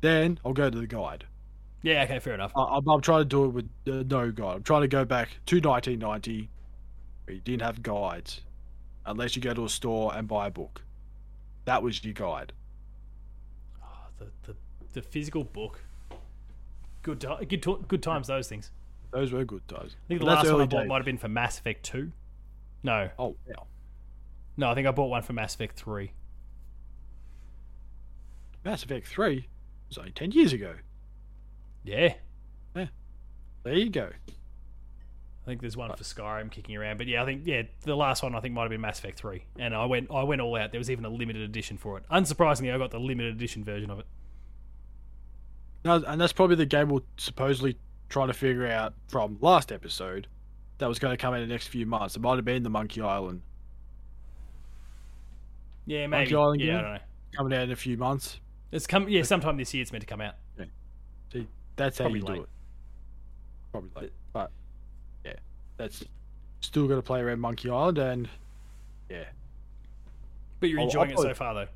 Then 0.01 0.39
I'll 0.45 0.53
go 0.53 0.69
to 0.69 0.77
the 0.77 0.87
guide. 0.87 1.25
Yeah, 1.81 2.03
okay, 2.03 2.19
fair 2.19 2.33
enough. 2.33 2.51
I, 2.55 2.63
I'm, 2.63 2.87
I'm 2.87 3.01
trying 3.01 3.21
to 3.21 3.25
do 3.25 3.45
it 3.45 3.49
with 3.49 3.69
uh, 3.87 4.03
no 4.07 4.31
guide. 4.31 4.55
I'm 4.57 4.63
trying 4.63 4.81
to 4.81 4.87
go 4.87 5.05
back 5.05 5.29
to 5.47 5.55
1990, 5.59 6.49
where 7.25 7.35
you 7.35 7.41
didn't 7.41 7.61
have 7.61 7.81
guides, 7.81 8.41
unless 9.05 9.35
you 9.35 9.41
go 9.41 9.53
to 9.53 9.65
a 9.65 9.69
store 9.69 10.15
and 10.15 10.27
buy 10.27 10.47
a 10.47 10.51
book. 10.51 10.83
That 11.65 11.83
was 11.83 12.03
your 12.03 12.13
guide. 12.13 12.53
Oh, 13.83 13.87
the, 14.17 14.25
the 14.43 14.55
the 14.93 15.01
physical 15.01 15.43
book. 15.43 15.81
Good 17.03 17.25
good 17.47 17.87
good 17.87 18.03
times 18.03 18.27
those 18.27 18.47
things. 18.47 18.71
Those 19.11 19.31
were 19.31 19.45
good 19.45 19.67
times. 19.67 19.95
I 20.05 20.07
think 20.07 20.19
the 20.19 20.25
last 20.25 20.51
one 20.51 20.61
I 20.61 20.65
bought 20.65 20.81
days. 20.81 20.89
might 20.89 20.95
have 20.97 21.05
been 21.05 21.17
for 21.17 21.29
Mass 21.29 21.59
Effect 21.59 21.83
2. 21.85 22.11
No. 22.83 23.09
Oh, 23.17 23.35
yeah. 23.47 23.55
No, 24.57 24.69
I 24.69 24.75
think 24.75 24.85
I 24.85 24.91
bought 24.91 25.09
one 25.09 25.21
for 25.21 25.31
Mass 25.31 25.55
Effect 25.55 25.79
3. 25.79 26.11
Mass 28.65 28.83
Effect 28.83 29.07
3 29.07 29.47
was 29.89 29.97
only 29.97 30.11
10 30.11 30.31
years 30.31 30.53
ago. 30.53 30.75
Yeah. 31.83 32.13
There 33.63 33.73
you 33.73 33.89
go. 33.89 34.09
I 34.09 35.45
think 35.45 35.59
there's 35.59 35.75
one 35.75 35.89
for 35.95 36.03
Skyrim 36.03 36.49
kicking 36.51 36.77
around, 36.77 36.97
but 36.97 37.07
yeah, 37.07 37.21
I 37.21 37.25
think 37.25 37.41
yeah, 37.45 37.63
the 37.81 37.95
last 37.95 38.23
one 38.23 38.33
I 38.33 38.39
think 38.39 38.53
might 38.53 38.61
have 38.61 38.69
been 38.69 38.79
Mass 38.79 38.99
Effect 38.99 39.17
3. 39.17 39.43
And 39.59 39.75
I 39.75 39.85
went 39.85 40.09
I 40.09 40.23
went 40.23 40.39
all 40.39 40.55
out. 40.55 40.71
There 40.71 40.79
was 40.79 40.89
even 40.89 41.03
a 41.03 41.09
limited 41.09 41.41
edition 41.41 41.77
for 41.77 41.97
it. 41.97 42.03
Unsurprisingly, 42.09 42.73
I 42.73 42.77
got 42.77 42.91
the 42.91 42.99
limited 42.99 43.33
edition 43.35 43.65
version 43.65 43.89
of 43.89 43.99
it. 43.99 44.05
No, 45.83 46.01
and 46.05 46.19
that's 46.21 46.31
probably 46.33 46.55
the 46.55 46.65
game 46.65 46.87
we'll 46.89 47.03
supposedly 47.17 47.77
try 48.09 48.25
to 48.25 48.33
figure 48.33 48.67
out 48.67 48.93
from 49.09 49.37
last 49.41 49.71
episode 49.73 50.27
that 50.77 50.87
was 50.87 50.99
going 50.99 51.11
to 51.15 51.21
come 51.21 51.33
in 51.33 51.41
the 51.41 51.47
next 51.47 51.67
few 51.67 51.85
months. 51.85 52.15
It 52.15 52.19
might 52.21 52.35
have 52.35 52.45
been 52.45 52.63
the 52.63 52.69
Monkey 52.69 53.01
Island 53.01 53.41
Yeah, 55.85 56.07
maybe. 56.07 56.33
Island 56.35 56.61
yeah, 56.61 56.67
I 56.67 56.75
game? 56.75 56.83
don't 56.83 56.93
know. 56.93 56.99
coming 57.35 57.53
out 57.57 57.63
in 57.63 57.71
a 57.71 57.75
few 57.75 57.97
months. 57.97 58.39
It's 58.71 58.87
come 58.87 59.07
yeah, 59.09 59.23
sometime 59.23 59.57
this 59.57 59.73
year 59.73 59.81
it's 59.81 59.91
meant 59.91 60.01
to 60.01 60.07
come 60.07 60.21
out. 60.21 60.35
Yeah. 60.57 60.65
See, 61.31 61.47
that's 61.75 61.97
how 61.97 62.05
Probably 62.05 62.19
you 62.19 62.25
do 62.25 62.33
it. 62.43 62.49
Probably 63.71 64.01
late, 64.01 64.13
but 64.33 64.51
yeah, 65.25 65.33
that's 65.77 66.03
still 66.61 66.87
going 66.87 66.99
to 66.99 67.05
play 67.05 67.21
around 67.21 67.39
Monkey 67.39 67.69
Island, 67.69 67.97
and 67.97 68.29
yeah. 69.09 69.23
But 70.59 70.69
you're 70.69 70.79
I'll- 70.79 70.85
enjoying 70.87 71.11
I'll 71.13 71.19
it 71.19 71.21
so 71.23 71.33
far 71.33 71.53
though. 71.53 71.67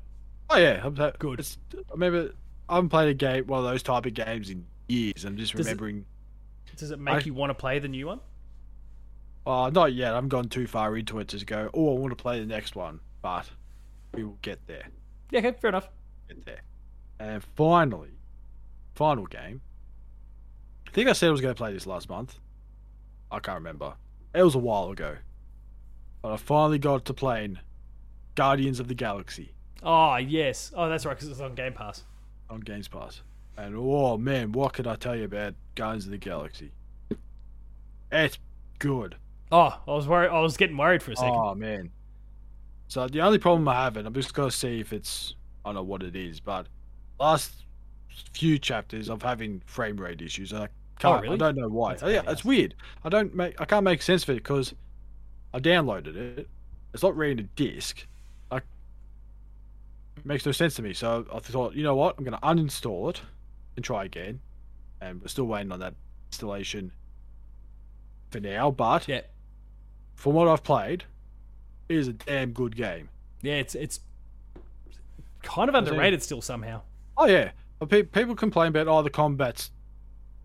Oh 0.50 0.56
yeah, 0.58 0.80
I'm 0.84 0.96
so, 0.96 1.12
Good. 1.18 1.40
It's, 1.40 1.56
I 1.74 1.78
remember 1.92 2.32
I 2.68 2.74
haven't 2.74 2.90
played 2.90 3.08
a 3.08 3.14
game, 3.14 3.46
one 3.46 3.60
of 3.60 3.64
those 3.64 3.82
type 3.82 4.04
of 4.06 4.12
games 4.14 4.50
in 4.50 4.66
years. 4.88 5.24
I'm 5.24 5.36
just 5.36 5.52
Does 5.54 5.66
it- 5.66 5.70
remembering. 5.70 6.04
Does 6.76 6.90
it 6.90 6.98
make 6.98 7.14
I- 7.14 7.20
you 7.20 7.34
want 7.34 7.50
to 7.50 7.54
play 7.54 7.78
the 7.78 7.88
new 7.88 8.06
one? 8.06 8.20
Uh, 9.46 9.70
not 9.72 9.92
yet. 9.92 10.12
I 10.12 10.14
haven't 10.16 10.28
gone 10.28 10.48
too 10.48 10.66
far 10.66 10.96
into 10.96 11.18
it 11.18 11.28
to 11.28 11.44
go. 11.44 11.68
Oh, 11.74 11.96
I 11.96 11.98
want 11.98 12.10
to 12.12 12.16
play 12.22 12.38
the 12.38 12.46
next 12.46 12.76
one, 12.76 13.00
but 13.22 13.48
we 14.14 14.22
will 14.24 14.38
get 14.42 14.64
there. 14.66 14.84
Yeah, 15.30 15.40
okay, 15.40 15.52
fair 15.60 15.68
enough. 15.68 15.88
Get 16.28 16.44
there. 16.44 16.60
And 17.22 17.44
finally, 17.56 18.10
final 18.96 19.26
game. 19.26 19.60
I 20.88 20.90
think 20.90 21.08
I 21.08 21.12
said 21.12 21.28
I 21.28 21.30
was 21.30 21.40
going 21.40 21.54
to 21.54 21.58
play 21.58 21.72
this 21.72 21.86
last 21.86 22.08
month. 22.08 22.40
I 23.30 23.38
can't 23.38 23.58
remember. 23.58 23.94
It 24.34 24.42
was 24.42 24.56
a 24.56 24.58
while 24.58 24.90
ago. 24.90 25.16
But 26.20 26.32
I 26.32 26.36
finally 26.36 26.80
got 26.80 27.04
to 27.04 27.14
playing 27.14 27.60
Guardians 28.34 28.80
of 28.80 28.88
the 28.88 28.94
Galaxy 28.94 29.54
Oh 29.82 30.16
yes. 30.16 30.72
Oh, 30.76 30.88
that's 30.88 31.04
right, 31.04 31.16
because 31.16 31.28
it's 31.28 31.40
on 31.40 31.54
Game 31.54 31.72
Pass. 31.72 32.04
on 32.48 32.60
Games 32.60 32.88
Pass. 32.88 33.22
And 33.56 33.74
oh 33.76 34.16
man, 34.16 34.52
what 34.52 34.72
can 34.72 34.86
I 34.86 34.94
tell 34.94 35.16
you 35.16 35.24
about 35.24 35.54
Guardians 35.74 36.06
of 36.06 36.12
the 36.12 36.18
Galaxy? 36.18 36.72
It's 38.10 38.38
good. 38.78 39.16
Oh, 39.50 39.80
I 39.86 39.90
was 39.90 40.06
worried. 40.06 40.30
I 40.30 40.40
was 40.40 40.56
getting 40.56 40.76
worried 40.76 41.02
for 41.02 41.12
a 41.12 41.16
second. 41.16 41.34
Oh 41.34 41.54
man. 41.54 41.90
So 42.88 43.06
the 43.08 43.20
only 43.20 43.38
problem 43.38 43.66
I 43.68 43.84
have, 43.84 43.96
and 43.96 44.06
I'm 44.06 44.14
just 44.14 44.34
gonna 44.34 44.50
see 44.50 44.80
if 44.80 44.92
it's 44.92 45.34
I 45.64 45.68
don't 45.68 45.76
know 45.76 45.82
what 45.82 46.02
it 46.02 46.14
is, 46.14 46.40
but 46.40 46.66
last 47.22 47.52
few 48.32 48.58
chapters 48.58 49.08
I'm 49.08 49.20
having 49.20 49.62
frame 49.66 49.96
rate 49.96 50.20
issues. 50.22 50.52
I 50.52 50.68
can't. 50.98 51.18
Oh, 51.18 51.20
really? 51.22 51.34
I 51.34 51.38
don't 51.38 51.56
know 51.56 51.68
why. 51.68 51.92
That's 51.92 52.02
Oh, 52.02 52.08
yeah, 52.08 52.22
it's 52.26 52.44
weird. 52.44 52.74
I 53.04 53.08
don't 53.08 53.34
make. 53.34 53.60
I 53.60 53.64
can't 53.64 53.84
make 53.84 54.02
sense 54.02 54.22
of 54.24 54.30
it 54.30 54.34
because 54.36 54.74
I 55.54 55.60
downloaded 55.60 56.16
it. 56.16 56.48
It's 56.92 57.02
not 57.02 57.16
reading 57.16 57.44
a 57.44 57.48
disc. 57.56 58.06
It 60.14 60.26
makes 60.26 60.44
no 60.44 60.52
sense 60.52 60.74
to 60.74 60.82
me. 60.82 60.92
So 60.92 61.26
I 61.32 61.38
thought, 61.40 61.74
you 61.74 61.82
know 61.82 61.96
what? 61.96 62.16
I'm 62.18 62.24
gonna 62.24 62.38
uninstall 62.42 63.10
it 63.10 63.22
and 63.76 63.84
try 63.84 64.04
again. 64.04 64.40
And 65.00 65.20
we're 65.20 65.28
still 65.28 65.46
waiting 65.46 65.72
on 65.72 65.80
that 65.80 65.94
installation 66.30 66.92
for 68.30 68.38
now. 68.38 68.70
But 68.70 69.08
Yeah, 69.08 69.22
from 70.14 70.34
what 70.34 70.48
I've 70.48 70.62
played, 70.62 71.04
it 71.88 71.96
is 71.96 72.08
a 72.08 72.12
damn 72.12 72.52
good 72.52 72.76
game. 72.76 73.08
yeah. 73.40 73.54
It's 73.54 73.74
it's 73.74 74.00
kind 75.42 75.68
of 75.68 75.74
underrated 75.74 76.22
still 76.22 76.42
somehow. 76.42 76.82
Oh 77.16 77.26
yeah, 77.26 77.50
people 77.88 78.34
complain 78.34 78.68
about 78.68 78.88
oh 78.88 79.02
the 79.02 79.10
combat's 79.10 79.70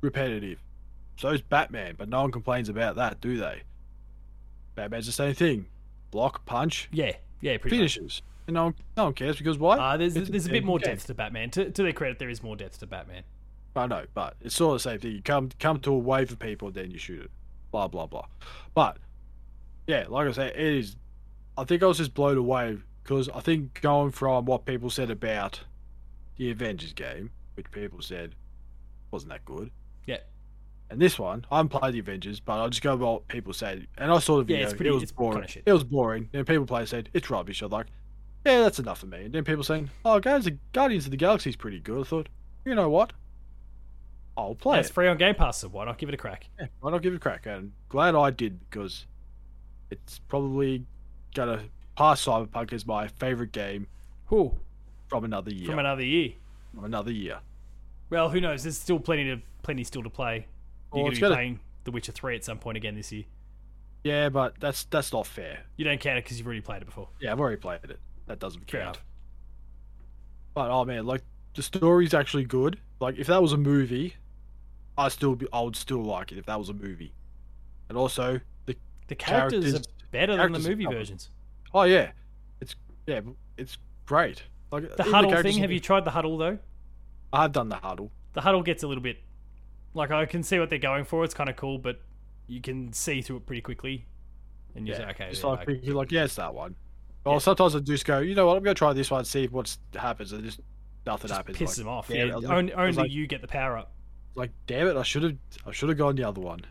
repetitive. 0.01 0.59
So 1.17 1.29
is 1.29 1.41
Batman, 1.41 1.95
but 1.97 2.09
no 2.09 2.21
one 2.21 2.31
complains 2.31 2.69
about 2.69 2.95
that, 2.95 3.21
do 3.21 3.37
they? 3.37 3.63
Batman's 4.75 5.05
the 5.07 5.11
same 5.11 5.33
thing: 5.33 5.65
block, 6.11 6.45
punch, 6.45 6.89
Yeah, 6.91 7.13
yeah, 7.41 7.57
pretty 7.57 7.77
much. 7.77 7.93
finishes. 7.95 8.21
And 8.47 8.53
no 8.53 8.65
one, 8.65 8.75
no 8.95 9.03
one 9.05 9.13
cares 9.13 9.37
because 9.37 9.57
why? 9.57 9.77
Uh, 9.77 9.97
there's 9.97 10.15
It's 10.15 10.29
there's 10.29 10.45
a 10.45 10.51
bit 10.51 10.63
more 10.63 10.79
depth 10.79 11.07
to 11.07 11.13
Batman. 11.13 11.49
To, 11.51 11.69
to 11.69 11.83
their 11.83 11.93
credit, 11.93 12.17
there 12.19 12.29
is 12.29 12.41
more 12.41 12.55
depth 12.55 12.79
to 12.79 12.87
Batman. 12.87 13.23
I 13.75 13.85
know, 13.87 14.05
but 14.13 14.35
it's 14.41 14.55
sort 14.55 14.75
of 14.75 14.83
the 14.83 14.89
same 14.89 14.99
thing. 14.99 15.11
You 15.11 15.21
come 15.21 15.49
come 15.59 15.79
to 15.81 15.91
a 15.93 15.97
wave 15.97 16.31
of 16.31 16.39
people, 16.39 16.71
then 16.71 16.89
you 16.91 16.97
shoot 16.97 17.25
it. 17.25 17.31
Blah 17.71 17.87
blah 17.87 18.05
blah. 18.07 18.25
But 18.73 18.97
yeah, 19.85 20.05
like 20.07 20.27
I 20.27 20.31
say, 20.31 20.47
it 20.47 20.57
is. 20.57 20.95
I 21.57 21.63
think 21.63 21.83
I 21.83 21.87
was 21.87 21.97
just 21.97 22.13
blown 22.13 22.37
away 22.37 22.77
because 23.03 23.29
I 23.29 23.39
think 23.39 23.81
going 23.81 24.11
from 24.11 24.45
what 24.45 24.65
people 24.65 24.89
said 24.89 25.09
about 25.11 25.61
the 26.37 26.51
Avengers 26.51 26.93
game, 26.93 27.31
which 27.55 27.69
people 27.71 28.01
said 28.01 28.35
wasn't 29.11 29.31
that 29.31 29.43
good, 29.45 29.71
Yeah, 30.05 30.17
and 30.89 31.01
this 31.01 31.17
one, 31.17 31.45
I 31.51 31.57
haven't 31.57 31.69
played 31.69 31.93
the 31.93 31.99
Avengers, 31.99 32.39
but 32.39 32.53
I'll 32.59 32.69
just 32.69 32.81
go 32.83 32.95
by 32.97 33.05
what 33.05 33.27
people 33.27 33.53
said. 33.53 33.87
And 33.97 34.11
I 34.11 34.19
saw 34.19 34.37
the 34.37 34.43
video. 34.43 34.59
Yeah, 34.61 34.65
it's 34.65 34.73
pretty- 34.73 34.89
it 34.89 34.93
was 34.93 35.03
it's 35.03 35.11
boring. 35.11 35.33
kinda 35.39 35.47
shit. 35.47 35.63
It 35.65 35.73
was 35.73 35.83
boring. 35.83 36.29
And 36.33 36.45
people 36.45 36.65
play 36.65 36.85
said 36.85 37.09
it's 37.13 37.29
rubbish. 37.29 37.61
I'm 37.61 37.71
like, 37.71 37.87
yeah, 38.45 38.61
that's 38.61 38.79
enough 38.79 38.99
for 38.99 39.07
me. 39.07 39.25
And 39.25 39.33
then 39.33 39.43
people 39.43 39.63
saying, 39.63 39.89
oh, 40.05 40.19
Guardians 40.19 40.47
of, 40.47 40.71
Guardians 40.73 41.05
of 41.05 41.11
the 41.11 41.17
Galaxy 41.17 41.49
is 41.49 41.55
pretty 41.55 41.79
good. 41.79 41.99
I 42.01 42.03
thought, 42.03 42.29
you 42.65 42.75
know 42.75 42.89
what? 42.89 43.13
I'll 44.37 44.55
play 44.55 44.75
yeah 44.75 44.79
it. 44.81 44.85
it's 44.85 44.89
free 44.91 45.07
on 45.07 45.17
Game 45.17 45.35
Pass, 45.35 45.57
so 45.57 45.67
why 45.69 45.85
not 45.85 45.97
give 45.97 46.09
it 46.09 46.15
a 46.15 46.17
crack? 46.17 46.47
Yeah, 46.59 46.67
why 46.79 46.91
not 46.91 47.01
give 47.01 47.11
it 47.13 47.17
a 47.17 47.19
crack? 47.19 47.45
And 47.47 47.71
glad 47.89 48.13
I 48.15 48.29
did 48.29 48.59
because 48.69 49.07
it's 49.89 50.19
probably 50.19 50.85
gonna 51.33 51.63
pass 51.95 52.23
Cyberpunk 52.23 52.71
as 52.73 52.85
my 52.85 53.07
favorite 53.07 53.51
game 53.51 53.87
Whew, 54.29 54.59
from 55.07 55.23
another 55.23 55.51
year. 55.53 55.65
from 55.65 55.79
another 55.79 56.03
year. 56.03 56.33
From 56.73 56.83
another 56.85 57.11
year. 57.11 57.39
Well, 58.09 58.29
who 58.29 58.39
knows? 58.41 58.63
There's 58.63 58.77
still 58.77 58.99
plenty 58.99 59.25
to 59.25 59.41
plenty 59.63 59.83
still 59.83 60.03
to 60.03 60.09
play. 60.09 60.47
You're 60.93 61.03
Well, 61.03 61.03
going 61.03 61.11
to 61.11 61.15
be 61.17 61.21
gotta- 61.21 61.35
playing 61.35 61.59
The 61.83 61.91
Witcher 61.91 62.11
Three 62.11 62.35
at 62.35 62.43
some 62.43 62.57
point 62.59 62.77
again 62.77 62.95
this 62.95 63.11
year. 63.11 63.23
Yeah, 64.03 64.29
but 64.29 64.55
that's 64.59 64.85
that's 64.85 65.11
not 65.11 65.27
fair. 65.27 65.63
You 65.75 65.83
don't 65.85 65.99
count 65.99 66.17
it 66.17 66.23
because 66.23 66.37
you've 66.37 66.47
already 66.47 66.61
played 66.61 66.81
it 66.81 66.85
before. 66.85 67.09
Yeah, 67.19 67.31
I've 67.31 67.39
already 67.39 67.57
played 67.57 67.79
it. 67.83 67.99
That 68.27 68.39
doesn't 68.39 68.69
Fair 68.69 68.81
count. 68.81 68.95
enough. 68.97 69.05
But 70.53 70.71
oh 70.71 70.85
man, 70.85 71.05
like 71.05 71.23
the 71.55 71.61
story's 71.63 72.13
actually 72.13 72.45
good. 72.45 72.79
Like 72.99 73.17
if 73.17 73.27
that 73.27 73.41
was 73.41 73.53
a 73.53 73.57
movie, 73.57 74.15
I 74.97 75.09
still 75.09 75.35
be 75.35 75.47
I 75.51 75.61
would 75.61 75.75
still 75.75 76.03
like 76.03 76.31
it 76.31 76.37
if 76.37 76.45
that 76.45 76.57
was 76.59 76.69
a 76.69 76.73
movie. 76.73 77.13
And 77.89 77.97
also 77.97 78.39
the 78.65 78.75
The 79.07 79.15
characters, 79.15 79.63
Characters- 79.65 79.87
are 79.87 79.91
better 80.11 80.37
than 80.37 80.51
the 80.53 80.59
movie 80.59 80.85
versions. 80.85 81.29
oh 81.73 81.83
yeah, 81.83 82.11
it's 82.61 82.75
yeah, 83.05 83.21
it's 83.57 83.77
great. 84.05 84.43
Like 84.71 84.95
The 84.95 85.03
huddle 85.03 85.29
characters- 85.31 85.53
thing. 85.55 85.61
Have 85.61 85.71
you 85.71 85.79
tried 85.79 86.03
the 86.05 86.11
huddle 86.11 86.37
though? 86.37 86.57
I've 87.31 87.51
done 87.51 87.69
the 87.69 87.77
huddle. 87.77 88.11
The 88.33 88.41
huddle 88.41 88.63
gets 88.63 88.83
a 88.83 88.87
little 88.87 89.03
bit 89.03 89.17
like 89.93 90.11
I 90.11 90.25
can 90.25 90.43
see 90.43 90.59
what 90.59 90.69
they're 90.69 90.77
going 90.79 91.05
for. 91.05 91.23
It's 91.23 91.33
kind 91.33 91.49
of 91.49 91.55
cool, 91.55 91.77
but 91.77 92.01
you 92.47 92.61
can 92.61 92.93
see 92.93 93.21
through 93.21 93.37
it 93.37 93.45
pretty 93.45 93.61
quickly, 93.61 94.05
and 94.75 94.87
you 94.87 94.93
Yeah, 94.93 94.99
say, 94.99 95.05
okay, 95.09 95.31
yeah, 95.33 95.45
like 95.47 95.59
I- 95.61 95.65
thinking, 95.65 95.93
like, 95.93 96.11
yeah, 96.11 96.23
it's 96.25 96.35
that 96.35 96.53
one. 96.53 96.75
Well, 97.25 97.35
Yeah. 97.35 97.39
sometimes 97.39 97.75
I 97.75 97.79
just 97.79 98.05
go, 98.05 98.19
you 98.19 98.35
know 98.35 98.45
what, 98.47 98.57
I'm 98.57 98.63
gonna 98.63 98.73
try 98.75 98.93
this 98.93 99.09
one, 99.11 99.25
see 99.25 99.47
what 99.47 99.75
happens, 99.95 100.31
and 100.31 100.43
just 100.43 100.61
nothing 101.05 101.27
just 101.29 101.37
happens. 101.37 101.57
Piss 101.57 101.69
like, 101.71 101.77
them 101.77 101.87
off. 101.87 102.09
Yeah, 102.09 102.25
it, 102.25 102.31
I 102.31 102.35
was 102.35 102.45
only, 102.45 102.71
like- 102.73 102.77
only 102.79 102.91
like- 102.93 103.11
you 103.11 103.27
get 103.27 103.41
the 103.41 103.47
power 103.47 103.77
up. 103.77 103.91
like, 104.35 104.51
damn 104.67 104.87
it, 104.87 104.95
I 104.95 105.03
should 105.03 105.23
have, 105.23 105.35
I 105.65 105.71
should 105.71 105.89
have 105.89 105.97
gone 105.97 106.15
the 106.15 106.23
other 106.23 106.39
one. 106.41 106.61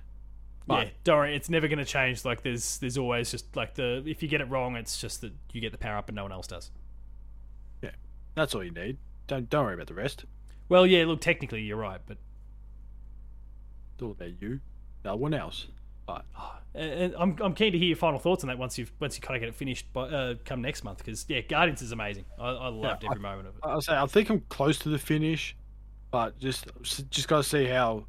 yeah, 0.68 0.88
don't 1.04 1.16
worry, 1.18 1.34
it's 1.36 1.50
never 1.50 1.68
going 1.68 1.78
to 1.78 1.84
change. 1.84 2.24
Like 2.24 2.42
there's 2.42 2.78
there's 2.78 2.96
always 2.96 3.30
just 3.30 3.54
like 3.56 3.74
the 3.74 4.02
if 4.06 4.22
you 4.22 4.28
get 4.28 4.40
it 4.40 4.44
wrong, 4.48 4.76
it's 4.76 5.00
just 5.00 5.20
that 5.22 5.32
you 5.52 5.60
get 5.60 5.72
the 5.72 5.78
power 5.78 5.96
up 5.98 6.08
and 6.08 6.16
no 6.16 6.22
one 6.22 6.32
else 6.32 6.46
does. 6.46 6.70
That's 8.36 8.54
all 8.54 8.62
you 8.62 8.70
need. 8.70 8.98
Don't 9.26 9.50
don't 9.50 9.64
worry 9.64 9.74
about 9.74 9.88
the 9.88 9.94
rest. 9.94 10.24
Well, 10.68 10.86
yeah, 10.86 11.04
look, 11.04 11.20
technically 11.20 11.62
you're 11.62 11.76
right, 11.76 12.00
but 12.06 12.18
It's 13.94 14.02
all 14.02 14.12
about 14.12 14.40
you. 14.40 14.60
No 15.04 15.16
one 15.16 15.34
else. 15.34 15.66
But 16.06 16.24
and 16.74 17.14
I'm 17.18 17.36
I'm 17.40 17.54
keen 17.54 17.72
to 17.72 17.78
hear 17.78 17.88
your 17.88 17.96
final 17.96 18.20
thoughts 18.20 18.44
on 18.44 18.48
that 18.48 18.58
once 18.58 18.78
you've 18.78 18.92
once 19.00 19.16
you 19.16 19.22
kind 19.22 19.36
of 19.36 19.40
get 19.40 19.48
it 19.48 19.54
finished, 19.54 19.86
but 19.92 20.12
uh, 20.14 20.34
come 20.44 20.60
next 20.62 20.84
month 20.84 20.98
because 20.98 21.24
yeah, 21.28 21.40
Guardians 21.40 21.82
is 21.82 21.90
amazing. 21.92 22.24
I, 22.38 22.48
I 22.50 22.68
loved 22.68 23.04
I- 23.04 23.08
every 23.10 23.20
moment 23.20 23.48
of 23.48 23.56
it. 23.56 23.60
I 23.64 23.80
say 23.80 23.96
I 23.96 24.06
think 24.06 24.28
I'm 24.30 24.40
close 24.48 24.78
to 24.80 24.88
the 24.90 24.98
finish, 24.98 25.56
but 26.10 26.38
just 26.38 26.66
just 27.10 27.26
gotta 27.26 27.42
see 27.42 27.64
how 27.64 28.06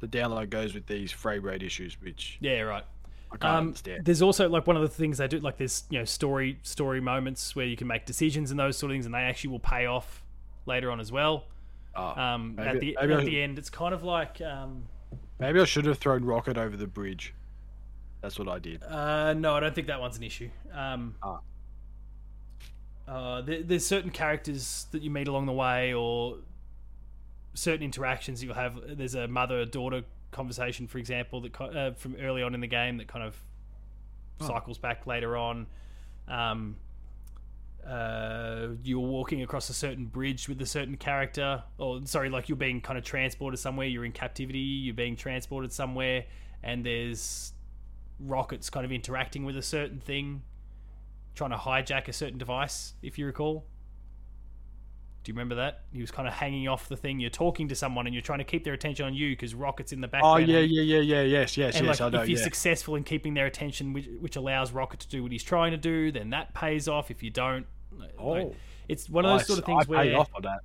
the 0.00 0.06
download 0.06 0.50
goes 0.50 0.74
with 0.74 0.86
these 0.86 1.10
frame 1.10 1.42
rate 1.42 1.62
issues, 1.62 1.96
which 2.02 2.36
Yeah, 2.40 2.60
right. 2.60 2.84
I 3.34 3.36
can't 3.38 3.44
Um, 3.58 3.66
understand. 3.68 4.04
there's 4.04 4.22
also 4.22 4.48
like 4.48 4.66
one 4.66 4.76
of 4.76 4.82
the 4.82 4.88
things 4.88 5.18
they 5.18 5.28
do, 5.28 5.40
like 5.40 5.56
there's 5.56 5.84
you 5.90 5.98
know 5.98 6.04
story 6.04 6.58
story 6.62 7.00
moments 7.00 7.54
where 7.56 7.66
you 7.66 7.76
can 7.76 7.86
make 7.86 8.06
decisions 8.06 8.50
and 8.50 8.58
those 8.60 8.76
sort 8.78 8.90
of 8.90 8.94
things, 8.94 9.06
and 9.06 9.14
they 9.14 9.18
actually 9.20 9.50
will 9.50 9.58
pay 9.60 9.86
off 9.86 10.22
later 10.66 10.90
on 10.90 11.00
as 11.00 11.10
well. 11.12 11.44
Oh, 11.96 12.02
Um, 12.20 12.58
at 12.58 12.80
the 12.80 12.96
maybe 13.00 13.14
at 13.14 13.24
the 13.24 13.42
end, 13.42 13.58
it's 13.58 13.70
kind 13.70 13.92
of 13.94 14.02
like 14.02 14.40
um, 14.40 14.84
maybe 15.38 15.60
I 15.60 15.64
should 15.64 15.84
have 15.86 15.98
thrown 15.98 16.24
Rocket 16.24 16.56
over 16.58 16.76
the 16.76 16.86
bridge. 16.86 17.34
That's 18.20 18.38
what 18.38 18.48
I 18.48 18.58
did. 18.58 18.82
uh, 18.82 19.34
no, 19.34 19.54
I 19.54 19.60
don't 19.60 19.74
think 19.74 19.86
that 19.88 20.00
one's 20.00 20.16
an 20.16 20.22
issue. 20.22 20.48
Um, 20.72 21.14
Ah. 21.22 21.40
uh, 23.06 23.40
there, 23.42 23.62
there's 23.62 23.86
certain 23.86 24.10
characters 24.10 24.86
that 24.92 25.02
you 25.02 25.10
meet 25.10 25.28
along 25.28 25.46
the 25.46 25.52
way, 25.52 25.92
or 25.92 26.38
certain 27.54 27.84
interactions 27.84 28.42
you'll 28.42 28.54
have. 28.54 28.80
There's 28.96 29.14
a 29.14 29.28
mother 29.28 29.64
daughter 29.66 30.02
conversation, 30.34 30.86
for 30.86 30.98
example, 30.98 31.40
that 31.40 31.58
uh, 31.60 31.92
from 31.94 32.16
early 32.20 32.42
on 32.42 32.54
in 32.54 32.60
the 32.60 32.66
game 32.66 32.98
that 32.98 33.08
kind 33.08 33.24
of 33.24 33.34
Oh. 34.40 34.48
cycles 34.48 34.78
back 34.78 35.06
later 35.06 35.36
on. 35.36 35.66
Um, 36.26 36.76
uh, 37.86 38.68
you're 38.82 38.98
walking 38.98 39.42
across 39.42 39.68
a 39.70 39.74
certain 39.74 40.06
bridge 40.06 40.48
with 40.48 40.60
a 40.60 40.66
certain 40.66 40.96
character, 40.96 41.62
or 41.78 42.00
sorry, 42.06 42.30
like 42.30 42.48
you're 42.48 42.56
being 42.56 42.80
kind 42.80 42.98
of 42.98 43.04
transported 43.04 43.60
somewhere. 43.60 43.86
You're 43.86 44.04
in 44.04 44.12
captivity. 44.12 44.58
You're 44.58 44.94
being 44.94 45.16
transported 45.16 45.72
somewhere, 45.72 46.24
and 46.62 46.84
there's 46.84 47.52
rockets 48.18 48.70
kind 48.70 48.84
of 48.86 48.92
interacting 48.92 49.44
with 49.44 49.56
a 49.56 49.62
certain 49.62 50.00
thing, 50.00 50.42
trying 51.34 51.50
to 51.50 51.56
hijack 51.56 52.08
a 52.08 52.12
certain 52.12 52.38
device. 52.38 52.94
If 53.02 53.18
you 53.18 53.26
recall, 53.26 53.66
do 55.24 55.30
you 55.32 55.34
remember 55.34 55.54
that? 55.56 55.80
He 55.92 56.00
was 56.02 56.10
kind 56.10 56.28
of 56.28 56.34
hanging 56.34 56.68
off 56.68 56.86
the 56.88 56.96
thing. 56.96 57.18
You're 57.18 57.30
talking 57.30 57.66
to 57.68 57.74
someone, 57.74 58.06
and 58.06 58.14
you're 58.14 58.22
trying 58.22 58.38
to 58.40 58.44
keep 58.44 58.62
their 58.62 58.74
attention 58.74 59.06
on 59.06 59.14
you 59.14 59.30
because 59.30 59.54
rockets 59.54 59.90
in 59.92 60.00
the 60.02 60.06
background. 60.06 60.34
Oh 60.44 60.46
background. 60.46 60.70
yeah, 60.70 60.82
yeah, 60.82 61.00
yeah, 61.00 61.20
yeah, 61.20 61.22
yes, 61.22 61.56
yes, 61.56 61.76
And 61.76 61.86
yes. 61.86 61.98
like, 62.00 62.06
I 62.12 62.16
know. 62.16 62.22
if 62.22 62.28
you're 62.28 62.38
Yeah. 62.38 62.44
successful 62.44 62.94
in 62.96 63.04
keeping 63.04 63.32
their 63.34 63.46
attention, 63.46 63.92
which, 63.94 64.06
which 64.20 64.36
allows 64.36 64.70
Rocket 64.72 65.00
to 65.00 65.08
do 65.08 65.22
what 65.22 65.32
he's 65.32 65.42
trying 65.42 65.70
to 65.72 65.76
do, 65.78 66.12
then 66.12 66.30
that 66.30 66.52
pays 66.54 66.88
off. 66.88 67.10
If 67.10 67.22
you 67.22 67.30
don't, 67.30 67.66
like, 67.98 68.14
Oh. 68.18 68.54
it's 68.86 69.08
one 69.08 69.24
of 69.24 69.30
those 69.32 69.40
I- 69.40 69.44
sort 69.44 69.58
of 69.60 69.64
I 69.64 69.66
things 69.66 69.86
paid 69.86 69.90
where 70.12 70.16
off 70.18 70.30
on 70.34 70.42
that. 70.42 70.60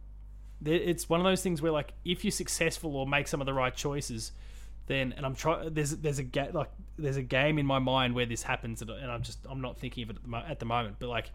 it's 0.65 1.07
one 1.07 1.21
of 1.21 1.23
those 1.23 1.41
things 1.41 1.61
where 1.61 1.71
like 1.71 1.93
if 2.03 2.25
you're 2.25 2.31
successful 2.31 2.95
or 2.97 3.07
make 3.07 3.27
some 3.29 3.39
of 3.41 3.45
the 3.45 3.53
right 3.53 3.73
choices, 3.73 4.33
then 4.87 5.13
and 5.15 5.25
I'm 5.25 5.35
trying. 5.35 5.73
There's 5.73 5.91
there's 5.97 6.19
a 6.19 6.23
ga- 6.23 6.49
like 6.51 6.69
there's 6.97 7.15
a 7.17 7.23
game 7.23 7.59
in 7.59 7.65
my 7.65 7.79
mind 7.79 8.13
where 8.13 8.25
this 8.25 8.43
happens, 8.43 8.81
and 8.81 8.89
and 8.89 9.09
I'm 9.09 9.21
just 9.23 9.39
I'm 9.49 9.61
not 9.61 9.77
thinking 9.79 10.03
of 10.03 10.09
it 10.09 10.15
at 10.17 10.21
the, 10.23 10.27
mo- 10.27 10.43
at 10.45 10.59
the 10.59 10.65
moment, 10.65 10.97
but 10.99 11.07
like 11.07 11.31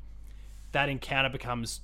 that 0.73 0.89
encounter 0.89 1.31
becomes 1.31 1.81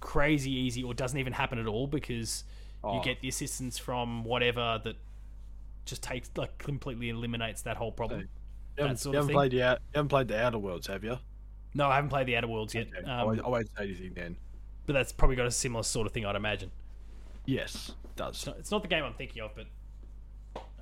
crazy 0.00 0.50
easy 0.52 0.82
or 0.82 0.94
doesn't 0.94 1.18
even 1.18 1.32
happen 1.32 1.58
at 1.58 1.66
all 1.66 1.86
because 1.86 2.44
you 2.84 2.90
Oh. 2.90 3.02
get 3.02 3.20
the 3.20 3.28
assistance 3.28 3.78
from 3.78 4.22
whatever 4.24 4.80
that 4.84 4.96
just 5.84 6.02
takes 6.02 6.30
like 6.36 6.56
completely 6.58 7.08
eliminates 7.08 7.62
that 7.62 7.76
whole 7.76 7.90
problem. 7.92 8.28
You 8.78 8.84
haven't, 8.84 9.04
you 9.04 9.12
haven't 9.12 9.32
played 9.32 9.50
the 9.52 9.56
you 9.56 9.76
haven't 9.94 10.08
played 10.08 10.28
the 10.28 10.40
Outer 10.42 10.58
Worlds, 10.58 10.86
have 10.86 11.02
you? 11.02 11.18
No, 11.74 11.88
I 11.88 11.96
haven't 11.96 12.10
played 12.10 12.26
the 12.26 12.36
Outer 12.36 12.48
Worlds 12.48 12.74
yet, 12.74 12.88
Okay, 12.96 13.08
I, 13.10 13.20
um, 13.20 13.26
won't, 13.26 13.40
I 13.44 13.48
won't 13.48 13.68
say 13.76 13.84
anything 13.84 14.12
then. 14.14 14.36
but 14.86 14.92
that's 14.92 15.12
probably 15.12 15.36
got 15.36 15.46
a 15.46 15.50
similar 15.50 15.82
sort 15.82 16.06
of 16.06 16.12
thing, 16.12 16.24
I'd 16.26 16.36
imagine. 16.36 16.70
Yes, 17.46 17.92
it 18.04 18.16
does. 18.16 18.34
It's 18.36 18.46
not, 18.46 18.56
it's 18.58 18.70
not 18.70 18.82
the 18.82 18.88
game 18.88 19.04
I'm 19.04 19.14
thinking 19.14 19.42
of, 19.42 19.52
but 19.54 19.66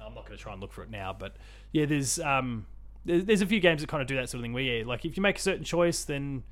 I'm 0.03 0.15
not 0.15 0.27
going 0.27 0.37
to 0.37 0.43
try 0.43 0.53
and 0.53 0.61
look 0.61 0.73
for 0.73 0.83
it 0.83 0.91
now. 0.91 1.15
But 1.19 1.37
yeah, 1.73 1.85
there's 1.87 2.19
um, 2.21 2.67
there's, 3.05 3.25
there's 3.25 3.43
a 3.43 3.47
few 3.47 3.61
games 3.61 3.81
that 3.83 3.89
kind 3.89 4.01
of 4.03 4.07
do 4.09 4.17
that 4.17 4.29
sort 4.29 4.41
of 4.41 4.43
thing. 4.43 4.53
Where 4.53 4.63
yeah, 4.63 4.85
like 4.87 5.05
if 5.05 5.17
you 5.17 5.23
make 5.23 5.39
a 5.39 5.43
certain 5.43 5.65
choice, 5.65 6.05
then 6.05 6.43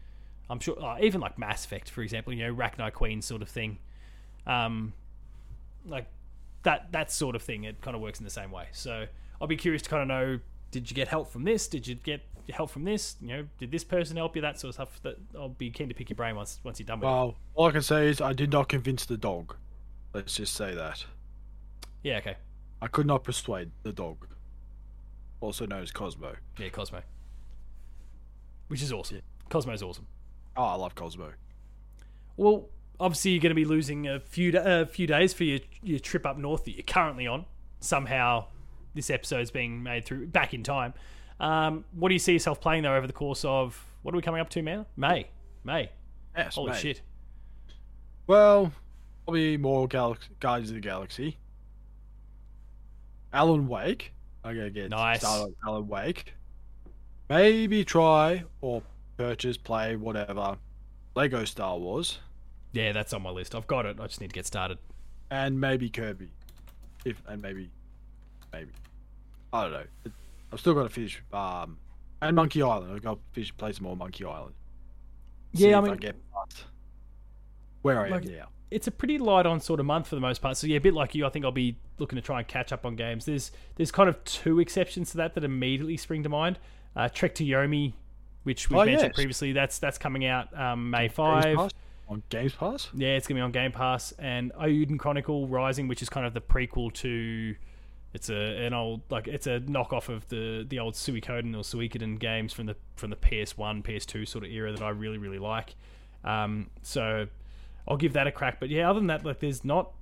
I'm 0.52 0.60
sure 0.60 0.78
uh, 0.84 0.98
even 1.00 1.22
like 1.22 1.38
Mass 1.38 1.64
Effect, 1.64 1.88
for 1.88 2.02
example, 2.02 2.34
you 2.34 2.46
know, 2.46 2.54
Rachni 2.54 2.92
Queen 2.92 3.22
sort 3.22 3.40
of 3.40 3.48
thing, 3.48 3.78
um, 4.46 4.92
like 5.86 6.06
that 6.64 6.92
that 6.92 7.10
sort 7.10 7.34
of 7.34 7.42
thing. 7.42 7.64
It 7.64 7.80
kind 7.80 7.96
of 7.96 8.02
works 8.02 8.18
in 8.20 8.24
the 8.24 8.30
same 8.30 8.50
way. 8.50 8.66
So 8.72 9.06
I'll 9.40 9.48
be 9.48 9.56
curious 9.56 9.80
to 9.80 9.88
kind 9.88 10.02
of 10.02 10.08
know: 10.08 10.40
did 10.70 10.90
you 10.90 10.94
get 10.94 11.08
help 11.08 11.32
from 11.32 11.44
this? 11.44 11.68
Did 11.68 11.86
you 11.86 11.94
get 11.94 12.20
help 12.50 12.68
from 12.68 12.84
this? 12.84 13.16
You 13.22 13.28
know, 13.28 13.46
did 13.58 13.70
this 13.70 13.82
person 13.82 14.18
help 14.18 14.36
you? 14.36 14.42
That 14.42 14.60
sort 14.60 14.68
of 14.68 14.74
stuff. 14.74 15.00
That 15.02 15.16
I'll 15.34 15.48
be 15.48 15.70
keen 15.70 15.88
to 15.88 15.94
pick 15.94 16.10
your 16.10 16.16
brain 16.16 16.36
once 16.36 16.60
once 16.62 16.78
you're 16.78 16.86
done 16.86 17.00
with 17.00 17.08
it. 17.08 17.12
Well, 17.12 17.34
all 17.54 17.68
I 17.68 17.72
can 17.72 17.80
say 17.80 18.08
is 18.08 18.20
I 18.20 18.34
did 18.34 18.52
not 18.52 18.68
convince 18.68 19.06
the 19.06 19.16
dog. 19.16 19.56
Let's 20.12 20.36
just 20.36 20.54
say 20.54 20.74
that. 20.74 21.06
Yeah, 22.02 22.18
okay. 22.18 22.36
I 22.82 22.88
could 22.88 23.06
not 23.06 23.24
persuade 23.24 23.70
the 23.84 23.92
dog, 23.92 24.26
also 25.40 25.64
known 25.64 25.82
as 25.82 25.92
Cosmo. 25.92 26.34
Yeah, 26.58 26.68
Cosmo, 26.68 27.00
which 28.68 28.82
is 28.82 28.92
awesome. 28.92 29.22
Cosmo's 29.48 29.82
awesome. 29.82 30.06
Oh, 30.56 30.64
I 30.64 30.74
love 30.74 30.94
Cosmo. 30.94 31.32
Well, 32.36 32.68
obviously 33.00 33.32
you're 33.32 33.40
going 33.40 33.50
to 33.50 33.54
be 33.54 33.64
losing 33.64 34.06
a 34.08 34.20
few 34.20 34.52
a 34.58 34.86
few 34.86 35.06
days 35.06 35.32
for 35.32 35.44
your 35.44 35.60
your 35.82 35.98
trip 35.98 36.26
up 36.26 36.36
north 36.38 36.64
that 36.64 36.72
you're 36.72 36.82
currently 36.82 37.26
on. 37.26 37.44
Somehow, 37.80 38.46
this 38.94 39.10
episode's 39.10 39.50
being 39.50 39.82
made 39.82 40.04
through 40.04 40.26
back 40.28 40.54
in 40.54 40.62
time. 40.62 40.94
Um, 41.40 41.84
what 41.92 42.08
do 42.08 42.14
you 42.14 42.18
see 42.20 42.32
yourself 42.34 42.60
playing 42.60 42.82
though 42.84 42.94
over 42.94 43.06
the 43.06 43.12
course 43.12 43.44
of 43.44 43.84
what 44.02 44.14
are 44.14 44.16
we 44.16 44.22
coming 44.22 44.40
up 44.40 44.48
to 44.50 44.62
now? 44.62 44.86
May, 44.96 45.28
May. 45.64 45.90
Yes, 46.36 46.54
Holy 46.54 46.70
mate. 46.72 46.80
shit! 46.80 47.00
Well, 48.26 48.72
probably 49.24 49.56
more 49.56 49.88
Gal- 49.88 50.16
Guardians 50.40 50.70
of 50.70 50.74
the 50.76 50.80
Galaxy. 50.80 51.36
Alan 53.32 53.66
Wake. 53.68 54.12
I'm 54.44 54.54
gonna 54.56 54.70
get 54.70 54.90
Nice. 54.90 55.20
started 55.20 55.42
on 55.44 55.54
Alan 55.66 55.88
Wake. 55.88 56.34
Maybe 57.28 57.84
try 57.84 58.44
or 58.60 58.82
purchase, 59.22 59.56
play, 59.56 59.94
whatever. 59.96 60.56
Lego 61.14 61.44
Star 61.44 61.78
Wars. 61.78 62.18
Yeah, 62.72 62.92
that's 62.92 63.12
on 63.12 63.22
my 63.22 63.30
list. 63.30 63.54
I've 63.54 63.66
got 63.66 63.86
it. 63.86 63.98
I 64.00 64.06
just 64.06 64.20
need 64.20 64.28
to 64.30 64.34
get 64.34 64.46
started. 64.46 64.78
and 65.30 65.60
maybe 65.60 65.88
Kirby, 65.88 66.30
if 67.04 67.22
and 67.28 67.40
maybe, 67.40 67.70
maybe, 68.52 68.70
I 69.52 69.62
don't 69.62 69.72
know. 69.72 69.84
It, 70.04 70.12
I've 70.52 70.60
still 70.60 70.74
got 70.74 70.82
to 70.84 70.88
finish. 70.88 71.22
Um, 71.32 71.78
and 72.20 72.34
Monkey 72.36 72.62
Island. 72.62 72.92
I've 72.94 73.02
got 73.02 73.14
to 73.14 73.20
finish 73.32 73.56
play 73.56 73.72
some 73.72 73.84
more 73.84 73.96
Monkey 73.96 74.24
Island. 74.24 74.54
See 75.54 75.68
Yeah, 75.68 75.76
I 75.76 75.78
if 75.78 75.84
mean- 75.84 75.92
I 75.92 75.96
get 75.96 76.16
past 76.32 76.64
where 77.82 78.00
I 78.04 78.08
Like- 78.08 78.26
am 78.26 78.32
now. 78.34 78.48
it's 78.70 78.86
a 78.86 78.90
pretty 78.90 79.18
light 79.18 79.44
on 79.46 79.60
sort 79.60 79.78
of 79.80 79.86
month 79.86 80.08
for 80.08 80.14
the 80.14 80.20
most 80.20 80.40
part. 80.42 80.56
So 80.56 80.66
yeah, 80.66 80.76
a 80.78 80.80
bit 80.80 80.94
like 80.94 81.14
you, 81.14 81.24
I 81.26 81.28
think 81.30 81.44
I'll 81.44 81.52
be 81.52 81.76
looking 81.98 82.16
to 82.16 82.22
try 82.22 82.38
and 82.40 82.48
catch 82.48 82.72
up 82.72 82.84
on 82.86 82.96
games. 82.96 83.24
There's 83.26 83.52
there's 83.76 83.90
kind 83.92 84.08
of 84.08 84.22
two 84.24 84.58
exceptions 84.60 85.10
to 85.12 85.16
that 85.18 85.34
that 85.34 85.44
immediately 85.44 85.96
spring 85.96 86.22
to 86.24 86.28
mind. 86.28 86.58
Uh, 86.96 87.08
Trek 87.08 87.34
to 87.36 87.44
Yomi, 87.44 87.94
which 88.44 88.70
we 88.70 88.76
Oh, 88.76 88.84
mentioned 88.84 89.08
yes. 89.10 89.14
previously, 89.14 89.52
that's 89.52 89.78
that's 89.78 89.98
coming 89.98 90.24
out 90.24 90.56
um, 90.58 90.90
May 90.90 91.08
five. 91.08 91.70
On 92.08 92.22
Games 92.28 92.52
Pass. 92.52 92.90
Yeah, 92.94 93.10
it's 93.16 93.26
gonna 93.26 93.38
be 93.38 93.42
on 93.42 93.52
Game 93.52 93.72
Pass 93.72 94.12
and 94.18 94.52
Eiyuden 94.54 94.98
Chronicle 94.98 95.46
Rising, 95.48 95.88
which 95.88 96.02
is 96.02 96.08
kind 96.10 96.26
of 96.26 96.34
the 96.34 96.40
prequel 96.40 96.92
to. 96.94 97.54
It's 98.12 98.28
a 98.28 98.34
an 98.66 98.74
old 98.74 99.00
like 99.08 99.28
it's 99.28 99.46
a 99.46 99.60
knockoff 99.60 100.10
of 100.10 100.28
the 100.28 100.66
the 100.68 100.78
old 100.78 100.92
Suikoden 100.94 101.54
or 101.54 101.62
Suikoden 101.62 102.18
games 102.18 102.52
from 102.52 102.66
the 102.66 102.76
from 102.96 103.08
the 103.10 103.16
PS1, 103.16 103.82
PS2 103.82 104.28
sort 104.28 104.44
of 104.44 104.50
era 104.50 104.72
that 104.72 104.82
I 104.82 104.90
really 104.90 105.16
really 105.16 105.38
like. 105.38 105.74
Um, 106.22 106.68
so 106.82 107.28
I'll 107.88 107.96
give 107.96 108.12
that 108.12 108.26
a 108.26 108.32
crack. 108.32 108.60
But 108.60 108.68
yeah, 108.68 108.90
other 108.90 109.00
than 109.00 109.06
that, 109.06 109.24
like 109.24 109.38
there's 109.40 109.64
not 109.64 109.92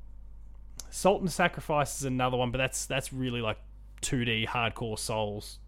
Salt 0.91 1.21
and 1.21 1.31
Sacrifice 1.31 1.99
is 2.01 2.05
another 2.05 2.37
one, 2.37 2.51
but 2.51 2.59
that's 2.59 2.87
that's 2.87 3.13
really 3.13 3.41
like 3.43 3.59
2D 4.03 4.49
hardcore 4.49 4.99
Souls 4.99 5.59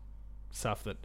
stuff 0.51 0.83
that 0.85 0.97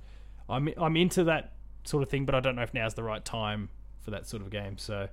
I'm 0.50 0.70
I'm 0.78 0.98
into 0.98 1.26
that 1.26 1.52
sort 1.88 2.04
of 2.04 2.10
thing, 2.10 2.26
but 2.26 2.36
I 2.36 2.40
don't 2.40 2.56
know 2.56 2.64
if 2.64 2.74
now's 2.74 2.94
the 2.94 3.04
right 3.04 3.24
time 3.24 3.70
for 4.02 4.12
that 4.12 4.28
sort 4.28 4.42
of 4.42 4.50
game. 4.50 4.78
So 4.78 5.08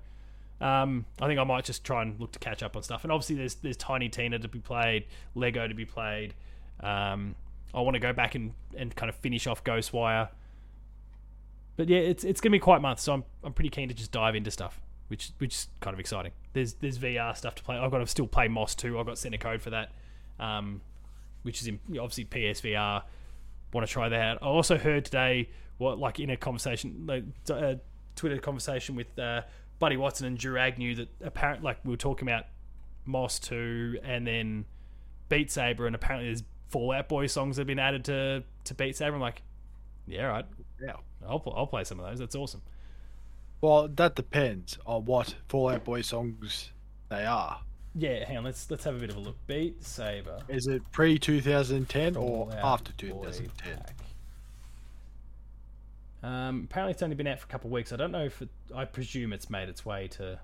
um, 0.61 1.05
I 1.21 1.27
think 1.27 1.39
I 1.39 1.45
might 1.45 1.65
just 1.65 1.85
try 1.85 2.03
and 2.03 2.19
look 2.21 2.33
to 2.33 2.39
catch 2.39 2.63
up 2.63 2.77
on 2.77 2.83
stuff. 2.83 3.05
And 3.05 3.13
obviously, 3.13 3.37
there's 3.37 3.55
there's 3.57 3.77
Tiny 3.77 4.09
Tina 4.09 4.39
to 4.39 4.49
be 4.49 4.61
played, 4.61 5.07
Lego 5.35 5.67
to 5.67 5.75
be 5.75 5.85
played. 5.85 6.35
Um, 6.81 7.35
I 7.75 7.81
want 7.81 7.95
to 7.95 8.01
go 8.01 8.13
back 8.13 8.35
and, 8.35 8.53
and 8.77 8.95
kind 8.95 9.11
of 9.11 9.17
finish 9.17 9.47
off 9.47 9.65
Ghostwire. 9.65 10.29
But 11.77 11.89
yeah, 11.89 11.99
it's 11.99 12.25
it's 12.25 12.41
gonna 12.41 12.53
be 12.53 12.61
quite 12.61 12.77
a 12.77 12.81
month, 12.81 13.01
so 13.01 13.15
I'm 13.15 13.25
I'm 13.43 13.53
pretty 13.53 13.71
keen 13.71 13.89
to 13.89 13.95
just 13.95 14.13
dive 14.13 14.37
into 14.37 14.51
stuff, 14.51 14.81
which 15.09 15.31
which 15.39 15.55
is 15.55 15.69
kind 15.81 15.93
of 15.93 16.01
exciting. 16.01 16.33
There's 16.53 16.75
there's 16.75 16.99
VR 16.99 17.37
stuff 17.37 17.57
to 17.57 17.63
play. 17.63 17.77
I've 17.77 17.91
got 17.91 17.99
to 17.99 18.07
still 18.07 18.29
play 18.29 18.49
Moss 18.49 18.75
too. 18.75 18.99
I've 18.99 19.07
got 19.07 19.19
center 19.19 19.39
code 19.39 19.61
for 19.61 19.71
that. 19.71 19.91
Um, 20.39 20.81
which 21.43 21.61
is 21.61 21.69
in, 21.69 21.79
obviously 22.01 22.25
PSVR. 22.25 23.03
Want 23.73 23.87
to 23.87 23.93
try 23.93 24.09
that. 24.09 24.39
I 24.41 24.47
also 24.47 24.79
heard 24.79 25.05
today 25.05 25.49
what 25.79 25.99
like 25.99 26.21
in 26.21 26.31
a 26.31 26.37
conversation, 26.37 27.05
like 27.07 27.25
uh, 27.51 27.75
Twitter 28.17 28.39
conversation 28.39 28.95
with 28.97 29.19
uh, 29.19 29.43
Buddy 29.79 29.97
Watson 29.97 30.27
and 30.27 30.39
Drew 30.39 30.59
Agnew 30.59 30.95
that 30.97 31.09
apparently 31.23 31.65
like 31.65 31.79
we 31.85 31.91
were 31.91 31.97
talking 31.97 32.29
about 32.29 32.45
Moss 33.05 33.39
two 33.39 33.99
and 34.03 34.27
then 34.27 34.65
Beat 35.29 35.51
Saber, 35.51 35.87
and 35.87 35.95
apparently 35.95 36.29
there's 36.29 36.43
Fall 36.69 36.93
Out 36.93 37.09
Boy 37.09 37.27
songs 37.27 37.57
that 37.57 37.63
have 37.63 37.67
been 37.67 37.79
added 37.79 38.05
to 38.07 38.45
to 38.65 38.75
Beat 38.75 38.97
Saber. 38.97 39.15
I'm 39.15 39.21
like, 39.21 39.43
yeah, 40.07 40.25
right. 40.25 40.47
Yeah. 40.81 40.95
I'll 41.27 41.43
I'll 41.55 41.67
play 41.67 41.85
some 41.85 42.01
of 42.01 42.07
those. 42.07 42.19
That's 42.19 42.35
awesome. 42.35 42.63
Well, 43.61 43.89
that 43.89 44.15
depends 44.15 44.79
on 44.85 45.07
what 45.07 45.35
Fall 45.49 45.71
Out 45.71 45.85
Boy 45.85 46.03
songs 46.03 46.71
they 47.09 47.25
are. 47.25 47.61
Yeah, 47.95 48.25
hang 48.27 48.39
on. 48.39 48.45
Let's 48.45 48.71
let's 48.71 48.85
have 48.85 48.97
a 48.97 48.99
bit 48.99 49.11
of 49.11 49.17
a 49.17 49.21
look. 49.21 49.37
Beat 49.47 49.83
Saber. 49.85 50.41
Is 50.49 50.67
it 50.67 50.83
pre 50.93 51.19
2010 51.19 52.17
or 52.17 52.53
after 52.53 52.93
Boy 52.93 53.25
2010? 53.25 53.79
Um, 56.25 56.67
apparently, 56.71 56.93
it's 56.93 57.03
only 57.03 57.17
been 57.17 57.27
out 57.27 57.39
for 57.39 57.45
a 57.45 57.49
couple 57.49 57.69
of 57.69 57.73
weeks. 57.73 57.93
I 57.93 57.97
don't 57.97 58.11
know 58.11 58.25
if 58.25 58.41
it, 58.41 58.49
I 58.75 58.87
presume 58.87 59.35
it's 59.35 59.51
made 59.51 59.69
its 59.69 59.85
way 59.85 60.09
to. 60.09 60.41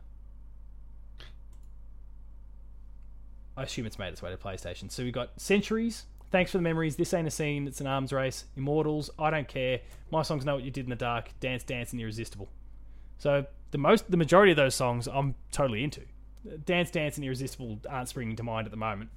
I 3.57 3.62
assume 3.62 3.87
it's 3.87 3.99
made 3.99 4.09
its 4.09 4.20
way 4.22 4.31
to 4.31 4.37
PlayStation. 4.37 4.91
So 4.91 5.03
we've 5.03 5.12
got 5.12 5.41
Centuries. 5.41 6.05
Thanks 6.31 6.51
for 6.53 6.59
the 6.59 6.62
memories. 6.62 6.97
This 6.97 7.14
ain't 7.14 7.26
a 7.26 7.31
scene. 7.31 7.66
It's 7.66 7.81
an 7.81 7.87
arms 7.87 8.12
race. 8.12 8.45
Immortals. 8.57 9.11
I 9.18 9.31
don't 9.31 9.49
care. 9.49 9.81
My 10.12 10.22
songs 10.22 10.45
know 10.45 10.55
what 10.55 10.64
you 10.64 10.70
did 10.70 10.85
in 10.85 10.91
the 10.91 10.97
dark. 10.97 11.31
Dance, 11.41 11.64
dance, 11.64 11.93
and 11.93 12.01
irresistible. 12.01 12.49
So 13.18 13.47
the 13.70 13.78
most, 13.78 14.11
the 14.11 14.16
majority 14.18 14.53
of 14.53 14.57
those 14.57 14.74
songs, 14.74 15.09
I'm 15.09 15.35
totally 15.51 15.83
into. 15.83 16.03
Dance, 16.66 16.91
dance, 16.91 17.16
and 17.16 17.24
irresistible 17.24 17.81
aren't 17.89 18.09
springing 18.09 18.37
to 18.37 18.43
mind 18.43 18.66
at 18.66 18.70
the 18.70 18.76
moment. 18.76 19.11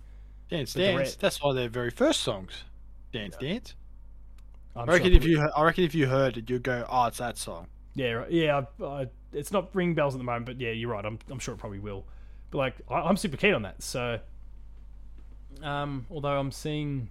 Dance 0.50 0.74
But 0.74 0.80
Dance. 0.80 1.10
re- 1.12 1.16
That's 1.20 1.40
of 1.42 1.56
their 1.56 1.70
very 1.70 1.90
first 1.92 2.22
songs. 2.22 2.64
Dance 3.12 3.36
Dance. 3.36 3.76
I'm 4.76 4.90
I 4.90 4.94
reckon 4.94 5.12
sure 5.12 5.18
if 5.18 5.26
you 5.26 5.48
I 5.56 5.64
reckon 5.64 5.84
if 5.84 5.94
you 5.94 6.08
heard 6.08 6.38
it, 6.38 6.50
you'd 6.50 6.64
go, 6.64 6.86
"Oh, 6.90 7.06
it's 7.06 7.20
that 7.20 7.38
song." 7.38 7.68
Yeah, 7.96 8.12
right. 8.12 8.32
yeah. 8.32 8.62
I, 8.82 8.84
I, 8.84 9.08
it's 9.32 9.52
not 9.52 9.74
ring 9.76 9.94
bells 9.94 10.16
at 10.16 10.18
the 10.18 10.24
moment, 10.24 10.46
but 10.46 10.60
yeah, 10.60 10.72
you're 10.72 10.90
right. 10.90 11.06
I'm, 11.06 11.20
I'm 11.30 11.40
sure 11.40 11.54
it 11.54 11.58
probably 11.58 11.80
will. 11.80 12.06
But 12.50 12.58
like, 12.58 12.76
I, 12.90 13.02
I'm 13.02 13.18
super 13.18 13.38
keen 13.38 13.54
on 13.54 13.62
that. 13.64 13.84
So, 13.84 14.20
um, 15.62 16.08
although 16.10 16.40
I'm 16.40 16.52
seeing 16.52 17.10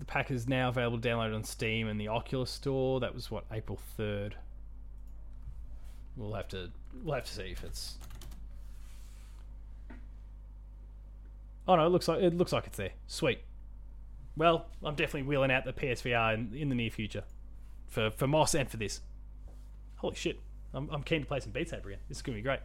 the 0.00 0.06
pack 0.06 0.30
is 0.30 0.48
now 0.48 0.70
available 0.70 0.98
to 0.98 1.08
download 1.08 1.34
on 1.34 1.44
Steam 1.44 1.86
and 1.86 2.00
the 2.00 2.08
Oculus 2.08 2.50
Store. 2.50 3.00
That 3.00 3.14
was 3.14 3.30
what 3.30 3.44
April 3.52 3.78
third. 3.96 4.34
We'll 6.16 6.34
have 6.34 6.48
to 6.48 6.70
we'll 7.04 7.14
have 7.14 7.24
to 7.24 7.32
see 7.32 7.50
if 7.52 7.62
it's. 7.62 7.96
Oh 11.68 11.76
no! 11.76 11.86
It 11.86 11.90
looks 11.90 12.08
like 12.08 12.22
it 12.22 12.34
looks 12.34 12.52
like 12.52 12.66
it's 12.66 12.78
there. 12.78 12.92
Sweet. 13.06 13.40
Well, 14.40 14.64
I'm 14.82 14.94
definitely 14.94 15.24
wheeling 15.24 15.50
out 15.50 15.66
the 15.66 15.72
PSVR 15.74 16.32
in, 16.32 16.54
in 16.56 16.70
the 16.70 16.74
near 16.74 16.88
future 16.88 17.24
for 17.88 18.10
for 18.10 18.26
Moss 18.26 18.54
and 18.54 18.70
for 18.70 18.78
this. 18.78 19.02
Holy 19.96 20.14
shit! 20.14 20.40
I'm, 20.72 20.88
I'm 20.90 21.02
keen 21.02 21.20
to 21.20 21.26
play 21.26 21.40
some 21.40 21.52
Beat 21.52 21.68
Saber 21.68 21.90
again. 21.90 22.00
This 22.08 22.16
is 22.16 22.22
gonna 22.22 22.36
be 22.36 22.42
great. 22.42 22.60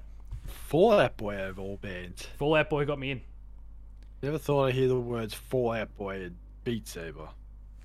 Fall 0.47 0.97
Out 0.97 1.17
Boy 1.17 1.35
of 1.35 1.59
all 1.59 1.75
bands. 1.75 2.29
Fall 2.37 2.55
Out 2.55 2.69
Boy 2.69 2.85
got 2.85 2.97
me 2.97 3.11
in. 3.11 3.21
Never 4.21 4.37
thought 4.37 4.67
I'd 4.67 4.75
hear 4.75 4.87
the 4.87 4.97
words 4.97 5.33
Fall 5.33 5.73
Out 5.73 5.93
Boy 5.97 6.23
and 6.23 6.37
Beat 6.63 6.87
Saber. 6.87 7.27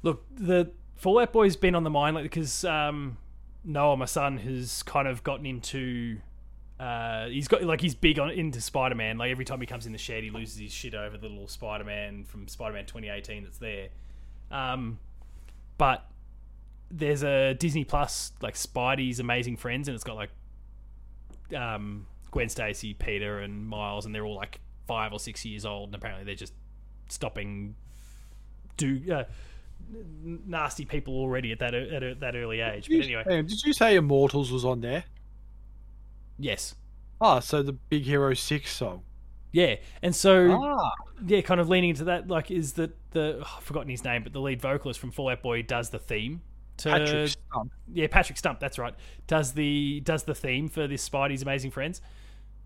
Look, 0.05 0.24
the 0.36 0.70
Fall 0.95 1.18
Out 1.18 1.32
Boy's 1.32 1.57
been 1.57 1.74
on 1.74 1.82
the 1.82 1.91
mind 1.91 2.14
like 2.14 2.22
because 2.22 2.64
um, 2.64 3.16
Noah, 3.64 3.97
my 3.97 4.05
son, 4.05 4.38
has 4.38 4.84
kind 4.84 5.09
of 5.09 5.24
gotten 5.24 5.47
into. 5.47 6.18
Uh, 6.81 7.28
he's 7.28 7.47
got 7.47 7.62
like 7.62 7.83
he's 7.83 7.95
big 7.95 8.18
on 8.18 8.31
into 8.31 8.59
Spider 8.59 8.95
Man. 8.95 9.18
Like 9.18 9.31
every 9.31 9.45
time 9.45 9.61
he 9.61 9.66
comes 9.66 9.85
in 9.85 9.93
the 9.93 9.99
shed, 9.99 10.24
he 10.24 10.31
loses 10.31 10.59
his 10.59 10.72
shit 10.72 10.95
over 10.95 11.18
the 11.18 11.28
little 11.28 11.47
Spider 11.47 11.85
Man 11.85 12.24
from 12.24 12.49
Spider 12.49 12.72
Man 12.72 12.87
2018 12.87 13.45
that's 13.45 13.59
there. 13.59 13.89
Um, 14.51 14.99
but 15.76 16.07
there's 16.91 17.22
a 17.22 17.53
Disney 17.53 17.85
Plus 17.85 18.33
like 18.41 18.55
Spidey's 18.55 19.20
Amazing 19.20 19.59
Friends, 19.59 19.89
and 19.89 19.95
it's 19.95 20.05
got 20.05 20.16
like 20.16 20.31
um, 21.55 22.07
Gwen 22.31 22.49
Stacy, 22.49 22.95
Peter, 22.95 23.41
and 23.41 23.66
Miles, 23.66 24.07
and 24.07 24.14
they're 24.14 24.24
all 24.24 24.37
like 24.37 24.61
five 24.87 25.12
or 25.12 25.20
six 25.20 25.45
years 25.45 25.66
old, 25.66 25.89
and 25.89 25.95
apparently 25.95 26.24
they're 26.24 26.35
just 26.35 26.55
stopping 27.11 27.74
do 28.78 29.03
uh, 29.12 29.24
nasty 30.47 30.87
people 30.87 31.14
already 31.14 31.53
at 31.53 31.59
that 31.59 31.74
at 31.74 32.03
a, 32.03 32.14
that 32.14 32.35
early 32.37 32.61
age. 32.61 32.89
But 32.89 33.05
anyway, 33.05 33.24
Hey, 33.26 33.43
did 33.43 33.62
you 33.62 33.74
say 33.74 33.97
Immortals 33.97 34.51
was 34.51 34.64
on 34.64 34.81
there? 34.81 35.05
Yes, 36.41 36.74
Ah, 37.20 37.41
so 37.41 37.62
the 37.62 37.72
Big 37.72 38.05
Hero 38.05 38.32
Six 38.34 38.72
song. 38.74 39.03
yeah, 39.53 39.76
and 40.03 40.14
so 40.16 40.51
Ah, 40.62 40.93
yeah, 41.26 41.41
kind 41.43 41.61
of 41.61 41.68
leaning 41.68 41.91
into 41.91 42.05
that, 42.05 42.28
like, 42.28 42.51
is 42.51 42.72
that 42.74 42.97
the 43.11 43.41
oh, 43.45 43.55
I've 43.59 43.64
forgotten 43.64 43.88
his 43.91 44.05
name, 44.05 44.22
but 44.22 44.32
the 44.32 44.41
lead 44.41 44.61
vocalist 44.61 44.99
from 45.01 45.11
Fall 45.11 45.28
Out 45.30 45.43
Boy 45.43 45.62
does 45.62 45.91
the 45.91 45.99
theme 45.99 46.41
to 46.78 46.88
Patrick 46.91 47.28
Stump. 47.28 47.72
yeah 47.93 48.07
Patrick 48.11 48.38
Stump, 48.38 48.59
that's 48.61 48.78
right, 48.78 48.95
does 49.26 49.53
the 49.53 50.01
does 50.01 50.22
the 50.24 50.34
theme 50.34 50.68
for 50.68 50.86
this 50.86 51.07
Spidey's 51.07 51.43
Amazing 51.43 51.72
Friends 51.72 52.01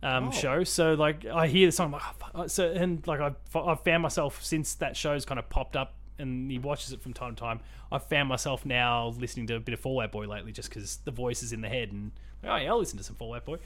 um, 0.05 0.29
Oh. 0.29 0.31
show. 0.31 0.65
So 0.65 0.95
like 0.95 1.25
I 1.25 1.49
hear 1.49 1.67
the 1.67 1.73
song, 1.73 1.91
like, 1.91 2.03
oh, 2.35 2.47
so 2.47 2.71
and 2.71 3.05
like 3.09 3.21
I've 3.21 3.37
I've 3.57 3.81
found 3.83 4.03
myself 4.03 4.45
since 4.45 4.75
that 4.77 4.97
show's 4.97 5.25
kind 5.25 5.39
of 5.39 5.49
popped 5.49 5.77
up. 5.77 5.95
And 6.17 6.49
he 6.49 6.61
watches 6.61 6.93
it 6.93 7.03
from 7.03 7.13
time 7.13 7.35
to 7.35 7.41
time. 7.41 7.59
I've 7.91 8.05
found 8.07 8.29
myself 8.29 8.65
now 8.65 9.09
listening 9.19 9.49
to 9.49 9.57
a 9.57 9.61
bit 9.61 9.73
of 9.73 9.81
Fall 9.81 10.01
Out 10.01 10.13
Boy 10.13 10.27
lately, 10.29 10.53
just 10.53 10.69
because 10.69 10.99
the 10.99 11.11
voice 11.11 11.43
is 11.43 11.53
in 11.53 11.61
the 11.61 11.69
head, 11.69 11.91
and 11.91 12.13
oh 12.47 12.57
yeah, 12.57 12.69
I'll 12.71 12.79
listen 12.79 12.99
to 12.99 13.05
some 13.05 13.17
Fall 13.17 13.35
Out 13.35 13.45
Boy. 13.45 13.59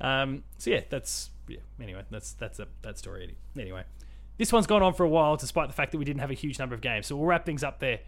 Um, 0.00 0.44
so 0.58 0.70
yeah, 0.70 0.80
that's 0.88 1.30
yeah. 1.48 1.58
Anyway, 1.82 2.02
that's 2.10 2.32
that's 2.32 2.58
a 2.58 2.66
that 2.82 2.98
story. 2.98 3.34
Anyway, 3.58 3.82
this 4.38 4.52
one's 4.52 4.66
gone 4.66 4.82
on 4.82 4.94
for 4.94 5.04
a 5.04 5.08
while, 5.08 5.36
despite 5.36 5.68
the 5.68 5.74
fact 5.74 5.92
that 5.92 5.98
we 5.98 6.04
didn't 6.04 6.20
have 6.20 6.30
a 6.30 6.34
huge 6.34 6.58
number 6.58 6.74
of 6.74 6.80
games. 6.80 7.06
So 7.06 7.16
we'll 7.16 7.26
wrap 7.26 7.44
things 7.44 7.62
up 7.62 7.78
there. 7.80 8.00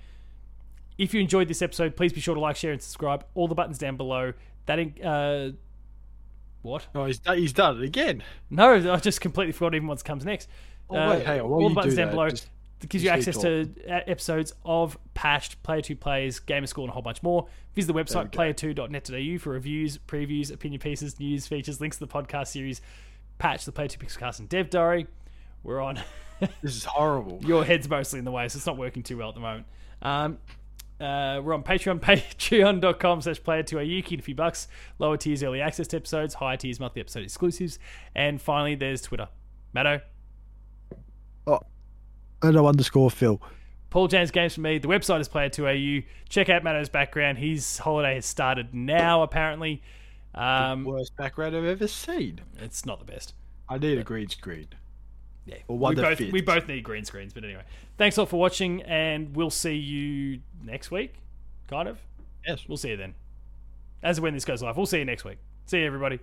If 0.98 1.14
you 1.14 1.20
enjoyed 1.20 1.48
this 1.48 1.62
episode, 1.62 1.96
please 1.96 2.12
be 2.12 2.20
sure 2.20 2.34
to 2.34 2.40
like, 2.40 2.56
share, 2.56 2.72
and 2.72 2.80
subscribe. 2.82 3.24
All 3.34 3.48
the 3.48 3.54
buttons 3.54 3.78
down 3.78 3.96
below. 3.96 4.32
That 4.66 4.78
in- 4.78 5.02
uh, 5.04 5.52
what? 6.62 6.86
Oh, 6.94 7.06
he's 7.06 7.18
done, 7.18 7.38
he's 7.38 7.52
done 7.52 7.78
it 7.78 7.84
again. 7.84 8.22
No, 8.50 8.92
I 8.92 8.98
just 8.98 9.20
completely 9.20 9.52
forgot 9.52 9.74
even 9.74 9.88
what 9.88 10.04
comes 10.04 10.24
next. 10.24 10.48
Oh, 10.88 10.96
Uh, 10.96 11.10
wait. 11.10 11.26
While 11.26 11.52
all 11.54 11.68
the 11.68 11.74
buttons 11.74 11.94
do 11.94 11.96
down 11.98 12.06
that, 12.08 12.12
below. 12.12 12.28
just- 12.30 12.48
It 12.82 12.88
gives 12.88 13.04
you 13.04 13.10
access 13.10 13.36
to 13.38 13.68
uh, 13.88 14.00
episodes 14.06 14.52
of 14.64 14.98
Patched, 15.14 15.62
Player 15.62 15.82
2 15.82 15.96
Plays, 15.96 16.40
Gamer 16.40 16.66
School, 16.66 16.84
and 16.84 16.90
a 16.90 16.92
whole 16.92 17.02
bunch 17.02 17.22
more. 17.22 17.46
Visit 17.74 17.92
the 17.92 17.98
website 17.98 18.32
There 18.32 18.46
we 18.46 18.52
player2.net.au 18.52 19.38
for 19.38 19.50
reviews, 19.50 19.98
previews, 19.98 20.52
opinion 20.52 20.80
pieces, 20.80 21.18
news, 21.20 21.46
features, 21.46 21.80
links 21.80 21.98
to 21.98 22.06
the 22.06 22.12
podcast 22.12 22.48
series, 22.48 22.80
Patch, 23.38 23.64
the 23.64 23.72
Player 23.72 23.88
2 23.88 23.98
Pixelcast, 23.98 24.40
and 24.40 24.48
Dev 24.48 24.70
Diary. 24.70 25.06
We're 25.62 25.80
on. 25.80 26.00
This 26.60 26.74
is 26.74 26.84
horrible. 26.84 27.38
Your 27.46 27.64
head's 27.64 27.88
mostly 27.88 28.18
in 28.18 28.24
the 28.24 28.32
way, 28.32 28.48
so 28.48 28.56
it's 28.56 28.66
not 28.66 28.76
working 28.76 29.04
too 29.04 29.16
well 29.16 29.28
at 29.28 29.36
the 29.36 29.40
moment. 29.40 29.64
Um, 30.02 30.38
uh, 31.00 31.40
we're 31.42 31.54
on 31.54 31.62
Patreon, 31.62 32.00
patreon.com 32.00 33.20
slash 33.20 33.40
player2au. 33.40 34.04
Keen 34.04 34.18
a 34.18 34.22
few 34.22 34.34
bucks. 34.34 34.68
Lower 34.98 35.16
tiers, 35.16 35.42
early 35.42 35.60
access 35.60 35.86
to 35.88 35.96
episodes. 35.96 36.34
Higher 36.34 36.56
tiers, 36.56 36.80
monthly 36.80 37.00
episode 37.00 37.22
exclusives. 37.22 37.78
And 38.14 38.40
finally, 38.40 38.74
there's 38.74 39.02
Twitter. 39.02 39.28
Matto. 39.72 40.00
No 42.42 42.66
underscore 42.66 43.10
Phil. 43.10 43.40
Paul 43.90 44.08
James 44.08 44.30
Games 44.30 44.54
for 44.54 44.62
me. 44.62 44.78
The 44.78 44.88
website 44.88 45.20
is 45.20 45.28
Player2AU. 45.28 46.04
Check 46.28 46.48
out 46.48 46.64
Matto's 46.64 46.88
background. 46.88 47.38
His 47.38 47.78
holiday 47.78 48.14
has 48.14 48.24
started 48.26 48.72
now, 48.74 49.22
apparently. 49.22 49.82
Um, 50.34 50.84
Worst 50.84 51.14
background 51.16 51.54
I've 51.54 51.64
ever 51.66 51.86
seen. 51.86 52.40
it's 52.58 52.86
not 52.86 52.98
the 52.98 53.04
best. 53.04 53.34
I 53.68 53.76
need 53.78 53.98
a 53.98 54.02
green 54.02 54.28
screen. 54.28 54.68
Yeah, 55.44 55.56
Or 55.68 55.76
one 55.76 55.94
we 55.96 56.02
both 56.02 56.18
fits. 56.18 56.32
we 56.32 56.40
both 56.40 56.68
need 56.68 56.84
green 56.84 57.04
screens. 57.04 57.32
But 57.34 57.44
anyway, 57.44 57.64
thanks 57.98 58.16
a 58.16 58.20
lot 58.22 58.28
for 58.30 58.38
watching, 58.40 58.80
and 58.82 59.34
we'll 59.36 59.50
see 59.50 59.74
you 59.74 60.40
next 60.64 60.90
week. 60.90 61.14
Kind 61.68 61.88
of. 61.88 61.98
Yes. 62.46 62.64
We'll 62.66 62.78
see 62.78 62.90
you 62.90 62.96
then. 62.96 63.14
As 64.02 64.18
of 64.18 64.24
when 64.24 64.34
this 64.34 64.44
goes 64.44 64.62
live, 64.62 64.76
we'll 64.76 64.86
see 64.86 64.98
you 64.98 65.04
next 65.04 65.24
week. 65.24 65.38
See 65.66 65.78
you, 65.80 65.86
everybody. 65.86 66.18